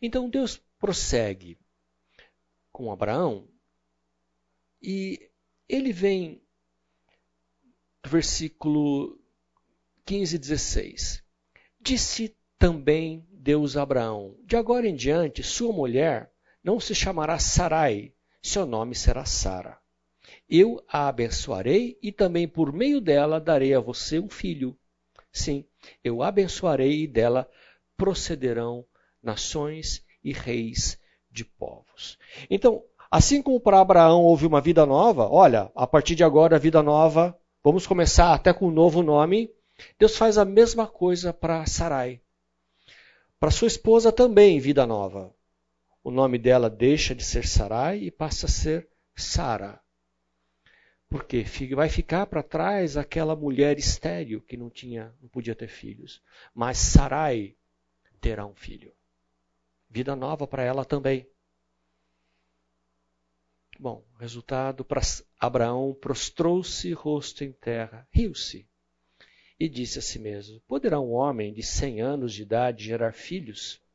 Então 0.00 0.30
Deus 0.30 0.62
prossegue 0.78 1.58
com 2.70 2.92
Abraão 2.92 3.48
e 4.80 5.30
ele 5.68 5.92
vem 5.92 6.40
do 8.02 8.10
versículo 8.10 9.20
15 10.04 10.36
e 10.36 10.38
16. 10.38 11.24
Disse 11.80 12.36
também 12.58 13.26
Deus 13.30 13.76
a 13.76 13.82
Abraão: 13.82 14.36
De 14.44 14.56
agora 14.56 14.88
em 14.88 14.94
diante, 14.94 15.42
sua 15.42 15.72
mulher 15.72 16.32
não 16.62 16.78
se 16.78 16.94
chamará 16.94 17.38
Sarai, 17.38 18.14
seu 18.42 18.66
nome 18.66 18.94
será 18.94 19.24
Sara 19.24 19.78
eu 20.48 20.82
a 20.88 21.08
abençoarei 21.08 21.98
e 22.02 22.10
também 22.10 22.48
por 22.48 22.72
meio 22.72 23.00
dela 23.00 23.40
darei 23.40 23.74
a 23.74 23.80
você 23.80 24.18
um 24.18 24.28
filho. 24.28 24.76
Sim, 25.30 25.64
eu 26.02 26.22
a 26.22 26.28
abençoarei 26.28 27.02
e 27.02 27.06
dela 27.06 27.48
procederão 27.96 28.84
nações 29.22 30.04
e 30.24 30.32
reis 30.32 30.98
de 31.30 31.44
povos. 31.44 32.18
Então, 32.48 32.82
assim 33.10 33.42
como 33.42 33.60
para 33.60 33.80
Abraão 33.80 34.22
houve 34.22 34.46
uma 34.46 34.60
vida 34.60 34.86
nova, 34.86 35.28
olha, 35.28 35.70
a 35.74 35.86
partir 35.86 36.14
de 36.14 36.24
agora 36.24 36.56
a 36.56 36.58
vida 36.58 36.82
nova, 36.82 37.38
vamos 37.62 37.86
começar 37.86 38.32
até 38.32 38.52
com 38.52 38.68
um 38.68 38.72
novo 38.72 39.02
nome. 39.02 39.50
Deus 39.98 40.16
faz 40.16 40.38
a 40.38 40.44
mesma 40.44 40.86
coisa 40.86 41.32
para 41.32 41.66
Sarai. 41.66 42.20
Para 43.38 43.50
sua 43.50 43.68
esposa 43.68 44.10
também 44.10 44.58
vida 44.58 44.86
nova. 44.86 45.32
O 46.08 46.10
nome 46.10 46.38
dela 46.38 46.70
deixa 46.70 47.14
de 47.14 47.22
ser 47.22 47.46
Sarai 47.46 47.98
e 47.98 48.10
passa 48.10 48.46
a 48.46 48.48
ser 48.48 48.88
Sara 49.14 49.78
Porque 51.06 51.44
vai 51.76 51.90
ficar 51.90 52.24
para 52.24 52.42
trás 52.42 52.96
aquela 52.96 53.36
mulher 53.36 53.78
estéril 53.78 54.40
que 54.40 54.56
não 54.56 54.70
tinha, 54.70 55.14
não 55.20 55.28
podia 55.28 55.54
ter 55.54 55.68
filhos. 55.68 56.22
Mas 56.54 56.78
Sarai 56.78 57.54
terá 58.22 58.46
um 58.46 58.54
filho. 58.54 58.90
Vida 59.90 60.16
nova 60.16 60.46
para 60.46 60.62
ela 60.62 60.82
também. 60.82 61.28
Bom, 63.78 64.02
resultado 64.18 64.86
para 64.86 65.02
Abraão 65.38 65.94
prostrou-se 66.00 66.90
rosto 66.94 67.44
em 67.44 67.52
terra, 67.52 68.08
riu-se 68.10 68.66
e 69.60 69.68
disse 69.68 69.98
a 69.98 70.02
si 70.02 70.18
mesmo: 70.18 70.58
Poderá 70.60 70.98
um 70.98 71.12
homem 71.12 71.52
de 71.52 71.62
cem 71.62 72.00
anos 72.00 72.32
de 72.32 72.40
idade 72.40 72.86
gerar 72.86 73.12
filhos? 73.12 73.86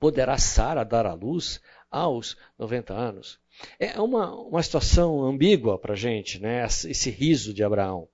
Poderá 0.00 0.38
Sara 0.38 0.82
dar 0.82 1.06
à 1.06 1.12
luz 1.12 1.60
aos 1.90 2.36
90 2.58 2.94
anos? 2.94 3.38
É 3.78 4.00
uma, 4.00 4.34
uma 4.34 4.62
situação 4.62 5.22
ambígua 5.22 5.78
para 5.78 5.92
a 5.92 5.96
gente, 5.96 6.40
né? 6.40 6.64
esse 6.64 7.10
riso 7.10 7.52
de 7.52 7.62
Abraão. 7.62 8.08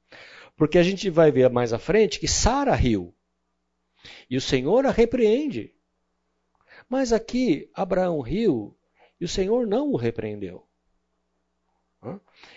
Porque 0.56 0.78
a 0.78 0.82
gente 0.82 1.08
vai 1.08 1.30
ver 1.30 1.48
mais 1.48 1.72
à 1.72 1.78
frente 1.78 2.18
que 2.18 2.26
Sara 2.26 2.74
riu. 2.74 3.14
E 4.28 4.36
o 4.36 4.40
Senhor 4.40 4.84
a 4.84 4.90
repreende. 4.90 5.72
Mas 6.88 7.12
aqui 7.12 7.70
Abraão 7.72 8.20
riu 8.20 8.76
e 9.20 9.24
o 9.24 9.28
Senhor 9.28 9.66
não 9.66 9.92
o 9.92 9.96
repreendeu. 9.96 10.66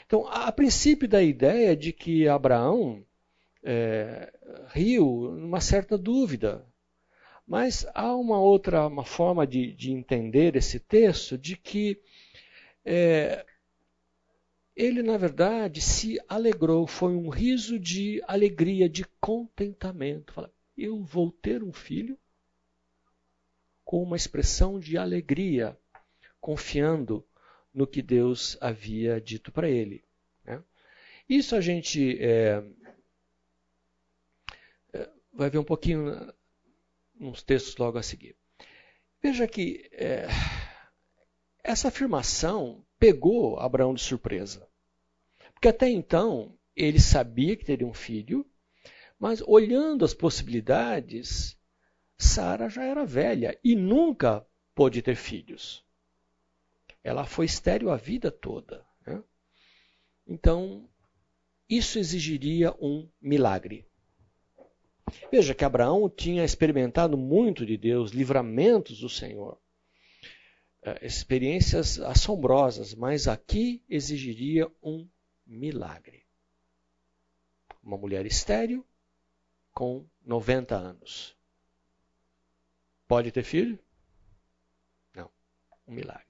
Então, 0.06 0.28
a 0.28 0.52
princípio 0.52 1.08
da 1.08 1.22
ideia 1.22 1.76
de 1.76 1.94
que 1.94 2.28
Abraão 2.28 3.04
é, 3.64 4.32
riu, 4.70 5.32
uma 5.32 5.62
certa 5.62 5.98
dúvida. 5.98 6.66
Mas 7.50 7.84
há 7.96 8.16
uma 8.16 8.40
outra 8.40 8.86
uma 8.86 9.04
forma 9.04 9.48
de, 9.48 9.74
de 9.74 9.92
entender 9.92 10.56
esse 10.56 10.80
texto 10.80 11.36
de 11.36 11.58
que 11.58 12.00
é, 12.86 13.44
ele, 14.76 15.02
na 15.02 15.18
verdade, 15.18 15.82
se 15.82 16.20
alegrou, 16.28 16.86
foi 16.86 17.16
um 17.16 17.28
riso 17.28 17.80
de 17.80 18.22
alegria, 18.28 18.88
de 18.88 19.04
contentamento. 19.20 20.32
Fala, 20.32 20.54
eu 20.78 21.02
vou 21.02 21.32
ter 21.32 21.64
um 21.64 21.74
filho 21.74 22.20
com 23.84 24.04
uma 24.04 24.16
expressão 24.16 24.80
de 24.80 24.96
alegria, 24.96 25.76
confiando 26.40 27.26
no 27.74 27.88
que 27.88 28.04
Deus 28.04 28.60
havia 28.62 29.20
dito 29.20 29.52
para 29.52 29.68
ele. 29.68 30.04
Né? 30.46 30.64
Isso 31.28 31.56
a 31.56 31.62
gente 31.62 32.16
é, 32.22 32.64
é 34.94 35.10
vai 35.34 35.50
ver 35.50 35.58
um 35.58 35.64
pouquinho 35.64 36.32
nos 37.20 37.44
textos 37.44 37.76
logo 37.78 37.98
a 37.98 38.04
seguir. 38.04 38.36
Veja 39.22 39.48
que 39.48 39.90
é, 39.92 40.28
essa 41.64 41.90
afirmação 41.90 42.86
pegou 42.98 43.60
Abraão 43.60 43.94
de 43.94 44.02
surpresa. 44.02 44.68
Porque 45.54 45.68
até 45.68 45.90
então 45.90 46.58
ele 46.76 47.00
sabia 47.00 47.58
que 47.58 47.66
teria 47.66 47.86
um 47.86 47.94
filho, 47.94 48.50
mas 49.20 49.42
olhando 49.42 50.06
as 50.06 50.14
possibilidades, 50.14 51.58
Sara 52.18 52.70
já 52.70 52.84
era 52.84 53.06
velha 53.06 53.60
e 53.62 53.76
nunca 53.76 54.48
pôde 54.74 55.02
ter 55.02 55.16
filhos. 55.16 55.86
Ela 57.04 57.26
foi 57.26 57.46
estéril 57.46 57.90
a 57.90 57.98
vida 57.98 58.32
toda. 58.32 58.86
Né? 59.06 59.22
Então, 60.26 60.90
isso 61.68 62.00
exigiria 62.00 62.74
um 62.80 63.10
milagre. 63.22 63.89
Veja 65.32 65.54
que 65.54 65.66
Abraão 65.66 66.10
tinha 66.10 66.44
experimentado 66.44 67.18
muito 67.18 67.66
de 67.66 67.78
Deus, 67.78 68.12
livramentos 68.12 69.00
do 69.00 69.10
Senhor. 69.10 69.60
É, 70.82 71.06
experiências 71.06 72.00
assombrosas, 72.00 72.96
mas 72.96 73.28
aqui 73.28 73.84
exigiria 73.90 74.72
um 74.82 75.08
milagre. 75.46 76.26
Uma 77.84 77.98
mulher 77.98 78.26
estéril 78.26 78.86
com 79.74 80.06
90 80.26 80.76
anos. 80.76 81.36
Pode 83.08 83.32
ter 83.32 83.44
filho? 83.44 83.80
Não. 85.16 85.30
Um 85.88 85.94
milagre. 85.94 86.29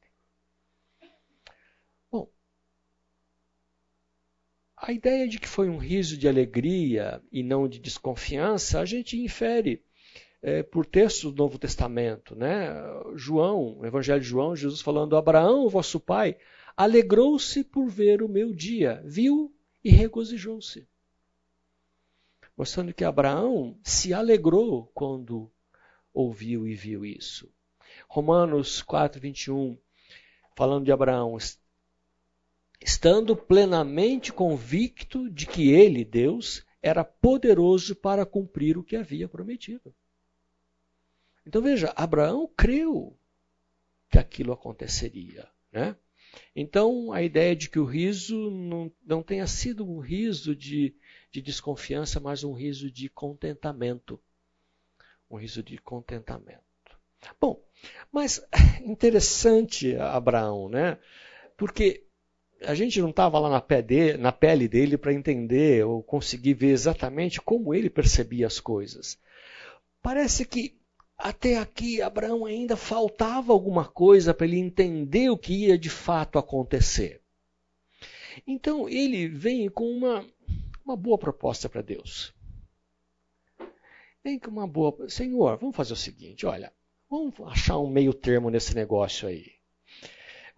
A 4.82 4.94
ideia 4.94 5.28
de 5.28 5.40
que 5.40 5.48
foi 5.48 5.70
um 5.70 5.78
riso 5.78 6.18
de 6.18 6.28
alegria 6.28 7.22
e 7.32 7.44
não 7.44 7.68
de 7.68 7.80
desconfiança, 7.80 8.80
a 8.80 8.86
gente 8.86 9.20
infere 9.20 9.84
é, 10.42 10.64
por 10.64 10.86
textos 10.86 11.34
do 11.34 11.38
Novo 11.38 11.60
Testamento. 11.60 12.34
Né? 12.34 12.70
João, 13.16 13.78
o 13.80 13.86
Evangelho 13.86 14.22
de 14.22 14.28
João, 14.28 14.56
Jesus 14.56 14.82
falando: 14.82 15.18
Abraão, 15.18 15.68
vosso 15.68 16.00
pai, 16.00 16.38
alegrou-se 16.78 17.64
por 17.64 17.90
ver 17.90 18.22
o 18.22 18.30
meu 18.30 18.54
dia, 18.54 19.02
viu 19.06 19.54
e 19.84 19.90
regozijou-se. 19.90 20.88
Mostrando 22.56 22.94
que 22.94 23.04
Abraão 23.04 23.78
se 23.84 24.14
alegrou 24.14 24.90
quando 24.94 25.52
ouviu 26.14 26.68
e 26.68 26.74
viu 26.74 27.06
isso. 27.06 27.52
Romanos 28.08 28.82
4, 28.82 29.20
21, 29.20 29.78
falando 30.56 30.86
de 30.86 30.92
Abraão, 30.92 31.38
estando 32.82 33.36
plenamente 33.36 34.32
convicto 34.32 35.30
de 35.30 35.46
que 35.46 35.70
ele, 35.70 36.06
Deus, 36.06 36.66
era 36.82 37.04
poderoso 37.04 37.96
para 37.96 38.26
cumprir 38.26 38.78
o 38.78 38.84
que 38.84 38.96
havia 38.96 39.28
prometido. 39.28 39.94
Então 41.46 41.62
veja, 41.62 41.94
Abraão 41.96 42.48
creu 42.56 43.18
que 44.10 44.18
aquilo 44.18 44.54
aconteceria. 44.54 45.48
Né? 45.72 45.96
Então 46.56 47.12
a 47.12 47.22
ideia 47.22 47.56
de 47.56 47.70
que 47.70 47.80
o 47.80 47.86
riso 47.86 48.50
não, 48.50 48.92
não 49.06 49.22
tenha 49.22 49.48
sido 49.48 49.86
um 49.86 50.00
riso 50.00 50.56
de, 50.56 50.96
de 51.32 51.42
desconfiança, 51.42 52.20
mas 52.20 52.44
um 52.44 52.54
riso 52.54 52.90
de 52.90 53.10
contentamento. 53.10 54.20
Um 55.30 55.38
riso 55.38 55.62
de 55.62 55.78
contentamento. 55.78 56.64
Bom, 57.40 57.62
mas 58.12 58.42
interessante 58.82 59.96
Abraão, 59.96 60.70
né? 60.70 60.98
Porque 61.58 62.09
a 62.62 62.76
gente 62.76 63.02
não 63.02 63.10
estava 63.10 63.40
lá 63.40 63.50
na, 63.50 63.82
de, 63.82 64.18
na 64.18 64.32
pele 64.32 64.68
dele 64.68 64.98
para 64.98 65.14
entender 65.14 65.86
ou 65.86 66.04
conseguir 66.04 66.54
ver 66.54 66.70
exatamente 66.70 67.42
como 67.42 67.74
ele 67.74 67.90
percebia 67.90 68.48
as 68.48 68.60
coisas. 68.60 69.18
Parece 70.02 70.46
que 70.46 70.78
até 71.18 71.58
aqui, 71.58 72.02
Abraão 72.02 72.46
ainda 72.46 72.78
faltava 72.78 73.52
alguma 73.52 73.86
coisa 73.86 74.34
para 74.34 74.48
ele 74.48 74.58
entender 74.58 75.30
o 75.30 75.38
que 75.38 75.66
ia 75.66 75.78
de 75.78 75.90
fato 75.90 76.40
acontecer. 76.40 77.22
Então 78.48 78.88
ele 78.88 79.28
vem 79.28 79.70
com 79.70 79.92
uma, 79.92 80.26
uma 80.86 80.96
boa 80.96 81.18
proposta 81.18 81.68
para 81.68 81.82
Deus. 81.82 82.34
Vem 84.24 84.40
com 84.40 84.50
uma 84.50 84.68
boa. 84.68 85.10
Senhor, 85.10 85.58
vamos 85.58 85.76
fazer 85.76 85.92
o 85.92 85.98
seguinte: 85.98 86.46
olha, 86.46 86.72
vamos 87.10 87.34
achar 87.42 87.78
um 87.80 87.90
meio 87.90 88.14
termo 88.14 88.50
nesse 88.50 88.74
negócio 88.74 89.28
aí. 89.28 89.59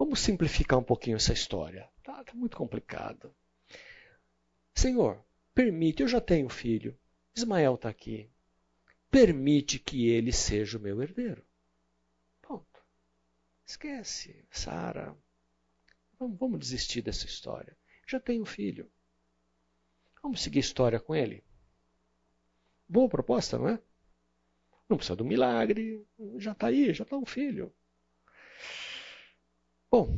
Vamos 0.03 0.19
simplificar 0.19 0.79
um 0.79 0.83
pouquinho 0.83 1.17
essa 1.17 1.31
história. 1.31 1.87
Está 1.99 2.23
tá 2.23 2.33
muito 2.33 2.57
complicado. 2.57 3.31
Senhor, 4.73 5.23
permite, 5.53 6.01
eu 6.01 6.07
já 6.07 6.19
tenho 6.19 6.49
filho. 6.49 6.97
Ismael 7.35 7.75
está 7.75 7.89
aqui 7.89 8.27
permite 9.11 9.77
que 9.77 10.07
ele 10.09 10.31
seja 10.31 10.79
o 10.79 10.81
meu 10.81 11.03
herdeiro. 11.03 11.45
Ponto. 12.41 12.83
Esquece, 13.63 14.43
Sara. 14.49 15.15
Vamos, 16.17 16.39
vamos 16.39 16.59
desistir 16.59 17.03
dessa 17.03 17.27
história. 17.27 17.77
Já 18.07 18.19
tenho 18.19 18.43
filho. 18.43 18.89
Vamos 20.23 20.41
seguir 20.41 20.59
história 20.59 20.99
com 20.99 21.13
ele. 21.13 21.43
Boa 22.89 23.07
proposta, 23.07 23.59
não 23.59 23.69
é? 23.69 23.79
Não 24.89 24.97
precisa 24.97 25.15
de 25.15 25.21
um 25.21 25.27
milagre. 25.27 26.03
Já 26.37 26.53
está 26.53 26.67
aí, 26.67 26.91
já 26.91 27.03
está 27.03 27.15
um 27.15 27.25
filho. 27.25 27.71
Bom, 29.91 30.09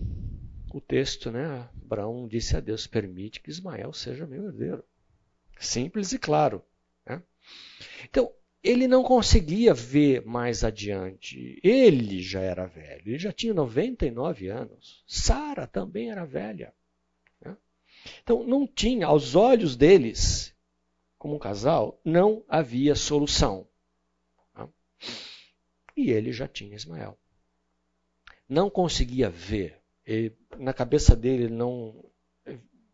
o 0.71 0.80
texto, 0.80 1.32
né? 1.32 1.67
Abraão 1.84 2.28
disse 2.28 2.55
a 2.55 2.59
Deus: 2.59 2.86
permite 2.86 3.41
que 3.41 3.49
Ismael 3.49 3.91
seja 3.91 4.28
meu 4.28 4.45
herdeiro. 4.45 4.84
Simples 5.59 6.13
e 6.13 6.19
claro. 6.19 6.63
Né? 7.03 7.24
Então, 8.03 8.32
ele 8.63 8.88
não 8.88 9.01
conseguia 9.01 9.74
ver 9.74 10.24
mais 10.28 10.63
adiante. 10.63 11.59
Ele 11.63 12.21
já 12.21 12.39
era 12.39 12.67
velho, 12.67 13.01
ele 13.09 13.17
já 13.17 13.32
tinha 13.32 13.53
99 13.53 14.47
anos. 14.47 15.03
Sara 15.07 15.65
também 15.65 16.11
era 16.11 16.24
velha. 16.24 16.71
Né? 17.41 17.57
Então, 18.21 18.43
não 18.43 18.67
tinha, 18.67 19.07
aos 19.07 19.34
olhos 19.34 19.76
deles, 19.76 20.55
como 21.17 21.36
um 21.36 21.39
casal, 21.39 21.99
não 22.05 22.45
havia 22.47 22.93
solução. 22.93 23.67
Né? 24.55 24.69
E 25.97 26.11
ele 26.11 26.32
já 26.32 26.47
tinha 26.47 26.76
Ismael. 26.76 27.17
Não 28.48 28.70
conseguia 28.70 29.30
ver. 29.30 29.82
Na 30.58 30.74
cabeça 30.74 31.16
dele, 31.16 31.46
ele 31.46 31.54
não, 31.54 32.04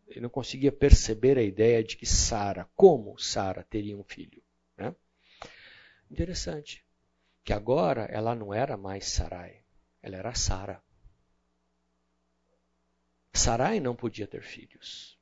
ele 0.08 0.22
não 0.22 0.30
conseguia 0.30 0.72
perceber 0.72 1.38
a 1.38 1.44
ideia 1.44 1.84
de 1.84 1.98
que 1.98 2.06
Sara, 2.06 2.70
como 2.76 3.18
Sara, 3.18 3.64
teria 3.64 3.98
um 3.98 4.04
filho. 4.04 4.42
Né? 4.78 4.96
Interessante. 6.10 6.86
Que 7.44 7.54
agora 7.54 8.06
ela 8.06 8.36
não 8.36 8.54
era 8.54 8.78
mais 8.78 9.08
Sarai, 9.08 9.64
ela 10.02 10.18
era 10.18 10.34
Sara. 10.36 10.84
Sarai 13.34 13.80
não 13.80 13.96
podia 13.96 14.28
ter 14.28 14.42
filhos. 14.42 15.18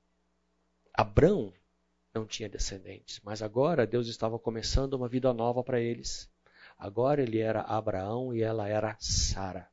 Abrão 0.93 1.53
não 2.13 2.25
tinha 2.25 2.49
descendentes, 2.49 3.19
mas 3.23 3.41
agora 3.41 3.85
Deus 3.85 4.07
estava 4.07 4.39
começando 4.39 4.95
uma 4.95 5.07
vida 5.07 5.31
nova 5.33 5.63
para 5.63 5.79
eles. 5.79 6.29
Agora 6.77 7.21
ele 7.21 7.39
era 7.39 7.61
Abraão 7.61 8.33
e 8.33 8.41
ela 8.41 8.67
era 8.67 8.97
Sara. 8.99 9.69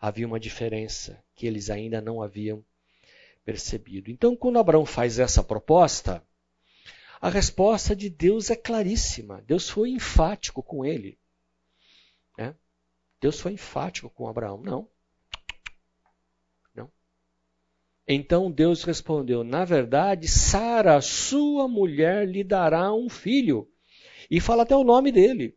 Havia 0.00 0.26
uma 0.26 0.40
diferença 0.40 1.22
que 1.34 1.46
eles 1.46 1.70
ainda 1.70 2.00
não 2.00 2.22
haviam 2.22 2.64
percebido. 3.44 4.10
Então, 4.10 4.34
quando 4.34 4.58
Abraão 4.58 4.84
faz 4.84 5.18
essa 5.18 5.42
proposta, 5.42 6.22
a 7.20 7.28
resposta 7.28 7.96
de 7.96 8.10
Deus 8.10 8.50
é 8.50 8.56
claríssima. 8.56 9.42
Deus 9.46 9.70
foi 9.70 9.90
enfático 9.90 10.62
com 10.62 10.84
ele. 10.84 11.18
Né? 12.36 12.54
Deus 13.20 13.40
foi 13.40 13.52
enfático 13.52 14.10
com 14.10 14.28
Abraão. 14.28 14.60
Não. 14.62 14.88
Não. 16.74 16.90
Então 18.06 18.50
Deus 18.50 18.84
respondeu: 18.84 19.42
Na 19.42 19.64
verdade, 19.64 20.28
Sara, 20.28 21.00
sua 21.00 21.66
mulher, 21.66 22.28
lhe 22.28 22.44
dará 22.44 22.92
um 22.92 23.08
filho. 23.08 23.70
E 24.30 24.40
fala 24.40 24.64
até 24.64 24.76
o 24.76 24.84
nome 24.84 25.10
dele. 25.10 25.56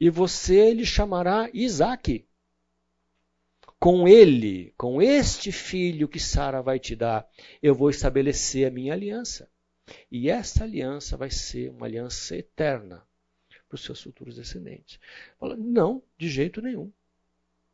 E 0.00 0.08
você 0.08 0.72
lhe 0.72 0.86
chamará 0.86 1.50
Isaque. 1.52 2.26
Com 3.78 4.08
ele, 4.08 4.72
com 4.76 5.02
este 5.02 5.52
filho 5.52 6.08
que 6.08 6.18
Sara 6.18 6.62
vai 6.62 6.78
te 6.78 6.96
dar, 6.96 7.28
eu 7.62 7.74
vou 7.74 7.90
estabelecer 7.90 8.66
a 8.66 8.70
minha 8.70 8.92
aliança. 8.92 9.50
E 10.10 10.30
essa 10.30 10.64
aliança 10.64 11.16
vai 11.16 11.30
ser 11.30 11.70
uma 11.70 11.86
aliança 11.86 12.36
eterna 12.36 13.06
para 13.68 13.74
os 13.74 13.82
seus 13.82 14.02
futuros 14.02 14.36
descendentes. 14.36 14.98
Fala, 15.38 15.56
não, 15.56 16.02
de 16.16 16.28
jeito 16.28 16.62
nenhum. 16.62 16.90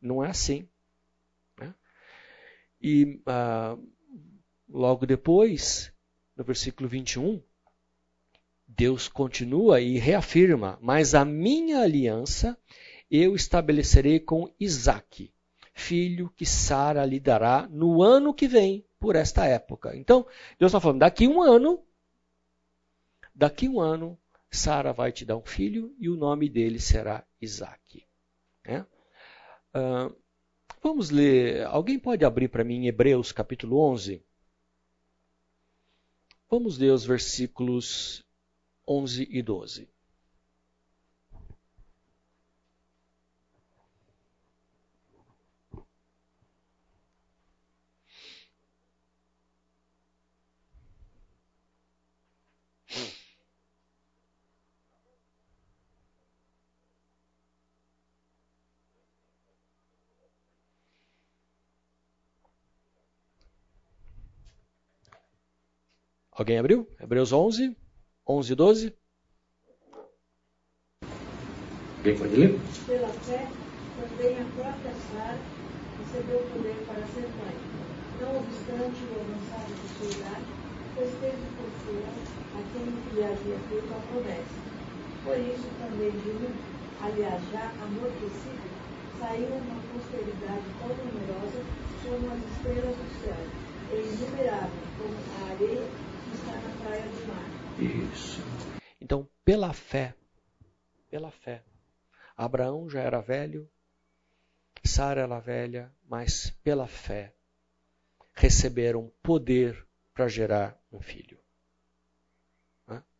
Não 0.01 0.23
é 0.23 0.29
assim. 0.29 0.67
Né? 1.59 1.73
E 2.81 3.21
ah, 3.25 3.77
logo 4.67 5.05
depois, 5.05 5.93
no 6.35 6.43
versículo 6.43 6.89
21, 6.89 7.41
Deus 8.67 9.07
continua 9.07 9.81
e 9.81 9.97
reafirma: 9.97 10.79
Mas 10.81 11.13
a 11.13 11.23
minha 11.23 11.81
aliança 11.81 12.57
eu 13.09 13.35
estabelecerei 13.35 14.19
com 14.19 14.51
Isaque, 14.59 15.33
filho 15.73 16.31
que 16.35 16.45
Sara 16.45 17.05
lhe 17.05 17.19
dará 17.19 17.67
no 17.69 18.01
ano 18.01 18.33
que 18.33 18.47
vem, 18.47 18.85
por 18.99 19.15
esta 19.15 19.45
época. 19.45 19.95
Então, 19.95 20.25
Deus 20.59 20.69
está 20.69 20.79
falando: 20.79 20.99
daqui 20.99 21.27
um 21.27 21.41
ano 21.41 21.83
Daqui 23.33 23.67
um 23.67 23.79
ano, 23.79 24.19
Sara 24.51 24.91
vai 24.91 25.11
te 25.11 25.25
dar 25.25 25.37
um 25.37 25.45
filho 25.45 25.95
e 25.97 26.09
o 26.09 26.15
nome 26.15 26.49
dele 26.49 26.79
será 26.79 27.25
Isaac. 27.41 28.05
Né? 28.65 28.85
Uh, 29.73 30.15
vamos 30.81 31.09
ler. 31.09 31.65
Alguém 31.65 31.97
pode 31.97 32.25
abrir 32.25 32.49
para 32.49 32.63
mim 32.63 32.85
Hebreus 32.85 33.31
capítulo 33.31 33.79
11? 33.79 34.23
Vamos 36.49 36.77
ler 36.77 36.91
os 36.91 37.05
versículos 37.05 38.23
11 38.87 39.27
e 39.31 39.41
12. 39.41 39.89
Alguém 66.41 66.57
abriu? 66.57 66.89
Hebreus 66.99 67.31
11, 67.31 67.77
11 68.27 68.51
e 68.51 68.55
12. 68.55 68.95
Alguém 71.97 72.17
pode 72.17 72.35
ler? 72.35 72.59
Pela 72.87 73.09
fé, 73.09 73.45
também 74.01 74.33
a 74.41 74.45
própria 74.57 74.93
Sara 75.05 75.37
recebeu 76.01 76.39
o 76.39 76.49
poder 76.49 76.77
para 76.87 77.05
ser 77.13 77.29
mãe, 77.37 77.57
não 78.19 78.41
obstante 78.41 79.05
o 79.05 79.21
avançado 79.21 79.69
de 79.69 79.87
sua 79.93 80.09
idade, 80.17 80.49
pois 80.95 81.11
teve 81.21 81.45
por 81.61 81.69
filha 81.85 82.09
a 82.09 82.61
quem 82.73 82.89
lhe 82.89 83.23
havia 83.23 83.59
feito 83.69 83.93
a 83.93 84.01
promessa. 84.09 84.59
Por 85.23 85.37
isso 85.37 85.69
também 85.77 86.09
de 86.09 86.49
aliás 87.05 87.41
já 87.51 87.69
amortecido, 87.85 88.65
saiu 89.19 89.45
uma 89.45 89.77
posteridade 89.93 90.65
tão 90.81 90.89
numerosa 90.89 91.61
como 92.01 92.33
as 92.33 92.41
estrelas 92.49 92.97
do 92.97 93.05
céu, 93.21 93.45
e 93.93 93.95
inumerável 94.09 94.81
como 94.97 95.13
a 95.37 95.53
areia 95.53 96.10
Isso. 97.77 98.41
Então, 98.99 99.27
pela 99.43 99.73
fé, 99.73 100.15
pela 101.09 101.31
fé, 101.31 101.63
Abraão 102.37 102.89
já 102.89 103.01
era 103.01 103.19
velho, 103.19 103.69
Sara 104.83 105.21
era 105.21 105.39
velha, 105.39 105.91
mas 106.07 106.49
pela 106.63 106.87
fé 106.87 107.33
receberam 108.33 109.11
poder 109.21 109.85
para 110.13 110.27
gerar 110.27 110.79
um 110.91 110.99
filho. 110.99 111.41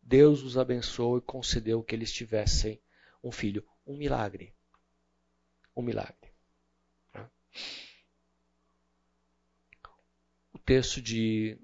Deus 0.02 0.42
os 0.42 0.58
abençoou 0.58 1.18
e 1.18 1.22
concedeu 1.22 1.82
que 1.82 1.94
eles 1.94 2.12
tivessem 2.12 2.80
um 3.22 3.30
filho. 3.30 3.64
Um 3.86 3.96
milagre. 3.96 4.52
Um 5.76 5.82
milagre. 5.82 6.32
O 10.52 10.58
texto 10.58 11.00
de 11.00 11.56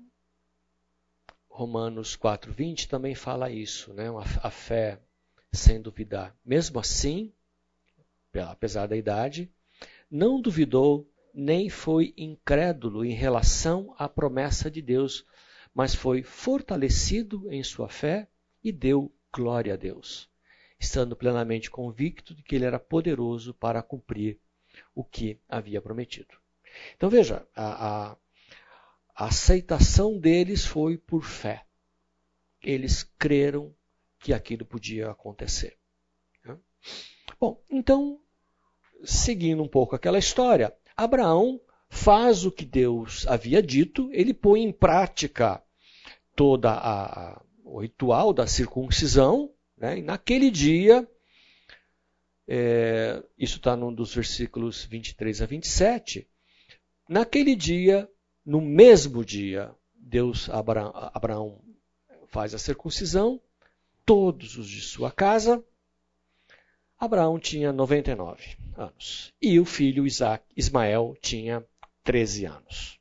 Romanos 1.59 2.15
4:20 2.15 2.87
também 2.87 3.17
fala 3.17 3.51
isso, 3.51 3.93
né? 3.93 4.05
A 4.45 4.49
fé 4.49 5.01
sem 5.53 5.83
duvidar. 5.83 6.33
Mesmo 6.45 6.79
assim, 6.79 7.33
apesar 8.49 8.87
da 8.87 8.97
idade, 8.97 9.51
não 10.09 10.41
duvidou 10.41 11.11
nem 11.35 11.69
foi 11.69 12.15
incrédulo 12.17 13.05
em 13.05 13.13
relação 13.13 13.93
à 13.99 14.09
promessa 14.09 14.71
de 14.71 14.81
Deus, 14.81 15.27
mas 15.75 15.97
foi 15.97 16.23
fortalecido 16.23 17.53
em 17.53 17.65
sua 17.65 17.89
fé 17.89 18.29
e 18.63 18.71
deu 18.71 19.13
glória 19.35 19.75
a 19.75 19.77
Deus, 19.77 20.31
estando 20.79 21.17
plenamente 21.17 21.73
convicto 21.73 22.37
de 22.37 22.43
que 22.45 22.55
ele 22.55 22.67
era 22.67 22.79
poderoso 22.79 23.53
para 23.53 23.83
cumprir 23.83 24.39
o 24.95 25.03
que 25.03 25.41
havia 25.49 25.83
prometido. 25.83 26.37
Então 26.95 27.11
veja, 27.11 27.45
a, 27.53 28.11
a 28.13 28.17
a 29.19 29.27
aceitação 29.27 30.17
deles 30.17 30.65
foi 30.65 30.97
por 30.97 31.25
fé. 31.25 31.67
Eles 32.63 33.03
creram 33.19 33.75
que 34.21 34.33
aquilo 34.33 34.65
podia 34.65 35.11
acontecer. 35.11 35.77
Bom, 37.41 37.61
então, 37.69 38.21
seguindo 39.03 39.61
um 39.61 39.69
pouco 39.69 39.97
aquela 39.97 40.21
história, 40.21 40.73
Abraão 40.97 41.61
faz 41.89 42.45
o 42.45 42.53
que 42.53 42.65
Deus 42.65 43.27
havia 43.27 43.61
dito, 43.61 44.09
ele 44.13 44.33
põe 44.33 44.63
em 44.63 44.73
prática 44.73 45.61
toda 46.37 46.73
a 46.73 47.43
o 47.65 47.81
ritual 47.81 48.33
da 48.33 48.47
circuncisão, 48.47 49.53
né? 49.77 49.99
e 49.99 50.03
naquele 50.03 50.51
dia, 50.51 51.07
é, 52.47 53.23
isso 53.37 53.59
está 53.59 53.77
num 53.77 53.93
dos 53.93 54.15
versículos 54.15 54.85
23 54.85 55.43
a 55.43 55.47
27, 55.47 56.27
naquele 57.07 57.55
dia 57.55 58.09
no 58.49 58.63
mesmo 58.63 59.23
dia, 59.23 59.71
Deus, 59.95 60.49
Abraão, 60.49 60.91
Abraão 61.13 61.59
faz 62.29 62.55
a 62.55 62.59
circuncisão, 62.59 63.39
todos 64.07 64.57
os 64.57 64.67
de 64.67 64.81
sua 64.81 65.13
casa. 65.13 65.63
Abraão 66.99 67.39
tinha 67.39 67.75
99 67.75 68.57
anos 68.75 69.35
e 69.41 69.61
o 69.61 69.67
filho 69.67 70.07
Isaac, 70.07 70.43
Ismael 70.57 71.15
tinha 71.21 71.63
13 72.03 72.47
anos. 72.47 72.99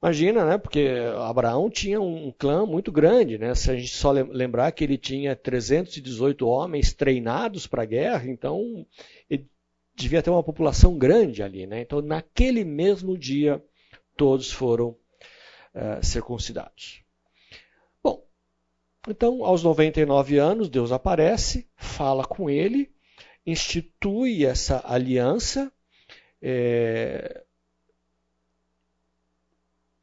Imagina, 0.00 0.46
né? 0.46 0.56
Porque 0.56 0.88
Abraão 1.18 1.68
tinha 1.68 2.00
um 2.00 2.30
clã 2.30 2.64
muito 2.64 2.92
grande, 2.92 3.38
né? 3.38 3.56
Se 3.56 3.72
a 3.72 3.76
gente 3.76 3.92
só 3.92 4.12
lembrar 4.12 4.70
que 4.70 4.84
ele 4.84 4.96
tinha 4.96 5.34
318 5.34 6.46
homens 6.46 6.94
treinados 6.94 7.66
para 7.66 7.82
a 7.82 7.86
guerra, 7.86 8.30
então 8.30 8.86
ele 9.28 9.50
devia 9.96 10.22
ter 10.22 10.30
uma 10.30 10.44
população 10.44 10.96
grande 10.96 11.42
ali, 11.42 11.66
né? 11.66 11.80
Então, 11.80 12.00
naquele 12.00 12.64
mesmo 12.64 13.18
dia, 13.18 13.62
todos 14.20 14.52
foram 14.52 14.90
uh, 15.74 16.04
circuncidados. 16.04 17.02
Bom, 18.04 18.22
então, 19.08 19.42
aos 19.42 19.62
99 19.62 20.36
anos, 20.36 20.68
Deus 20.68 20.92
aparece, 20.92 21.66
fala 21.74 22.22
com 22.26 22.50
ele, 22.50 22.94
institui 23.46 24.44
essa 24.44 24.82
aliança. 24.84 25.72
É... 26.42 27.42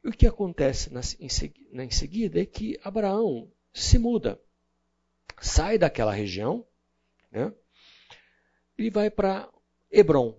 O 0.04 0.10
que 0.10 0.26
acontece 0.26 0.90
em 1.20 1.90
seguida 1.90 2.42
é 2.42 2.44
que 2.44 2.76
Abraão 2.82 3.48
se 3.72 4.00
muda, 4.00 4.40
sai 5.40 5.78
daquela 5.78 6.12
região, 6.12 6.66
né? 7.30 7.54
e 8.76 8.90
vai 8.90 9.12
para 9.12 9.48
Hebron. 9.92 10.36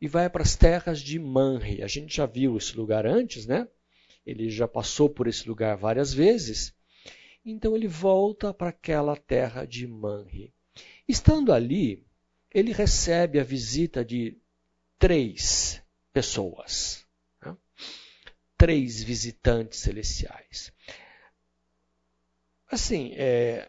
E 0.00 0.08
vai 0.08 0.30
para 0.30 0.42
as 0.42 0.56
terras 0.56 1.00
de 1.00 1.18
Manre. 1.18 1.82
A 1.82 1.86
gente 1.86 2.16
já 2.16 2.26
viu 2.26 2.56
esse 2.56 2.76
lugar 2.76 3.06
antes, 3.06 3.46
né? 3.46 3.68
Ele 4.24 4.48
já 4.48 4.66
passou 4.66 5.10
por 5.10 5.26
esse 5.26 5.46
lugar 5.46 5.76
várias 5.76 6.12
vezes. 6.12 6.74
Então 7.44 7.76
ele 7.76 7.88
volta 7.88 8.52
para 8.54 8.70
aquela 8.70 9.16
terra 9.16 9.64
de 9.64 9.86
Manre. 9.86 10.52
Estando 11.06 11.52
ali, 11.52 12.04
ele 12.50 12.72
recebe 12.72 13.38
a 13.38 13.44
visita 13.44 14.04
de 14.04 14.36
três 14.98 15.82
pessoas. 16.12 17.06
Né? 17.44 17.56
Três 18.56 19.02
visitantes 19.02 19.80
celestiais. 19.80 20.72
Assim, 22.70 23.12
é, 23.16 23.68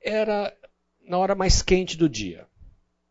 era 0.00 0.56
na 1.00 1.18
hora 1.18 1.34
mais 1.34 1.62
quente 1.62 1.96
do 1.96 2.08
dia. 2.08 2.46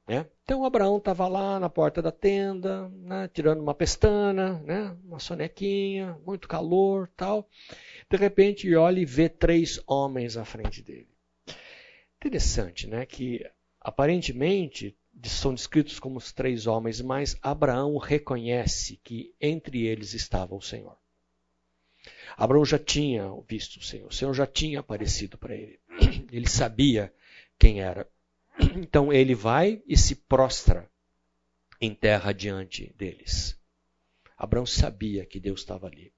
Né? 0.07 0.25
Então 0.45 0.63
Abraão 0.63 0.97
estava 0.97 1.27
lá 1.27 1.59
na 1.59 1.71
porta 1.71 2.03
da 2.03 2.11
tenda, 2.11 2.87
né, 2.89 3.27
tirando 3.33 3.61
uma 3.61 3.73
pestana, 3.73 4.59
né, 4.59 4.95
uma 5.03 5.17
sonequinha, 5.17 6.19
muito 6.23 6.47
calor 6.47 7.09
tal. 7.17 7.49
De 8.07 8.15
repente 8.15 8.73
olha 8.75 8.99
e 8.99 9.05
vê 9.05 9.27
três 9.27 9.81
homens 9.87 10.37
à 10.37 10.45
frente 10.45 10.83
dele. 10.83 11.09
Interessante, 12.17 12.85
né, 12.85 13.07
que 13.07 13.43
aparentemente 13.81 14.95
são 15.23 15.51
descritos 15.51 15.99
como 15.99 16.19
os 16.19 16.31
três 16.31 16.67
homens, 16.67 17.01
mas 17.01 17.35
Abraão 17.41 17.97
reconhece 17.97 18.99
que 19.03 19.33
entre 19.41 19.87
eles 19.87 20.13
estava 20.13 20.53
o 20.53 20.61
Senhor. 20.61 20.95
Abraão 22.37 22.63
já 22.63 22.77
tinha 22.77 23.23
visto 23.47 23.77
o 23.77 23.83
Senhor, 23.83 24.09
o 24.09 24.13
Senhor 24.13 24.33
já 24.35 24.45
tinha 24.45 24.79
aparecido 24.79 25.39
para 25.39 25.55
ele. 25.55 25.79
Ele 26.31 26.47
sabia 26.47 27.11
quem 27.57 27.81
era. 27.81 28.07
Então 28.75 29.11
ele 29.11 29.35
vai 29.35 29.81
e 29.87 29.97
se 29.97 30.15
prostra 30.15 30.89
em 31.79 31.93
terra 31.93 32.33
diante 32.33 32.93
deles. 32.97 33.59
Abraão 34.37 34.65
sabia 34.65 35.25
que 35.25 35.39
Deus 35.39 35.61
estava 35.61 35.87
ali. 35.87 36.13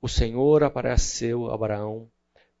O 0.00 0.08
Senhor 0.08 0.62
apareceu 0.62 1.50
a 1.50 1.54
Abraão 1.54 2.10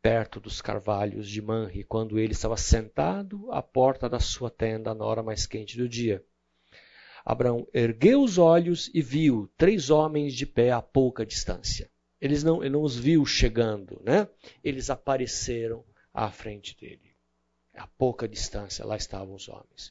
perto 0.02 0.40
dos 0.40 0.60
carvalhos 0.60 1.28
de 1.28 1.42
Manre, 1.42 1.84
quando 1.84 2.18
ele 2.18 2.32
estava 2.32 2.56
sentado 2.56 3.50
à 3.50 3.62
porta 3.62 4.08
da 4.08 4.18
sua 4.18 4.50
tenda 4.50 4.94
na 4.94 5.04
hora 5.04 5.22
mais 5.22 5.46
quente 5.46 5.76
do 5.76 5.88
dia. 5.88 6.24
Abraão 7.24 7.66
ergueu 7.72 8.22
os 8.22 8.38
olhos 8.38 8.90
e 8.94 9.02
viu 9.02 9.50
três 9.56 9.90
homens 9.90 10.34
de 10.34 10.46
pé 10.46 10.70
a 10.70 10.80
pouca 10.80 11.24
distância. 11.24 11.90
Eles 12.20 12.42
não, 12.42 12.62
ele 12.62 12.70
não 12.70 12.82
os 12.82 12.96
viu 12.96 13.24
chegando, 13.24 14.00
né? 14.04 14.28
Eles 14.64 14.90
apareceram 14.90 15.84
à 16.12 16.30
frente 16.30 16.76
dele. 16.78 17.09
A 17.80 17.86
pouca 17.86 18.28
distância, 18.28 18.84
lá 18.84 18.94
estavam 18.94 19.34
os 19.34 19.48
homens. 19.48 19.90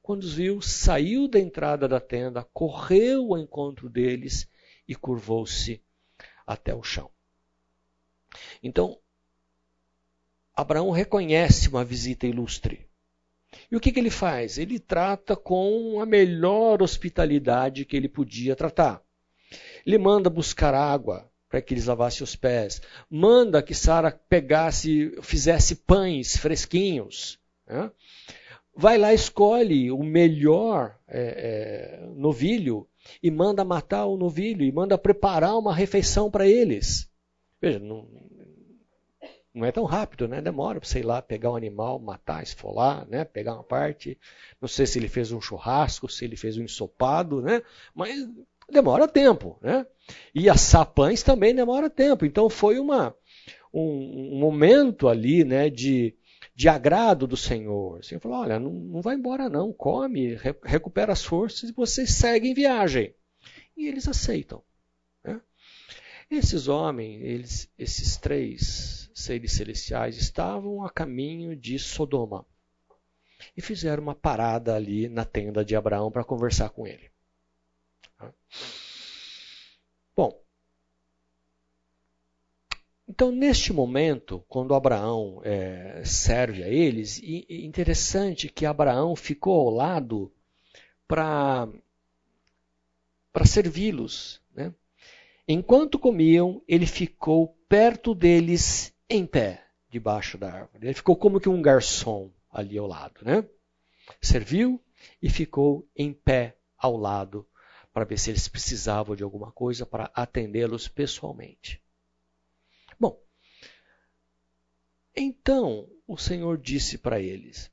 Quando 0.00 0.22
os 0.22 0.32
viu, 0.32 0.62
saiu 0.62 1.28
da 1.28 1.38
entrada 1.38 1.86
da 1.86 2.00
tenda, 2.00 2.42
correu 2.54 3.34
ao 3.34 3.38
encontro 3.38 3.90
deles 3.90 4.48
e 4.88 4.94
curvou-se 4.94 5.82
até 6.46 6.74
o 6.74 6.82
chão. 6.82 7.10
Então, 8.62 8.98
Abraão 10.54 10.90
reconhece 10.90 11.68
uma 11.68 11.84
visita 11.84 12.26
ilustre. 12.26 12.88
E 13.70 13.76
o 13.76 13.80
que, 13.80 13.92
que 13.92 14.00
ele 14.00 14.08
faz? 14.08 14.56
Ele 14.56 14.78
trata 14.78 15.36
com 15.36 16.00
a 16.00 16.06
melhor 16.06 16.82
hospitalidade 16.82 17.84
que 17.84 17.94
ele 17.94 18.08
podia 18.08 18.56
tratar. 18.56 19.02
Ele 19.84 19.98
manda 19.98 20.30
buscar 20.30 20.72
água 20.72 21.30
para 21.48 21.62
que 21.62 21.74
eles 21.74 21.86
lavassem 21.86 22.22
os 22.22 22.36
pés. 22.36 22.80
Manda 23.10 23.62
que 23.62 23.74
Sara 23.74 24.10
pegasse, 24.28 25.16
fizesse 25.22 25.76
pães 25.76 26.36
fresquinhos. 26.36 27.38
Né? 27.66 27.90
Vai 28.74 28.98
lá, 28.98 29.12
escolhe 29.12 29.90
o 29.90 30.02
melhor 30.02 30.96
é, 31.08 32.00
é, 32.00 32.06
novilho 32.14 32.86
e 33.22 33.30
manda 33.30 33.64
matar 33.64 34.06
o 34.06 34.16
novilho 34.16 34.64
e 34.64 34.70
manda 34.70 34.98
preparar 34.98 35.58
uma 35.58 35.74
refeição 35.74 36.30
para 36.30 36.46
eles. 36.46 37.10
Veja, 37.60 37.78
não, 37.78 38.06
não 39.52 39.66
é 39.66 39.72
tão 39.72 39.84
rápido, 39.84 40.28
né? 40.28 40.40
Demora 40.40 40.78
para, 40.78 40.88
sei 40.88 41.02
lá, 41.02 41.20
pegar 41.20 41.50
um 41.50 41.56
animal, 41.56 41.98
matar, 41.98 42.42
esfolar, 42.42 43.06
né? 43.08 43.24
Pegar 43.24 43.54
uma 43.54 43.64
parte. 43.64 44.16
Não 44.60 44.68
sei 44.68 44.86
se 44.86 44.98
ele 44.98 45.08
fez 45.08 45.32
um 45.32 45.40
churrasco, 45.40 46.08
se 46.08 46.24
ele 46.24 46.36
fez 46.36 46.56
um 46.56 46.62
ensopado, 46.62 47.42
né? 47.42 47.62
Mas 47.92 48.28
demora 48.70 49.08
tempo, 49.08 49.58
né? 49.62 49.86
E 50.34 50.48
assar 50.48 50.86
pães 50.86 51.22
também 51.22 51.54
demora 51.54 51.90
tempo. 51.90 52.24
Então 52.24 52.48
foi 52.48 52.78
uma, 52.78 53.14
um, 53.72 54.34
um 54.34 54.38
momento 54.38 55.08
ali, 55.08 55.44
né, 55.44 55.68
de, 55.68 56.14
de 56.54 56.68
agrado 56.68 57.26
do 57.26 57.36
Senhor. 57.36 57.98
O 57.98 58.02
Senhor 58.02 58.20
falou, 58.20 58.38
olha, 58.38 58.58
não, 58.58 58.70
não 58.70 59.00
vai 59.00 59.16
embora 59.16 59.48
não, 59.48 59.72
come, 59.72 60.34
re, 60.34 60.54
recupera 60.64 61.12
as 61.12 61.24
forças 61.24 61.70
e 61.70 61.72
vocês 61.72 62.10
seguem 62.10 62.54
viagem. 62.54 63.14
E 63.76 63.86
eles 63.86 64.08
aceitam. 64.08 64.62
Né? 65.24 65.40
Esses 66.30 66.68
homens, 66.68 67.22
eles, 67.22 67.72
esses 67.78 68.16
três 68.16 69.10
seres 69.14 69.52
celestiais 69.52 70.16
estavam 70.16 70.84
a 70.84 70.90
caminho 70.90 71.56
de 71.56 71.78
Sodoma 71.78 72.46
e 73.56 73.60
fizeram 73.60 74.02
uma 74.02 74.14
parada 74.14 74.74
ali 74.74 75.08
na 75.08 75.24
tenda 75.24 75.64
de 75.64 75.74
Abraão 75.74 76.10
para 76.10 76.24
conversar 76.24 76.70
com 76.70 76.86
ele. 76.86 77.10
Bom, 80.16 80.40
então 83.08 83.30
neste 83.30 83.72
momento, 83.72 84.44
quando 84.48 84.74
Abraão 84.74 85.40
é, 85.44 86.02
serve 86.04 86.62
a 86.62 86.68
eles, 86.68 87.18
e, 87.18 87.64
interessante 87.64 88.48
que 88.48 88.66
Abraão 88.66 89.14
ficou 89.14 89.60
ao 89.60 89.74
lado 89.74 90.32
para 91.06 91.68
para 93.32 93.46
servi-los. 93.46 94.42
Né? 94.52 94.74
Enquanto 95.46 95.98
comiam, 95.98 96.60
ele 96.66 96.86
ficou 96.86 97.56
perto 97.68 98.14
deles 98.14 98.92
em 99.08 99.24
pé 99.24 99.64
debaixo 99.88 100.36
da 100.36 100.52
árvore. 100.52 100.86
Ele 100.86 100.94
ficou 100.94 101.16
como 101.16 101.40
que 101.40 101.48
um 101.48 101.62
garçom 101.62 102.30
ali 102.50 102.76
ao 102.76 102.86
lado, 102.86 103.20
né? 103.22 103.44
Serviu 104.20 104.82
e 105.22 105.30
ficou 105.30 105.86
em 105.94 106.12
pé 106.12 106.56
ao 106.76 106.96
lado 106.96 107.46
para 107.98 108.04
ver 108.04 108.16
se 108.16 108.30
eles 108.30 108.46
precisavam 108.46 109.16
de 109.16 109.24
alguma 109.24 109.50
coisa 109.50 109.84
para 109.84 110.08
atendê-los 110.14 110.86
pessoalmente. 110.86 111.82
Bom, 112.98 113.20
então 115.16 115.88
o 116.06 116.16
Senhor 116.16 116.56
disse 116.58 116.96
para 116.96 117.18
eles: 117.18 117.72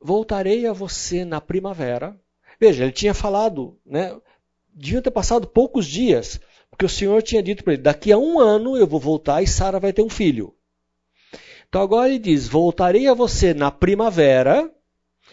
Voltarei 0.00 0.66
a 0.66 0.72
você 0.72 1.24
na 1.24 1.40
primavera. 1.40 2.20
Veja, 2.58 2.82
ele 2.82 2.90
tinha 2.90 3.14
falado, 3.14 3.78
né? 3.86 4.20
Devia 4.74 5.00
ter 5.00 5.12
passado 5.12 5.46
poucos 5.46 5.86
dias 5.86 6.40
porque 6.68 6.84
o 6.84 6.88
Senhor 6.88 7.22
tinha 7.22 7.44
dito 7.44 7.62
para 7.62 7.74
ele: 7.74 7.82
daqui 7.82 8.10
a 8.10 8.18
um 8.18 8.40
ano 8.40 8.76
eu 8.76 8.88
vou 8.88 8.98
voltar 8.98 9.40
e 9.40 9.46
Sara 9.46 9.78
vai 9.78 9.92
ter 9.92 10.02
um 10.02 10.10
filho. 10.10 10.52
Então 11.68 11.80
agora 11.80 12.08
ele 12.08 12.18
diz: 12.18 12.48
voltarei 12.48 13.06
a 13.06 13.14
você 13.14 13.54
na 13.54 13.70
primavera 13.70 14.68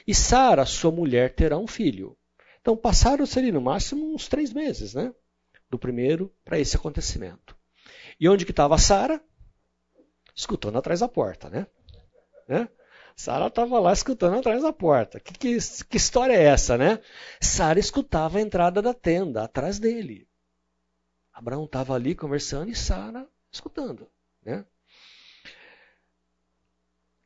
e 0.06 0.14
Sara, 0.14 0.64
sua 0.64 0.92
mulher, 0.92 1.34
terá 1.34 1.58
um 1.58 1.66
filho. 1.66 2.19
Então 2.70 2.78
passaram-se 2.78 3.40
ali 3.40 3.52
no 3.52 3.60
máximo 3.60 4.14
uns 4.14 4.28
três 4.28 4.54
meses, 4.54 4.94
né? 4.94 5.12
Do 5.72 5.80
primeiro 5.80 6.32
para 6.46 6.60
esse 6.60 6.76
acontecimento. 6.76 7.58
E 8.20 8.30
onde 8.30 8.46
que 8.46 8.52
estava 8.52 8.78
Sara? 8.78 9.20
Escutando 10.36 10.78
atrás 10.78 11.00
da 11.00 11.08
porta, 11.08 11.50
né? 11.50 11.66
né? 12.48 12.70
Sara 13.16 13.48
estava 13.48 13.80
lá 13.80 13.92
escutando 13.92 14.38
atrás 14.38 14.62
da 14.62 14.72
porta. 14.72 15.20
Que, 15.20 15.34
que, 15.34 15.58
que 15.90 15.98
história 15.98 16.34
é 16.34 16.44
essa, 16.44 16.78
né? 16.78 17.02
Sara 17.42 17.80
escutava 17.80 18.38
a 18.38 18.42
entrada 18.42 18.84
da 18.84 18.94
tenda, 18.94 19.46
atrás 19.46 19.80
dele. 19.80 20.30
Abraão 21.34 21.66
estava 21.66 21.96
ali 21.96 22.14
conversando 22.14 22.70
e 22.70 22.76
Sara 22.76 23.28
escutando. 23.52 24.08
Né? 24.46 24.64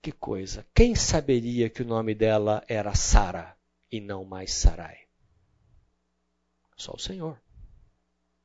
Que 0.01 0.13
coisa. 0.13 0.65
Quem 0.73 0.95
saberia 0.95 1.69
que 1.69 1.81
o 1.81 1.85
nome 1.85 2.15
dela 2.15 2.63
era 2.65 2.95
Sara 2.95 3.57
e 3.91 3.99
não 3.99 4.23
mais 4.23 4.53
Sarai? 4.53 5.03
Só 6.84 6.93
o 6.93 6.99
Senhor. 6.99 7.39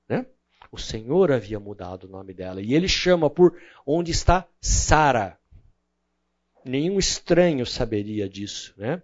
Né? 0.08 0.24
O 0.70 0.78
Senhor 0.78 1.32
havia 1.32 1.58
mudado 1.58 2.04
o 2.04 2.10
nome 2.10 2.32
dela. 2.32 2.62
E 2.62 2.74
ele 2.74 2.86
chama 2.86 3.28
por 3.28 3.60
onde 3.84 4.12
está 4.12 4.46
Sara. 4.60 5.38
Nenhum 6.64 6.98
estranho 6.98 7.66
saberia 7.66 8.28
disso. 8.28 8.74
Né? 8.76 9.02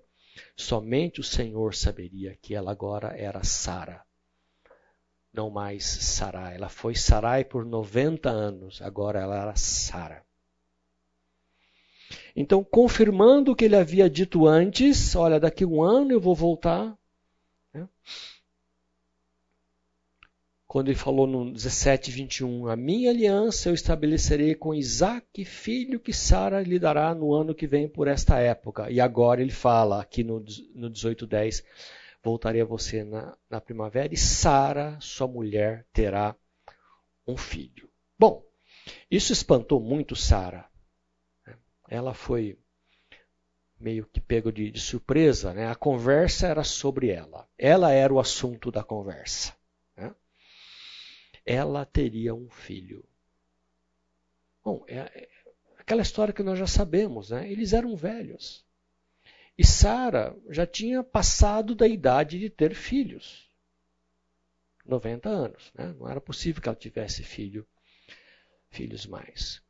Somente 0.57 1.21
o 1.21 1.25
Senhor 1.25 1.75
saberia 1.75 2.37
que 2.41 2.55
ela 2.55 2.71
agora 2.71 3.09
era 3.17 3.43
Sara 3.43 4.05
não 5.35 5.51
mais 5.51 5.85
Sarai. 5.85 6.55
Ela 6.55 6.69
foi 6.69 6.95
Sarai 6.95 7.45
por 7.45 7.65
90 7.65 8.31
anos, 8.31 8.81
agora 8.81 9.21
ela 9.21 9.37
era 9.37 9.57
Sara. 9.57 10.25
Então, 12.37 12.63
confirmando 12.63 13.51
o 13.51 13.57
que 13.57 13.65
ele 13.65 13.75
havia 13.75 14.09
dito 14.09 14.47
antes, 14.47 15.17
olha, 15.17 15.41
daqui 15.41 15.65
um 15.65 15.83
ano 15.83 16.13
eu 16.13 16.21
vou 16.21 16.37
voltar. 16.37 16.97
Né? 17.73 17.89
Quando 20.75 20.89
ele 20.89 20.99
falou 20.99 21.25
no 21.25 21.53
17, 21.53 22.11
21, 22.11 22.67
a 22.67 22.75
minha 22.75 23.09
aliança 23.09 23.69
eu 23.69 23.75
estabelecerei 23.75 24.57
com 24.57 24.75
Isaac, 24.75 25.45
filho 25.45 26.01
que 26.01 26.13
Sara 26.13 26.63
lhe 26.63 26.81
dará 26.81 27.15
no 27.15 27.33
ano 27.33 27.55
que 27.55 27.65
vem 27.65 27.89
por 27.89 28.09
esta 28.09 28.41
época. 28.41 28.91
E 28.91 29.01
agora 29.01 29.41
ele 29.41 29.53
fala 29.53 30.03
aqui 30.03 30.25
no, 30.25 30.45
no 30.75 30.91
18, 30.91 31.29
10, 31.29 31.65
voltarei 32.25 32.61
a 32.61 32.65
você 32.65 33.05
na, 33.05 33.39
na 33.49 33.61
primavera 33.61 34.13
e 34.13 34.17
Sara, 34.17 34.99
sua 35.01 35.29
mulher, 35.29 35.87
terá 35.93 36.35
um 37.25 37.37
filho. 37.37 37.89
Bom, 38.19 38.45
isso 39.09 39.33
espantou 39.33 39.79
muito 39.79 40.17
Sara. 40.17 40.69
Ela 41.89 42.15
foi 42.15 42.59
meio 43.79 44.07
que 44.07 44.19
pego 44.19 44.51
de, 44.51 44.73
de 44.73 44.81
surpresa, 44.81 45.55
né? 45.55 45.69
A 45.69 45.77
conversa 45.77 46.49
era 46.49 46.65
sobre 46.65 47.11
ela. 47.11 47.49
Ela 47.57 47.93
era 47.93 48.13
o 48.13 48.19
assunto 48.19 48.73
da 48.73 48.83
conversa. 48.83 49.55
Ela 51.45 51.85
teria 51.85 52.35
um 52.35 52.49
filho. 52.49 53.05
Bom, 54.65 54.85
é, 54.89 54.99
é 54.99 55.29
aquela 55.79 56.03
história 56.03 56.33
que 56.33 56.43
nós 56.43 56.59
já 56.59 56.67
sabemos, 56.67 57.31
né? 57.31 57.51
Eles 57.51 57.73
eram 57.73 57.95
velhos. 57.95 58.65
E 59.57 59.65
Sara 59.65 60.37
já 60.49 60.67
tinha 60.67 61.05
passado 61.05 61.75
da 61.75 61.87
idade 61.87 62.39
de 62.39 62.51
ter 62.51 62.75
filhos. 62.75 63.49
90 64.85 65.29
anos, 65.29 65.73
né? 65.75 65.95
Não 65.99 66.09
era 66.09 66.21
possível 66.21 66.61
que 66.61 66.69
ela 66.69 66.77
tivesse 66.77 67.23
filho, 67.23 67.67
filhos 68.71 69.07
mais. 69.07 69.63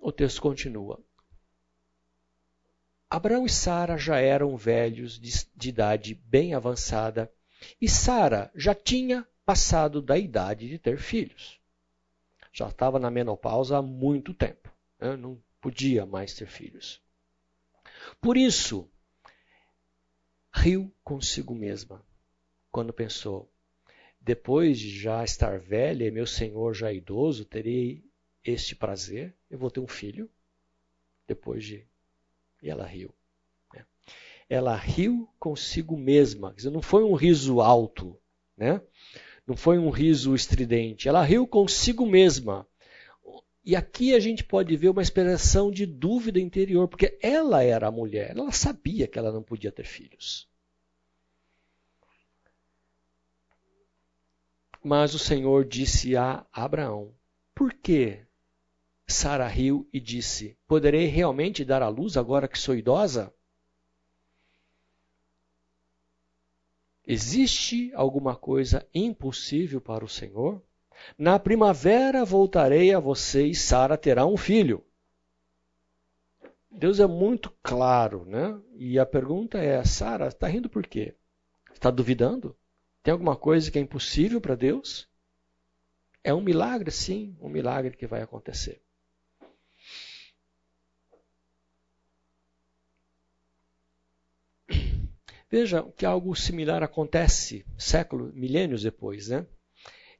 O 0.00 0.12
texto 0.12 0.40
continua. 0.40 1.02
Abraão 3.10 3.44
e 3.44 3.50
Sara 3.50 3.98
já 3.98 4.18
eram 4.18 4.56
velhos 4.56 5.20
de, 5.20 5.46
de 5.54 5.68
idade 5.68 6.14
bem 6.14 6.54
avançada 6.54 7.30
e 7.80 7.88
Sara 7.88 8.50
já 8.54 8.74
tinha 8.74 9.26
passado 9.52 10.00
da 10.00 10.16
idade 10.16 10.66
de 10.66 10.78
ter 10.78 10.96
filhos. 10.96 11.60
Já 12.54 12.68
estava 12.68 12.98
na 12.98 13.10
menopausa 13.10 13.76
há 13.76 13.82
muito 13.82 14.32
tempo. 14.32 14.74
Né? 14.98 15.14
Não 15.14 15.38
podia 15.60 16.06
mais 16.06 16.32
ter 16.32 16.46
filhos. 16.46 17.02
Por 18.18 18.34
isso, 18.34 18.90
riu 20.50 20.90
consigo 21.04 21.54
mesma 21.54 22.02
quando 22.70 22.94
pensou: 22.94 23.52
depois 24.18 24.78
de 24.78 24.98
já 24.98 25.22
estar 25.22 25.58
velha 25.58 26.06
e 26.06 26.10
meu 26.10 26.26
senhor 26.26 26.72
já 26.72 26.90
idoso, 26.90 27.44
terei 27.44 28.02
este 28.42 28.74
prazer? 28.74 29.36
Eu 29.50 29.58
vou 29.58 29.70
ter 29.70 29.80
um 29.80 29.86
filho 29.86 30.30
depois 31.26 31.62
de 31.62 31.86
e 32.62 32.70
ela 32.70 32.86
riu. 32.86 33.14
Né? 33.74 33.84
Ela 34.48 34.74
riu 34.74 35.28
consigo 35.38 35.94
mesma. 35.94 36.52
Quer 36.52 36.56
dizer, 36.56 36.70
não 36.70 36.80
foi 36.80 37.04
um 37.04 37.12
riso 37.12 37.60
alto, 37.60 38.18
né? 38.56 38.80
Não 39.46 39.56
foi 39.56 39.78
um 39.78 39.90
riso 39.90 40.34
estridente. 40.34 41.08
Ela 41.08 41.22
riu 41.22 41.46
consigo 41.46 42.06
mesma. 42.06 42.66
E 43.64 43.76
aqui 43.76 44.14
a 44.14 44.20
gente 44.20 44.42
pode 44.42 44.76
ver 44.76 44.88
uma 44.88 45.02
expressão 45.02 45.70
de 45.70 45.86
dúvida 45.86 46.40
interior, 46.40 46.88
porque 46.88 47.16
ela 47.22 47.62
era 47.62 47.86
a 47.86 47.92
mulher, 47.92 48.30
ela 48.36 48.50
sabia 48.50 49.06
que 49.06 49.18
ela 49.18 49.30
não 49.30 49.42
podia 49.42 49.70
ter 49.70 49.84
filhos. 49.84 50.48
Mas 54.82 55.14
o 55.14 55.18
Senhor 55.18 55.64
disse 55.64 56.16
a 56.16 56.44
Abraão: 56.52 57.14
Por 57.54 57.72
que 57.72 58.26
Sara 59.06 59.46
riu 59.46 59.88
e 59.92 60.00
disse: 60.00 60.58
Poderei 60.66 61.06
realmente 61.06 61.64
dar 61.64 61.82
à 61.82 61.88
luz 61.88 62.16
agora 62.16 62.48
que 62.48 62.58
sou 62.58 62.74
idosa? 62.74 63.32
Existe 67.12 67.92
alguma 67.94 68.34
coisa 68.34 68.88
impossível 68.94 69.82
para 69.82 70.02
o 70.02 70.08
Senhor? 70.08 70.62
Na 71.18 71.38
primavera 71.38 72.24
voltarei 72.24 72.94
a 72.94 72.98
você 72.98 73.48
e 73.48 73.54
Sara 73.54 73.98
terá 73.98 74.24
um 74.24 74.38
filho. 74.38 74.82
Deus 76.70 77.00
é 77.00 77.06
muito 77.06 77.52
claro, 77.62 78.24
né? 78.24 78.58
E 78.76 78.98
a 78.98 79.04
pergunta 79.04 79.58
é: 79.58 79.84
Sara, 79.84 80.28
está 80.28 80.46
rindo 80.46 80.70
por 80.70 80.86
quê? 80.86 81.14
Está 81.70 81.90
duvidando? 81.90 82.56
Tem 83.02 83.12
alguma 83.12 83.36
coisa 83.36 83.70
que 83.70 83.78
é 83.78 83.82
impossível 83.82 84.40
para 84.40 84.54
Deus? 84.54 85.06
É 86.24 86.32
um 86.32 86.40
milagre, 86.40 86.90
sim, 86.90 87.36
um 87.42 87.48
milagre 87.50 87.94
que 87.94 88.06
vai 88.06 88.22
acontecer. 88.22 88.81
Veja 95.52 95.82
que 95.98 96.06
algo 96.06 96.34
similar 96.34 96.82
acontece 96.82 97.66
séculos, 97.76 98.32
milênios 98.32 98.84
depois, 98.84 99.28
né? 99.28 99.46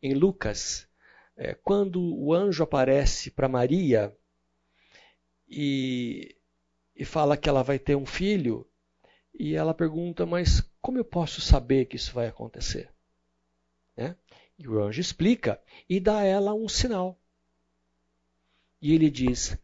Em 0.03 0.13
Lucas, 0.13 0.87
é, 1.35 1.55
quando 1.55 2.03
o 2.03 2.35
anjo 2.35 2.63
aparece 2.63 3.31
para 3.31 3.49
Maria 3.49 4.15
e, 5.49 6.37
e 6.95 7.03
fala 7.07 7.39
que 7.39 7.49
ela 7.49 7.63
vai 7.63 7.79
ter 7.79 7.97
um 7.97 8.05
filho, 8.05 8.69
e 9.33 9.55
ela 9.55 9.73
pergunta, 9.73 10.27
mas 10.27 10.71
como 10.83 10.99
eu 10.99 11.05
posso 11.05 11.41
saber 11.41 11.87
que 11.87 11.97
isso 11.97 12.13
vai 12.13 12.27
acontecer? 12.27 12.93
Né? 13.97 14.15
E 14.59 14.69
o 14.69 14.83
anjo 14.83 15.01
explica 15.01 15.59
e 15.89 15.99
dá 15.99 16.19
a 16.19 16.25
ela 16.25 16.53
um 16.53 16.69
sinal. 16.69 17.19
E 18.83 18.95
ele 18.95 19.09
diz: 19.09 19.57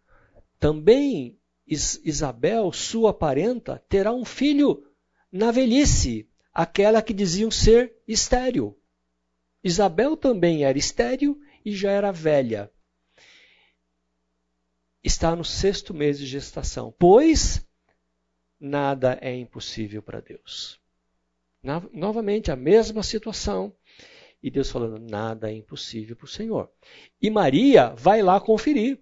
Também 0.58 1.38
Isabel, 1.66 2.72
sua 2.72 3.12
parenta, 3.12 3.84
terá 3.86 4.14
um 4.14 4.24
filho 4.24 4.87
na 5.30 5.50
velhice, 5.50 6.28
aquela 6.52 7.02
que 7.02 7.12
diziam 7.12 7.50
ser 7.50 7.94
estéril. 8.06 8.78
Isabel 9.62 10.16
também 10.16 10.64
era 10.64 10.78
estéril 10.78 11.40
e 11.64 11.74
já 11.74 11.90
era 11.90 12.12
velha. 12.12 12.70
Está 15.02 15.34
no 15.36 15.44
sexto 15.44 15.94
mês 15.94 16.18
de 16.18 16.26
gestação, 16.26 16.94
pois 16.98 17.66
nada 18.58 19.18
é 19.20 19.34
impossível 19.34 20.02
para 20.02 20.20
Deus. 20.20 20.80
Novamente, 21.92 22.50
a 22.50 22.56
mesma 22.56 23.02
situação. 23.02 23.74
E 24.42 24.50
Deus 24.50 24.70
falando: 24.70 24.98
nada 24.98 25.50
é 25.50 25.54
impossível 25.54 26.16
para 26.16 26.24
o 26.24 26.28
Senhor. 26.28 26.70
E 27.20 27.28
Maria 27.28 27.90
vai 27.90 28.22
lá 28.22 28.40
conferir. 28.40 29.00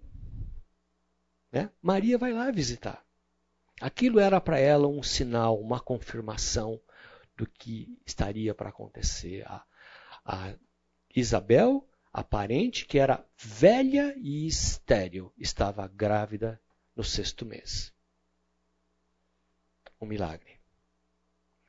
Né? 1.51 1.69
Maria 1.81 2.17
vai 2.17 2.33
lá 2.33 2.51
visitar. 2.51 3.06
Aquilo 3.79 4.19
era 4.19 4.41
para 4.41 4.59
ela 4.59 4.87
um 4.87 5.03
sinal, 5.03 5.59
uma 5.59 5.79
confirmação 5.79 6.81
do 7.35 7.45
que 7.47 7.97
estaria 8.05 8.53
para 8.55 8.69
acontecer. 8.69 9.45
A, 9.47 9.63
a 10.25 10.53
Isabel, 11.15 11.87
a 12.11 12.23
parente, 12.23 12.85
que 12.85 12.97
era 12.97 13.23
velha 13.37 14.15
e 14.17 14.47
estéril, 14.47 15.31
estava 15.37 15.87
grávida 15.87 16.59
no 16.95 17.03
sexto 17.03 17.45
mês. 17.45 17.93
Um 20.01 20.07
milagre. 20.07 20.57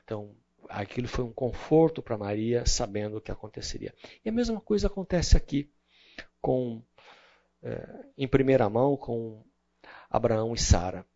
Então, 0.02 0.34
aquilo 0.70 1.06
foi 1.06 1.24
um 1.24 1.32
conforto 1.32 2.02
para 2.02 2.16
Maria, 2.16 2.64
sabendo 2.64 3.18
o 3.18 3.20
que 3.20 3.30
aconteceria. 3.30 3.94
E 4.24 4.28
a 4.28 4.32
mesma 4.32 4.60
coisa 4.60 4.86
acontece 4.86 5.36
aqui, 5.36 5.70
com, 6.40 6.82
é, 7.62 8.06
em 8.16 8.26
primeira 8.26 8.68
mão, 8.70 8.96
com 8.96 9.44
Abraão 10.08 10.54
e 10.54 10.58
Sara. 10.58 11.06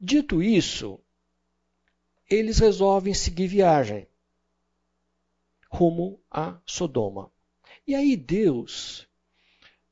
Dito 0.00 0.42
isso, 0.42 1.00
eles 2.30 2.58
resolvem 2.58 3.14
seguir 3.14 3.48
viagem 3.48 4.06
rumo 5.70 6.20
a 6.30 6.60
Sodoma. 6.64 7.30
E 7.86 7.94
aí 7.94 8.16
Deus 8.16 9.08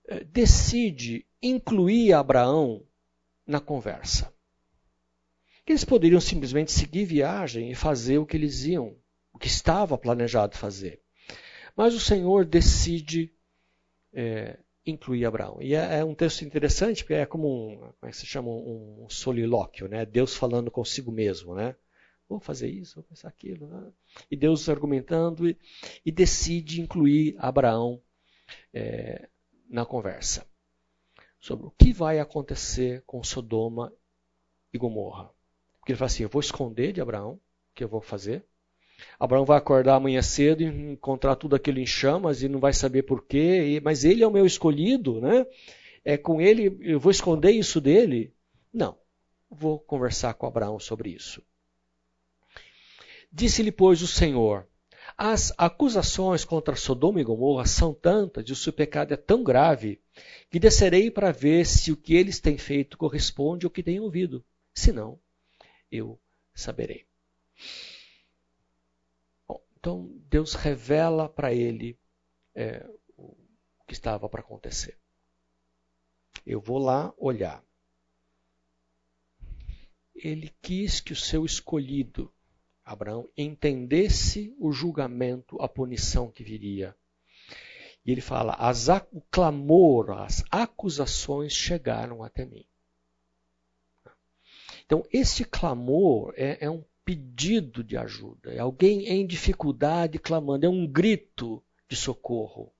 eh, 0.06 0.24
decide 0.24 1.26
incluir 1.42 2.12
Abraão 2.12 2.86
na 3.46 3.60
conversa. 3.60 4.32
Eles 5.66 5.84
poderiam 5.84 6.20
simplesmente 6.20 6.72
seguir 6.72 7.04
viagem 7.04 7.70
e 7.70 7.74
fazer 7.74 8.18
o 8.18 8.26
que 8.26 8.36
eles 8.36 8.64
iam, 8.64 8.96
o 9.32 9.38
que 9.38 9.48
estava 9.48 9.98
planejado 9.98 10.56
fazer. 10.56 11.02
Mas 11.74 11.94
o 11.94 12.00
Senhor 12.00 12.44
decide 12.44 13.32
é, 14.12 14.58
incluir 14.86 15.26
Abraão. 15.26 15.58
E 15.60 15.74
é, 15.74 15.98
é, 15.98 16.04
um 16.04 16.14
texto 16.14 16.42
interessante, 16.42 17.02
porque 17.02 17.14
é 17.14 17.26
como 17.26 17.48
um, 17.48 17.76
como 17.76 17.94
é 18.02 18.10
que 18.10 18.16
se 18.16 18.26
chama, 18.26 18.50
um 18.50 19.06
solilóquio, 19.08 19.88
né? 19.88 20.06
Deus 20.06 20.34
falando 20.34 20.70
consigo 20.70 21.10
mesmo, 21.10 21.54
né? 21.54 21.74
Vou 22.28 22.40
fazer 22.40 22.68
isso, 22.68 22.96
vou 22.96 23.04
pensar 23.04 23.28
aquilo. 23.28 23.66
Né? 23.66 23.92
E 24.30 24.36
Deus 24.36 24.68
argumentando 24.68 25.48
e, 25.48 25.56
e 26.04 26.10
decide 26.10 26.80
incluir 26.80 27.36
Abraão 27.38 28.00
é, 28.72 29.28
na 29.68 29.84
conversa 29.84 30.46
sobre 31.38 31.66
o 31.66 31.70
que 31.70 31.92
vai 31.92 32.18
acontecer 32.18 33.02
com 33.06 33.22
Sodoma 33.22 33.92
e 34.72 34.78
Gomorra. 34.78 35.30
Porque 35.78 35.92
ele 35.92 35.98
fala 35.98 36.06
assim: 36.06 36.24
eu 36.24 36.28
vou 36.28 36.40
esconder 36.40 36.92
de 36.92 37.00
Abraão 37.00 37.34
o 37.34 37.40
que 37.74 37.84
eu 37.84 37.88
vou 37.88 38.00
fazer, 38.00 38.44
Abraão 39.18 39.44
vai 39.44 39.58
acordar 39.58 39.96
amanhã 39.96 40.22
cedo 40.22 40.62
e 40.62 40.66
encontrar 40.66 41.36
tudo 41.36 41.56
aquilo 41.56 41.78
em 41.78 41.86
chamas 41.86 42.42
e 42.42 42.48
não 42.48 42.60
vai 42.60 42.72
saber 42.72 43.02
porquê, 43.02 43.80
mas 43.82 44.04
ele 44.04 44.22
é 44.22 44.26
o 44.26 44.30
meu 44.30 44.46
escolhido, 44.46 45.20
né? 45.20 45.46
É 46.04 46.16
com 46.16 46.40
ele, 46.40 46.78
eu 46.80 47.00
vou 47.00 47.10
esconder 47.10 47.50
isso 47.50 47.80
dele? 47.80 48.32
Não. 48.72 48.96
Vou 49.50 49.78
conversar 49.78 50.34
com 50.34 50.46
Abraão 50.46 50.78
sobre 50.78 51.10
isso. 51.10 51.42
Disse-lhe, 53.32 53.72
pois, 53.72 54.02
o 54.02 54.06
Senhor: 54.06 54.66
As 55.16 55.52
acusações 55.56 56.44
contra 56.44 56.76
Sodoma 56.76 57.20
e 57.20 57.24
Gomorra 57.24 57.66
são 57.66 57.92
tantas 57.92 58.48
e 58.48 58.52
o 58.52 58.56
seu 58.56 58.72
pecado 58.72 59.12
é 59.12 59.16
tão 59.16 59.42
grave 59.42 60.00
que 60.50 60.58
descerei 60.58 61.10
para 61.10 61.32
ver 61.32 61.66
se 61.66 61.92
o 61.92 61.96
que 61.96 62.14
eles 62.14 62.40
têm 62.40 62.56
feito 62.56 62.96
corresponde 62.96 63.66
ao 63.66 63.70
que 63.70 63.82
têm 63.82 64.00
ouvido. 64.00 64.44
Se 64.74 64.92
não, 64.92 65.18
eu 65.90 66.18
saberei. 66.54 67.04
Então 69.86 70.10
Deus 70.28 70.54
revela 70.54 71.28
para 71.28 71.54
ele 71.54 71.96
é, 72.56 72.84
o 73.16 73.36
que 73.86 73.92
estava 73.92 74.28
para 74.28 74.40
acontecer. 74.40 74.98
Eu 76.44 76.60
vou 76.60 76.78
lá 76.78 77.14
olhar. 77.16 77.62
Ele 80.12 80.52
quis 80.60 80.98
que 80.98 81.12
o 81.12 81.16
seu 81.16 81.44
escolhido 81.44 82.34
Abraão 82.84 83.30
entendesse 83.36 84.52
o 84.58 84.72
julgamento, 84.72 85.56
a 85.62 85.68
punição 85.68 86.32
que 86.32 86.42
viria. 86.42 86.92
E 88.04 88.10
ele 88.10 88.20
fala: 88.20 88.54
as, 88.54 88.88
o 89.12 89.20
clamor, 89.30 90.10
as 90.18 90.42
acusações 90.50 91.52
chegaram 91.52 92.24
até 92.24 92.44
mim. 92.44 92.66
Então, 94.84 95.04
esse 95.12 95.44
clamor 95.44 96.34
é, 96.36 96.64
é 96.64 96.68
um 96.68 96.82
pedido 97.06 97.84
de 97.84 97.96
ajuda, 97.96 98.52
é 98.52 98.58
alguém 98.58 99.06
em 99.06 99.24
dificuldade 99.24 100.18
clamando, 100.18 100.66
é 100.66 100.68
um 100.68 100.84
grito 100.84 101.62
de 101.88 101.94
socorro. 101.94 102.72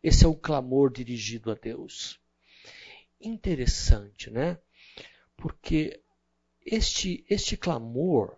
Esse 0.00 0.24
é 0.24 0.28
o 0.28 0.34
clamor 0.36 0.92
dirigido 0.92 1.50
a 1.50 1.54
Deus. 1.54 2.20
Interessante, 3.20 4.30
né? 4.30 4.58
Porque 5.36 6.00
este, 6.64 7.24
este 7.28 7.56
clamor 7.56 8.36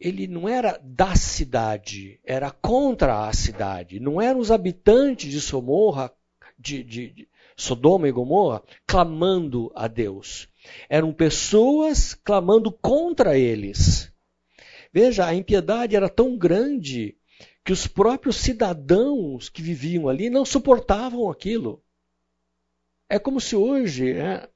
ele 0.00 0.26
não 0.26 0.48
era 0.48 0.80
da 0.82 1.14
cidade, 1.14 2.18
era 2.24 2.50
contra 2.50 3.28
a 3.28 3.32
cidade. 3.32 4.00
Não 4.00 4.20
eram 4.20 4.40
os 4.40 4.50
habitantes 4.50 5.30
de 5.30 5.40
Somorra, 5.40 6.12
de, 6.58 6.82
de, 6.82 7.10
de 7.10 7.28
Sodoma 7.56 8.08
e 8.08 8.12
Gomorra, 8.12 8.64
clamando 8.84 9.70
a 9.76 9.86
Deus. 9.86 10.48
Eram 10.88 11.12
pessoas 11.12 12.14
clamando 12.14 12.72
contra 12.72 13.38
eles. 13.38 14.12
Veja, 14.92 15.26
a 15.26 15.34
impiedade 15.34 15.96
era 15.96 16.08
tão 16.08 16.36
grande 16.36 17.16
que 17.64 17.72
os 17.72 17.86
próprios 17.86 18.36
cidadãos 18.36 19.48
que 19.48 19.62
viviam 19.62 20.08
ali 20.08 20.28
não 20.28 20.44
suportavam 20.44 21.30
aquilo. 21.30 21.82
É 23.08 23.18
como 23.18 23.40
se 23.40 23.54
hoje 23.54 24.12
é, 24.12 24.48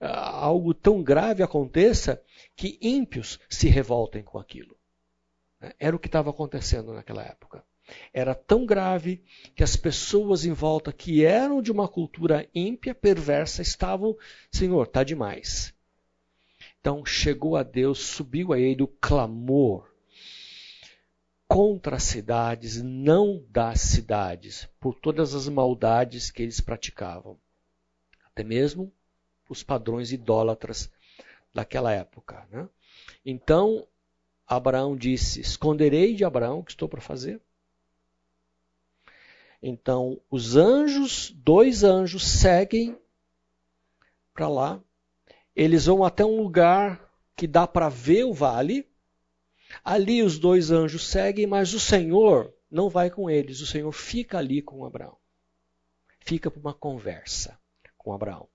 algo 0.00 0.74
tão 0.74 1.02
grave 1.02 1.42
aconteça 1.42 2.22
que 2.56 2.78
ímpios 2.80 3.38
se 3.48 3.68
revoltem 3.68 4.22
com 4.22 4.38
aquilo. 4.38 4.76
Era 5.78 5.94
o 5.94 5.98
que 5.98 6.08
estava 6.08 6.30
acontecendo 6.30 6.92
naquela 6.92 7.22
época. 7.22 7.64
Era 8.12 8.34
tão 8.34 8.64
grave 8.64 9.22
que 9.54 9.62
as 9.62 9.76
pessoas 9.76 10.44
em 10.44 10.52
volta 10.52 10.92
que 10.92 11.24
eram 11.24 11.62
de 11.62 11.70
uma 11.70 11.88
cultura 11.88 12.48
ímpia, 12.54 12.94
perversa, 12.94 13.62
estavam, 13.62 14.16
Senhor, 14.50 14.84
está 14.84 15.02
demais. 15.02 15.74
Então 16.80 17.04
chegou 17.04 17.56
a 17.56 17.62
Deus, 17.62 17.98
subiu 18.00 18.52
a 18.52 18.58
ele 18.58 18.82
o 18.82 18.88
clamor 18.88 19.92
contra 21.46 21.96
as 21.96 22.04
cidades, 22.04 22.82
não 22.82 23.44
das 23.50 23.80
cidades, 23.80 24.66
por 24.80 24.94
todas 24.94 25.34
as 25.34 25.48
maldades 25.48 26.30
que 26.30 26.42
eles 26.42 26.60
praticavam. 26.60 27.38
Até 28.24 28.42
mesmo 28.42 28.90
os 29.48 29.62
padrões 29.62 30.12
idólatras 30.12 30.90
daquela 31.52 31.92
época. 31.92 32.48
Né? 32.50 32.66
Então 33.24 33.86
Abraão 34.46 34.96
disse: 34.96 35.40
Esconderei 35.40 36.14
de 36.14 36.24
Abraão 36.24 36.60
o 36.60 36.64
que 36.64 36.72
estou 36.72 36.88
para 36.88 37.00
fazer? 37.00 37.40
Então, 39.62 40.20
os 40.28 40.56
anjos, 40.56 41.30
dois 41.36 41.84
anjos, 41.84 42.24
seguem 42.24 42.98
para 44.34 44.48
lá. 44.48 44.82
Eles 45.54 45.86
vão 45.86 46.02
até 46.02 46.24
um 46.24 46.42
lugar 46.42 47.08
que 47.36 47.46
dá 47.46 47.66
para 47.66 47.88
ver 47.88 48.24
o 48.24 48.32
vale. 48.32 48.90
Ali 49.84 50.22
os 50.22 50.38
dois 50.38 50.70
anjos 50.70 51.06
seguem, 51.06 51.46
mas 51.46 51.72
o 51.74 51.80
Senhor 51.80 52.52
não 52.70 52.88
vai 52.88 53.08
com 53.08 53.30
eles. 53.30 53.60
O 53.60 53.66
Senhor 53.66 53.92
fica 53.92 54.38
ali 54.38 54.60
com 54.60 54.84
Abraão. 54.84 55.16
Fica 56.20 56.50
para 56.50 56.60
uma 56.60 56.74
conversa 56.74 57.58
com 57.96 58.12
Abraão. 58.12 58.48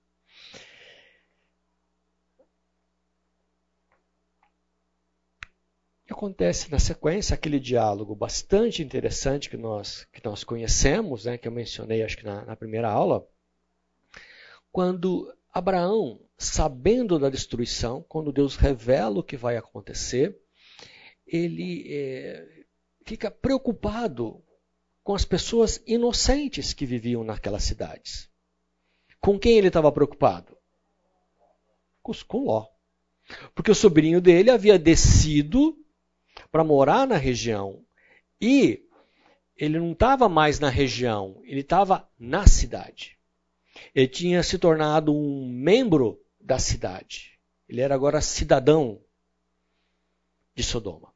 Acontece 6.12 6.70
na 6.70 6.78
sequência 6.78 7.34
aquele 7.34 7.60
diálogo 7.60 8.14
bastante 8.14 8.82
interessante 8.82 9.50
que 9.50 9.56
nós, 9.56 10.06
que 10.12 10.24
nós 10.24 10.42
conhecemos, 10.42 11.24
né, 11.24 11.36
que 11.36 11.46
eu 11.46 11.52
mencionei 11.52 12.02
acho 12.02 12.16
que 12.16 12.24
na, 12.24 12.44
na 12.44 12.56
primeira 12.56 12.88
aula, 12.88 13.26
quando 14.72 15.32
Abraão, 15.52 16.20
sabendo 16.36 17.18
da 17.18 17.28
destruição, 17.28 18.04
quando 18.08 18.32
Deus 18.32 18.56
revela 18.56 19.18
o 19.18 19.22
que 19.22 19.36
vai 19.36 19.56
acontecer, 19.56 20.38
ele 21.26 21.86
é, 21.88 22.64
fica 23.04 23.30
preocupado 23.30 24.42
com 25.02 25.14
as 25.14 25.24
pessoas 25.24 25.82
inocentes 25.86 26.72
que 26.72 26.86
viviam 26.86 27.24
naquelas 27.24 27.64
cidades. 27.64 28.28
Com 29.20 29.38
quem 29.38 29.58
ele 29.58 29.68
estava 29.68 29.90
preocupado? 29.90 30.56
Com 32.02 32.12
Ló. 32.38 32.66
Porque 33.54 33.70
o 33.70 33.74
sobrinho 33.74 34.20
dele 34.20 34.50
havia 34.50 34.78
descido 34.78 35.76
para 36.50 36.64
morar 36.64 37.06
na 37.06 37.16
região. 37.16 37.84
E 38.40 38.84
ele 39.56 39.78
não 39.78 39.92
estava 39.92 40.28
mais 40.28 40.60
na 40.60 40.68
região, 40.68 41.40
ele 41.44 41.60
estava 41.60 42.08
na 42.18 42.46
cidade. 42.46 43.18
Ele 43.94 44.08
tinha 44.08 44.42
se 44.42 44.58
tornado 44.58 45.14
um 45.14 45.48
membro 45.48 46.20
da 46.40 46.58
cidade. 46.58 47.38
Ele 47.68 47.80
era 47.80 47.94
agora 47.94 48.20
cidadão 48.20 49.00
de 50.54 50.62
Sodoma. 50.62 51.12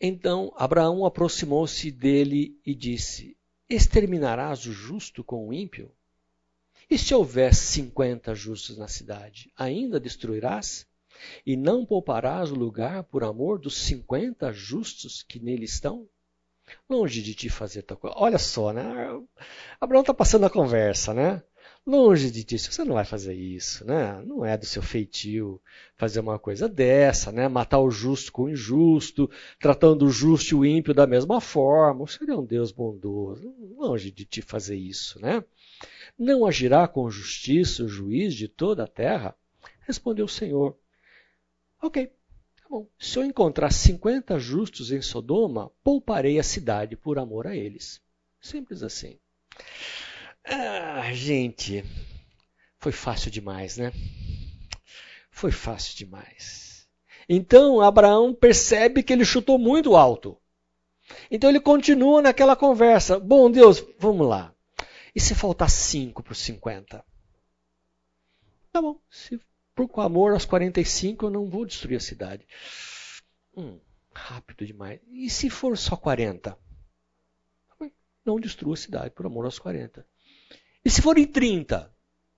Então 0.00 0.52
Abraão 0.56 1.04
aproximou-se 1.04 1.90
dele 1.90 2.58
e 2.64 2.74
disse: 2.74 3.36
Exterminarás 3.68 4.64
o 4.66 4.72
justo 4.72 5.24
com 5.24 5.48
o 5.48 5.52
ímpio? 5.52 5.92
E 6.90 6.96
se 6.96 7.14
houver 7.14 7.54
cinquenta 7.54 8.34
justos 8.34 8.78
na 8.78 8.88
cidade, 8.88 9.52
ainda 9.56 10.00
destruirás? 10.00 10.87
E 11.46 11.56
não 11.56 11.84
pouparás 11.84 12.50
o 12.50 12.54
lugar 12.54 13.04
por 13.04 13.24
amor 13.24 13.58
dos 13.58 13.76
cinquenta 13.78 14.52
justos 14.52 15.22
que 15.22 15.38
nele 15.38 15.64
estão? 15.64 16.08
Longe 16.88 17.22
de 17.22 17.34
ti 17.34 17.48
fazer 17.48 17.82
tal 17.82 17.96
coisa. 17.96 18.16
Olha 18.18 18.38
só, 18.38 18.72
né? 18.72 18.84
Abraão 19.80 20.02
está 20.02 20.12
passando 20.12 20.46
a 20.46 20.50
conversa, 20.50 21.14
né? 21.14 21.42
Longe 21.86 22.30
de 22.30 22.44
ti, 22.44 22.58
você 22.58 22.84
não 22.84 22.94
vai 22.94 23.04
fazer 23.04 23.32
isso, 23.32 23.82
né? 23.86 24.22
Não 24.26 24.44
é 24.44 24.58
do 24.58 24.66
seu 24.66 24.82
feitio 24.82 25.58
fazer 25.96 26.20
uma 26.20 26.38
coisa 26.38 26.68
dessa, 26.68 27.32
né? 27.32 27.48
Matar 27.48 27.78
o 27.78 27.90
justo 27.90 28.30
com 28.30 28.42
o 28.42 28.50
injusto, 28.50 29.30
tratando 29.58 30.04
o 30.04 30.10
justo 30.10 30.50
e 30.50 30.54
o 30.54 30.66
ímpio 30.66 30.92
da 30.92 31.06
mesma 31.06 31.40
forma. 31.40 32.06
Você 32.06 32.30
é 32.30 32.34
um 32.34 32.44
Deus 32.44 32.72
bondoso. 32.72 33.54
Longe 33.78 34.10
de 34.10 34.26
ti 34.26 34.42
fazer 34.42 34.76
isso, 34.76 35.18
né? 35.18 35.42
Não 36.18 36.44
agirá 36.44 36.86
com 36.86 37.08
justiça 37.08 37.84
o 37.84 37.88
juiz 37.88 38.34
de 38.34 38.48
toda 38.48 38.84
a 38.84 38.88
terra? 38.88 39.34
Respondeu 39.80 40.26
o 40.26 40.28
Senhor. 40.28 40.76
Ok, 41.80 42.06
tá 42.06 42.68
bom. 42.68 42.88
Se 42.98 43.18
eu 43.18 43.24
encontrar 43.24 43.72
50 43.72 44.38
justos 44.38 44.90
em 44.90 45.00
Sodoma, 45.00 45.70
pouparei 45.82 46.38
a 46.38 46.42
cidade 46.42 46.96
por 46.96 47.18
amor 47.18 47.46
a 47.46 47.56
eles. 47.56 48.02
Simples 48.40 48.82
assim. 48.82 49.18
Ah, 50.44 51.12
gente, 51.12 51.84
foi 52.78 52.92
fácil 52.92 53.30
demais, 53.30 53.76
né? 53.76 53.92
Foi 55.30 55.52
fácil 55.52 55.96
demais. 55.96 56.88
Então 57.28 57.80
Abraão 57.80 58.34
percebe 58.34 59.02
que 59.02 59.12
ele 59.12 59.24
chutou 59.24 59.58
muito 59.58 59.94
alto. 59.94 60.40
Então 61.30 61.50
ele 61.50 61.60
continua 61.60 62.22
naquela 62.22 62.56
conversa. 62.56 63.20
Bom 63.20 63.50
Deus, 63.50 63.84
vamos 63.98 64.26
lá. 64.26 64.54
E 65.14 65.20
se 65.20 65.34
faltar 65.34 65.70
5 65.70 66.22
para 66.22 66.32
os 66.32 66.38
50? 66.38 67.04
Tá 68.72 68.82
bom. 68.82 69.00
Se 69.10 69.40
por 69.86 70.00
amor 70.00 70.32
aos 70.32 70.44
45 70.44 71.26
eu 71.26 71.30
não 71.30 71.48
vou 71.48 71.64
destruir 71.66 71.96
a 71.96 72.00
cidade. 72.00 72.46
Hum, 73.56 73.78
rápido 74.12 74.66
demais. 74.66 75.00
E 75.08 75.28
se 75.30 75.50
for 75.50 75.76
só 75.76 75.96
40? 75.96 76.58
Também 77.68 77.92
não 78.24 78.40
destrua 78.40 78.74
a 78.74 78.76
cidade 78.76 79.10
por 79.10 79.26
amor 79.26 79.44
aos 79.44 79.58
40. 79.58 80.06
E 80.84 80.90
se 80.90 81.02
forem 81.02 81.26
30? 81.26 81.94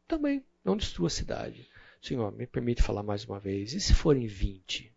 Também 0.07 0.45
não 0.65 0.77
destrua 0.77 1.07
a 1.07 1.11
cidade. 1.11 1.69
Senhor, 2.03 2.33
me 2.33 2.47
permite 2.47 2.83
falar 2.83 3.03
mais 3.03 3.25
uma 3.25 3.39
vez. 3.39 3.73
E 3.73 3.81
se 3.81 3.95
forem 3.95 4.27
20? 4.27 4.93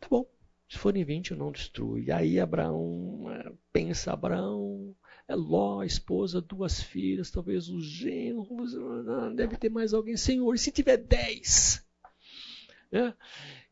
Tá 0.00 0.08
bom. 0.08 0.26
Se 0.68 0.78
forem 0.78 1.04
20, 1.04 1.30
eu 1.30 1.36
não 1.36 1.52
destruo. 1.52 1.98
E 1.98 2.10
aí 2.10 2.40
Abraão 2.40 3.24
pensa, 3.72 4.12
Abraão, 4.12 4.94
é 5.28 5.34
Ló, 5.34 5.80
a 5.80 5.86
esposa, 5.86 6.40
duas 6.40 6.80
filhas, 6.80 7.30
talvez 7.30 7.68
os 7.68 7.84
genros, 7.84 8.72
deve 9.34 9.56
ter 9.56 9.68
mais 9.68 9.92
alguém. 9.92 10.16
Senhor, 10.16 10.54
e 10.54 10.58
se 10.58 10.70
tiver 10.70 10.96
dez? 10.96 11.84
É? 12.92 13.12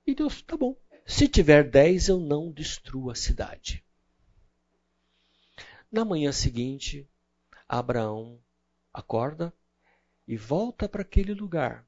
E 0.07 0.15
Deus, 0.15 0.43
tá 0.43 0.57
bom. 0.57 0.77
Se 1.07 1.29
tiver 1.29 1.69
dez, 1.69 2.09
eu 2.09 2.19
não 2.19 2.51
destruo 2.51 3.11
a 3.11 3.15
cidade. 3.15 3.85
Na 5.91 6.05
manhã 6.05 6.33
seguinte, 6.33 7.09
Abraão 7.69 8.41
acorda 8.93 9.55
e 10.27 10.37
volta 10.37 10.89
para 10.89 11.03
aquele 11.03 11.35
lugar. 11.35 11.87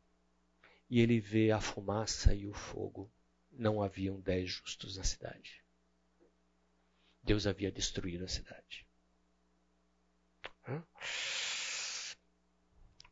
E 0.89 1.01
ele 1.01 1.19
vê 1.19 1.51
a 1.51 1.61
fumaça 1.61 2.33
e 2.33 2.47
o 2.47 2.53
fogo. 2.53 3.11
Não 3.51 3.83
haviam 3.83 4.21
dez 4.21 4.49
justos 4.49 4.97
na 4.97 5.03
cidade. 5.03 5.61
Deus 7.23 7.47
havia 7.47 7.73
destruído 7.73 8.25
a 8.25 8.29
cidade. 8.29 8.86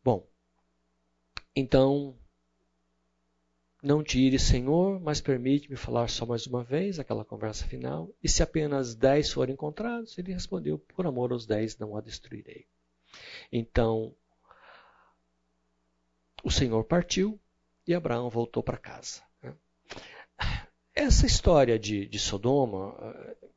Bom, 0.03 0.27
então, 1.57 2.19
não 3.83 4.03
tire, 4.03 4.39
Senhor, 4.39 4.99
mas 5.01 5.21
permite-me 5.21 5.77
falar 5.77 6.09
só 6.09 6.25
mais 6.27 6.47
uma 6.47 6.65
vez 6.65 6.99
aquela 6.99 7.25
conversa 7.25 7.67
final. 7.67 8.11
E 8.23 8.29
se 8.29 8.43
apenas 8.43 8.95
dez 8.95 9.31
forem 9.31 9.55
encontrados, 9.55 10.17
ele 10.19 10.33
respondeu: 10.33 10.79
Por 10.79 11.07
amor 11.07 11.33
aos 11.33 11.47
dez 11.47 11.79
não 11.79 11.97
a 11.97 12.01
destruirei. 12.01 12.67
Então, 13.53 14.15
o 16.43 16.51
Senhor 16.51 16.85
partiu 16.85 17.41
e 17.87 17.95
Abraão 17.95 18.29
voltou 18.29 18.63
para 18.63 18.77
casa. 18.77 19.23
Essa 20.95 21.27
história 21.27 21.79
de, 21.79 22.07
de 22.07 22.19
Sodoma 22.19 22.97
eh, 23.01 23.49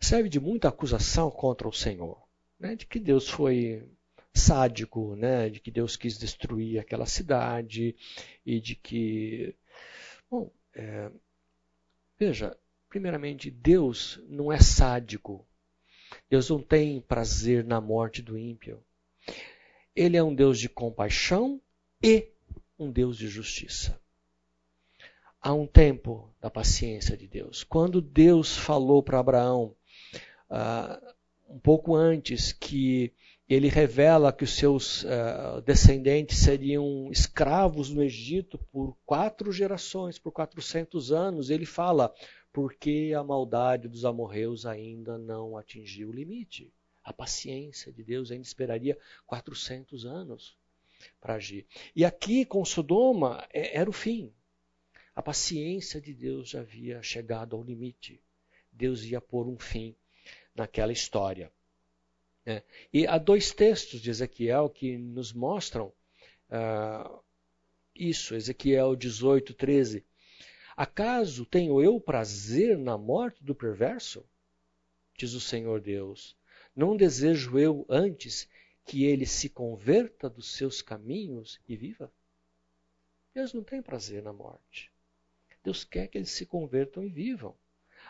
serve 0.00 0.28
de 0.28 0.40
muita 0.40 0.68
acusação 0.68 1.30
contra 1.30 1.68
o 1.68 1.72
Senhor, 1.72 2.23
né? 2.64 2.74
de 2.74 2.86
que 2.86 2.98
Deus 2.98 3.28
foi 3.28 3.86
sádico, 4.32 5.14
né? 5.14 5.50
de 5.50 5.60
que 5.60 5.70
Deus 5.70 5.96
quis 5.96 6.18
destruir 6.18 6.78
aquela 6.78 7.04
cidade 7.04 7.94
e 8.44 8.58
de 8.58 8.74
que. 8.74 9.54
Bom, 10.30 10.50
é, 10.74 11.10
veja, 12.18 12.56
primeiramente, 12.88 13.50
Deus 13.50 14.18
não 14.26 14.50
é 14.50 14.58
sádico. 14.58 15.46
Deus 16.30 16.48
não 16.48 16.62
tem 16.62 17.02
prazer 17.02 17.64
na 17.64 17.80
morte 17.80 18.22
do 18.22 18.38
ímpio. 18.38 18.82
Ele 19.94 20.16
é 20.16 20.22
um 20.22 20.34
Deus 20.34 20.58
de 20.58 20.68
compaixão 20.68 21.60
e 22.02 22.28
um 22.78 22.90
Deus 22.90 23.18
de 23.18 23.28
justiça. 23.28 24.00
Há 25.40 25.52
um 25.52 25.66
tempo 25.66 26.34
da 26.40 26.50
paciência 26.50 27.16
de 27.16 27.28
Deus. 27.28 27.62
Quando 27.62 28.00
Deus 28.00 28.56
falou 28.56 29.02
para 29.02 29.18
Abraão, 29.18 29.76
uh, 30.48 31.03
um 31.54 31.58
pouco 31.60 31.94
antes, 31.94 32.52
que 32.52 33.12
ele 33.48 33.68
revela 33.68 34.32
que 34.32 34.42
os 34.42 34.56
seus 34.56 35.04
uh, 35.04 35.62
descendentes 35.64 36.38
seriam 36.38 37.08
escravos 37.12 37.90
no 37.90 38.02
Egito 38.02 38.58
por 38.72 38.96
quatro 39.06 39.52
gerações, 39.52 40.18
por 40.18 40.32
400 40.32 41.12
anos, 41.12 41.50
ele 41.50 41.64
fala, 41.64 42.12
porque 42.52 43.12
a 43.16 43.22
maldade 43.22 43.86
dos 43.86 44.04
amorreus 44.04 44.66
ainda 44.66 45.16
não 45.16 45.56
atingiu 45.56 46.08
o 46.08 46.12
limite. 46.12 46.72
A 47.04 47.12
paciência 47.12 47.92
de 47.92 48.02
Deus 48.02 48.32
ainda 48.32 48.44
esperaria 48.44 48.98
400 49.24 50.04
anos 50.04 50.56
para 51.20 51.34
agir. 51.34 51.66
E 51.94 52.04
aqui 52.04 52.44
com 52.44 52.64
Sodoma 52.64 53.46
é, 53.52 53.78
era 53.78 53.88
o 53.88 53.92
fim. 53.92 54.32
A 55.14 55.22
paciência 55.22 56.00
de 56.00 56.12
Deus 56.12 56.48
já 56.48 56.62
havia 56.62 57.00
chegado 57.00 57.54
ao 57.54 57.62
limite. 57.62 58.20
Deus 58.72 59.04
ia 59.04 59.20
pôr 59.20 59.46
um 59.46 59.56
fim 59.56 59.94
naquela 60.54 60.92
história. 60.92 61.50
É. 62.46 62.62
E 62.92 63.06
há 63.06 63.16
dois 63.16 63.52
textos 63.52 64.00
de 64.00 64.10
Ezequiel 64.10 64.68
que 64.68 64.98
nos 64.98 65.32
mostram 65.32 65.92
uh, 66.50 67.22
isso. 67.94 68.34
Ezequiel 68.34 68.94
18, 68.94 69.54
13. 69.54 70.04
Acaso 70.76 71.46
tenho 71.46 71.82
eu 71.82 72.00
prazer 72.00 72.76
na 72.76 72.98
morte 72.98 73.42
do 73.42 73.54
perverso? 73.54 74.24
Diz 75.16 75.32
o 75.32 75.40
Senhor 75.40 75.80
Deus. 75.80 76.36
Não 76.74 76.96
desejo 76.96 77.58
eu 77.58 77.86
antes 77.88 78.48
que 78.84 79.04
ele 79.04 79.24
se 79.24 79.48
converta 79.48 80.28
dos 80.28 80.54
seus 80.54 80.82
caminhos 80.82 81.60
e 81.68 81.76
viva? 81.76 82.12
Deus 83.32 83.52
não 83.52 83.62
tem 83.62 83.80
prazer 83.80 84.22
na 84.22 84.32
morte. 84.32 84.92
Deus 85.62 85.82
quer 85.82 86.08
que 86.08 86.18
eles 86.18 86.30
se 86.30 86.44
convertam 86.44 87.02
e 87.02 87.08
vivam. 87.08 87.56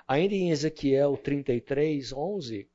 Ainda 0.06 0.34
em 0.34 0.50
Ezequiel 0.50 1.16
33, 1.16 2.12
11, 2.12 2.68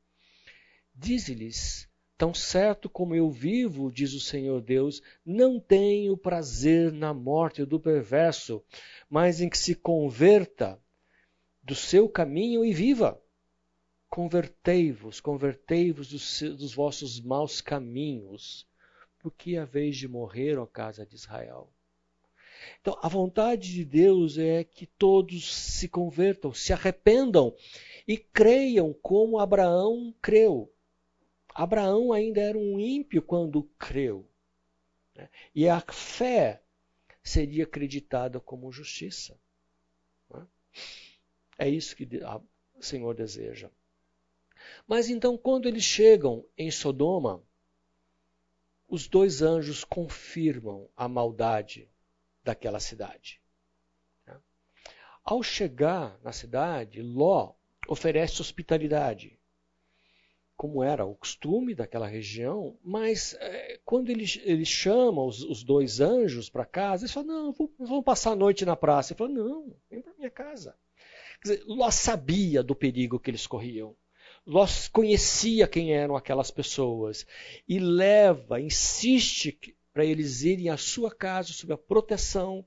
diz-lhes: 0.96 1.88
Tão 2.18 2.34
certo 2.34 2.90
como 2.90 3.16
eu 3.16 3.30
vivo, 3.30 3.92
diz 3.92 4.14
o 4.14 4.20
Senhor 4.20 4.62
Deus, 4.62 5.02
não 5.26 5.60
tenho 5.60 6.18
prazer 6.18 6.92
na 6.92 7.14
morte 7.14 7.64
do 7.64 7.80
perverso, 7.80 8.64
mas 9.10 9.40
em 9.42 9.48
que 9.48 9.58
se 9.58 9.76
converta 9.76 10.82
do 11.62 11.76
seu 11.76 12.10
caminho 12.10 12.66
e 12.66 12.74
viva. 12.74 13.22
Convertei-vos, 14.10 15.22
convertei-vos 15.22 16.10
dos, 16.10 16.42
dos, 16.42 16.74
vossos 16.74 17.22
maus 17.22 17.62
caminhos, 17.62 18.68
porque 19.20 19.56
a 19.56 19.66
vez 19.66 19.96
de 19.96 20.08
morrer, 20.08 20.58
ó 20.58 20.66
casa 20.66 21.06
de 21.06 21.14
Israel. 21.16 21.72
Então, 22.82 22.98
a 23.02 23.08
vontade 23.08 23.74
de 23.74 23.86
Deus 23.86 24.38
é 24.38 24.64
que 24.64 24.86
todos 24.86 25.54
se 25.54 25.88
convertam, 25.88 26.54
se 26.54 26.74
arrependam 26.74 27.56
e 28.08 28.18
creiam 28.18 28.94
como 29.02 29.40
Abraão 29.40 30.14
creu. 30.22 30.72
Abraão 31.54 32.14
ainda 32.14 32.42
era 32.42 32.58
um 32.58 32.80
ímpio 32.80 33.22
quando 33.22 33.64
creu. 33.78 34.28
Né? 35.16 35.30
E 35.54 35.68
a 35.68 35.82
fé 35.82 36.62
seria 37.22 37.66
acreditada 37.66 38.40
como 38.40 38.72
justiça. 38.72 39.38
Né? 40.30 40.48
É 41.58 41.70
isso 41.70 41.96
que 41.96 42.08
o 42.76 42.84
Senhor 42.84 43.14
deseja. 43.14 43.70
Mas 44.88 45.10
então, 45.10 45.38
quando 45.38 45.68
eles 45.68 45.84
chegam 45.84 46.46
em 46.58 46.72
Sodoma, 46.72 47.44
os 48.88 49.08
dois 49.08 49.42
anjos 49.42 49.84
confirmam 49.84 50.90
a 50.96 51.08
maldade 51.08 51.88
daquela 52.44 52.80
cidade. 52.80 53.42
Ao 55.24 55.44
chegar 55.44 56.20
na 56.24 56.32
cidade, 56.32 57.02
Ló 57.02 57.54
oferece 57.88 58.42
hospitalidade, 58.42 59.40
como 60.58 60.84
era 60.84 61.06
o 61.06 61.16
costume 61.16 61.74
daquela 61.74 62.08
região, 62.08 62.78
mas 62.84 63.34
é, 63.40 63.80
quando 63.86 64.10
ele, 64.10 64.26
ele 64.44 64.66
chama 64.66 65.24
os, 65.24 65.42
os 65.44 65.64
dois 65.64 66.00
anjos 66.00 66.50
para 66.50 66.66
casa, 66.66 67.04
eles 67.04 67.14
falam: 67.14 67.28
Não, 67.28 67.70
vamos 67.78 68.04
passar 68.04 68.32
a 68.32 68.36
noite 68.36 68.66
na 68.66 68.76
praça. 68.76 69.14
Ele 69.14 69.18
fala: 69.18 69.30
Não, 69.30 69.74
vem 69.90 70.02
para 70.02 70.14
minha 70.18 70.30
casa. 70.30 70.76
Quer 71.42 71.54
dizer, 71.54 71.64
Ló 71.66 71.90
sabia 71.92 72.62
do 72.62 72.76
perigo 72.76 73.20
que 73.20 73.30
eles 73.30 73.48
corriam. 73.48 73.96
Ló 74.46 74.66
conhecia 74.92 75.68
quem 75.68 75.94
eram 75.94 76.16
aquelas 76.16 76.52
pessoas 76.52 77.26
e 77.68 77.80
leva, 77.80 78.60
insiste 78.60 79.78
para 80.00 80.06
eles 80.06 80.44
irem 80.44 80.70
à 80.70 80.78
sua 80.78 81.14
casa 81.14 81.52
sob 81.52 81.74
a 81.74 81.78
proteção 81.78 82.66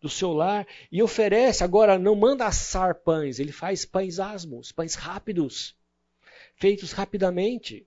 do 0.00 0.08
seu 0.08 0.32
lar 0.32 0.66
e 0.90 1.00
oferece, 1.00 1.62
agora 1.62 1.96
não 1.96 2.16
manda 2.16 2.44
assar 2.44 2.96
pães, 2.96 3.38
ele 3.38 3.52
faz 3.52 3.84
pães 3.84 4.18
asmos, 4.18 4.72
pães 4.72 4.96
rápidos, 4.96 5.76
feitos 6.56 6.90
rapidamente, 6.90 7.86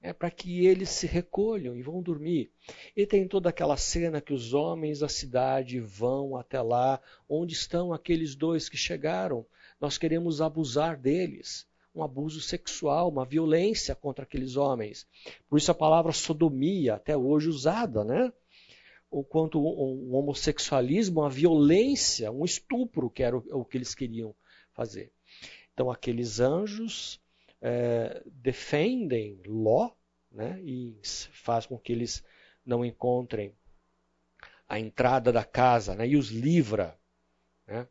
é 0.00 0.14
para 0.14 0.30
que 0.30 0.64
eles 0.64 0.88
se 0.88 1.06
recolham 1.06 1.76
e 1.76 1.82
vão 1.82 2.00
dormir. 2.00 2.50
E 2.96 3.04
tem 3.04 3.28
toda 3.28 3.50
aquela 3.50 3.76
cena 3.76 4.18
que 4.18 4.32
os 4.32 4.54
homens 4.54 5.00
da 5.00 5.08
cidade 5.10 5.78
vão 5.78 6.38
até 6.38 6.62
lá, 6.62 6.98
onde 7.28 7.52
estão 7.52 7.92
aqueles 7.92 8.34
dois 8.34 8.66
que 8.66 8.78
chegaram. 8.78 9.44
Nós 9.78 9.98
queremos 9.98 10.40
abusar 10.40 10.96
deles 10.96 11.66
um 11.96 12.02
abuso 12.02 12.40
sexual, 12.42 13.08
uma 13.08 13.24
violência 13.24 13.94
contra 13.94 14.24
aqueles 14.24 14.56
homens. 14.56 15.06
Por 15.48 15.58
isso 15.58 15.70
a 15.70 15.74
palavra 15.74 16.12
sodomia, 16.12 16.94
até 16.94 17.16
hoje 17.16 17.48
usada, 17.48 18.04
né? 18.04 18.30
O 19.10 19.24
quanto 19.24 19.58
um 19.58 20.14
homossexualismo, 20.14 21.22
uma 21.22 21.30
violência, 21.30 22.30
um 22.30 22.44
estupro, 22.44 23.08
que 23.08 23.22
era 23.22 23.36
o, 23.36 23.64
que 23.64 23.78
eles 23.78 23.94
queriam 23.94 24.34
fazer. 24.74 25.10
Então 25.72 25.90
aqueles 25.90 26.38
anjos 26.38 27.18
é, 27.62 28.22
defendem 28.26 29.40
Ló 29.46 29.92
né? 30.30 30.60
e 30.62 30.98
faz 31.32 31.64
com 31.64 31.78
que 31.78 31.92
eles 31.92 32.22
não 32.64 32.84
encontrem 32.84 33.54
a 34.68 34.78
entrada 34.78 35.32
da 35.32 35.44
casa 35.44 35.94
né? 35.94 36.06
e 36.06 36.16
os 36.16 36.28
livra. 36.28 36.98
Né? 37.66 37.88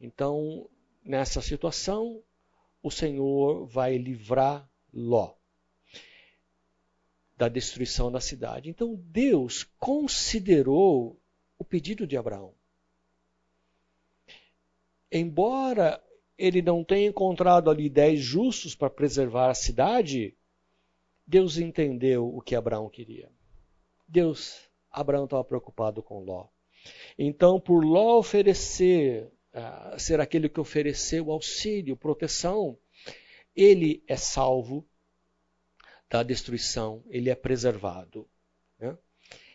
Então, 0.00 0.68
nessa 1.02 1.40
situação, 1.40 2.22
o 2.82 2.90
Senhor 2.90 3.66
vai 3.66 3.96
livrar 3.96 4.68
Ló 4.92 5.34
da 7.36 7.48
destruição 7.48 8.10
da 8.10 8.20
cidade. 8.20 8.70
Então 8.70 8.94
Deus 8.94 9.64
considerou 9.78 11.18
o 11.58 11.64
pedido 11.64 12.06
de 12.06 12.16
Abraão. 12.16 12.54
Embora 15.10 16.02
ele 16.38 16.62
não 16.62 16.82
tenha 16.82 17.08
encontrado 17.08 17.70
ali 17.70 17.88
dez 17.88 18.20
justos 18.20 18.74
para 18.74 18.90
preservar 18.90 19.50
a 19.50 19.54
cidade, 19.54 20.36
Deus 21.26 21.56
entendeu 21.56 22.26
o 22.26 22.40
que 22.40 22.54
Abraão 22.54 22.88
queria. 22.88 23.30
Deus, 24.08 24.68
Abraão 24.90 25.24
estava 25.24 25.44
preocupado 25.44 26.02
com 26.02 26.24
Ló. 26.24 26.48
Então, 27.18 27.60
por 27.60 27.84
Ló 27.84 28.18
oferecer 28.18 29.30
uh, 29.54 29.98
ser 29.98 30.20
aquele 30.20 30.48
que 30.48 30.60
ofereceu 30.60 31.30
auxílio, 31.30 31.96
proteção, 31.96 32.78
ele 33.54 34.02
é 34.06 34.16
salvo 34.16 34.86
da 36.08 36.22
destruição, 36.22 37.02
ele 37.08 37.30
é 37.30 37.34
preservado. 37.34 38.28
Né? 38.78 38.96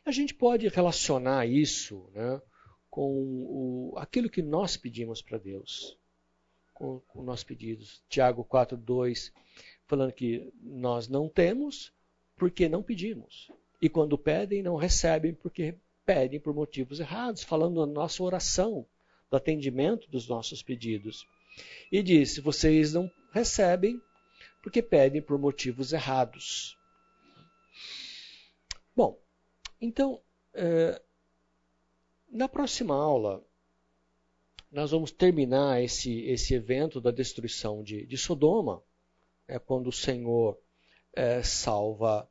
A 0.06 0.11
gente 0.11 0.34
pode 0.34 0.68
relacionar 0.68 1.45
isso 1.45 2.10
né, 2.14 2.41
com 2.90 3.11
o, 3.11 3.94
aquilo 3.98 4.30
que 4.30 4.41
nós 4.41 4.78
pedimos 4.78 5.22
para 5.22 5.38
Deus, 5.38 5.98
com, 6.74 6.99
com 7.02 7.24
nossos 7.24 7.44
pedidos. 7.44 8.03
Tiago 8.10 8.44
4,2, 8.45 9.32
falando 9.86 10.11
que 10.14 10.52
nós 10.61 11.07
não 11.07 11.30
temos 11.30 11.94
porque 12.36 12.69
não 12.69 12.84
pedimos. 12.84 13.52
E 13.82 13.90
quando 13.90 14.18
pedem, 14.18 14.64
não 14.64 14.76
recebem 14.76 15.34
porque 15.34 15.78
pedem 16.06 16.40
por 16.40 16.53
motivos 16.53 16.99
errados, 16.99 17.44
falando 17.44 17.86
da 17.86 17.91
nossa 17.91 18.24
oração, 18.24 18.88
do 19.30 19.38
atendimento 19.38 20.10
dos 20.10 20.28
nossos 20.28 20.62
pedidos. 20.62 21.28
E 21.91 22.02
diz: 22.02 22.38
vocês 22.38 22.94
não 22.94 23.12
recebem 23.32 24.02
porque 24.62 24.82
pedem 24.82 25.22
por 25.22 25.38
motivos 25.40 25.94
errados. 25.94 26.78
Bom, 28.95 29.20
então, 29.80 30.22
é, 30.54 31.02
na 32.30 32.49
próxima 32.49 32.95
aula, 32.95 33.44
nós 34.72 34.91
vamos 34.91 35.12
terminar 35.12 35.82
esse, 35.82 36.22
esse 36.26 36.54
evento 36.54 36.99
da 36.99 37.12
destruição 37.12 37.84
de, 37.84 38.06
de 38.06 38.18
Sodoma, 38.18 38.84
é, 39.48 39.58
quando 39.58 39.88
o 39.88 39.94
Senhor 39.94 40.60
é, 41.14 41.41
salva 41.41 42.30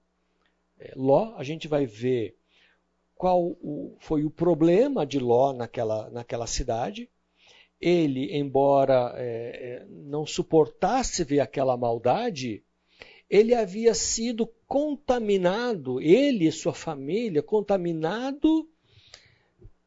é, 0.79 0.93
Ló. 0.95 1.35
A 1.37 1.43
gente 1.43 1.67
vai 1.67 1.87
ver 1.87 2.36
qual 3.17 3.43
o, 3.43 3.97
foi 3.99 4.25
o 4.25 4.31
problema 4.31 5.07
de 5.07 5.19
Ló 5.19 5.53
naquela, 5.53 6.09
naquela 6.11 6.47
cidade. 6.47 7.11
Ele, 7.81 8.37
embora 8.37 9.13
é, 9.17 9.83
é, 9.83 9.87
não 9.89 10.25
suportasse 10.25 11.25
ver 11.25 11.41
aquela 11.41 11.77
maldade, 11.77 12.63
ele 13.29 13.55
havia 13.55 13.93
sido 13.93 14.47
contaminado, 14.69 16.01
ele 16.01 16.47
e 16.47 16.53
sua 16.53 16.73
família, 16.73 17.43
contaminado 17.43 18.69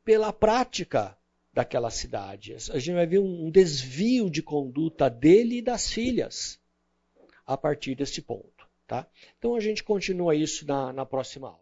pela 0.03 0.33
prática 0.33 1.17
daquela 1.53 1.89
cidade. 1.89 2.53
A 2.53 2.79
gente 2.79 2.93
vai 2.93 3.07
ver 3.07 3.19
um 3.19 3.49
desvio 3.49 4.29
de 4.29 4.43
conduta 4.43 5.09
dele 5.09 5.57
e 5.57 5.61
das 5.61 5.91
filhas 5.91 6.59
a 7.45 7.57
partir 7.57 7.95
desse 7.95 8.21
ponto. 8.21 8.67
Tá? 8.85 9.07
Então 9.37 9.55
a 9.55 9.59
gente 9.59 9.83
continua 9.83 10.35
isso 10.35 10.65
na, 10.65 10.91
na 10.91 11.05
próxima 11.05 11.49
aula. 11.49 11.57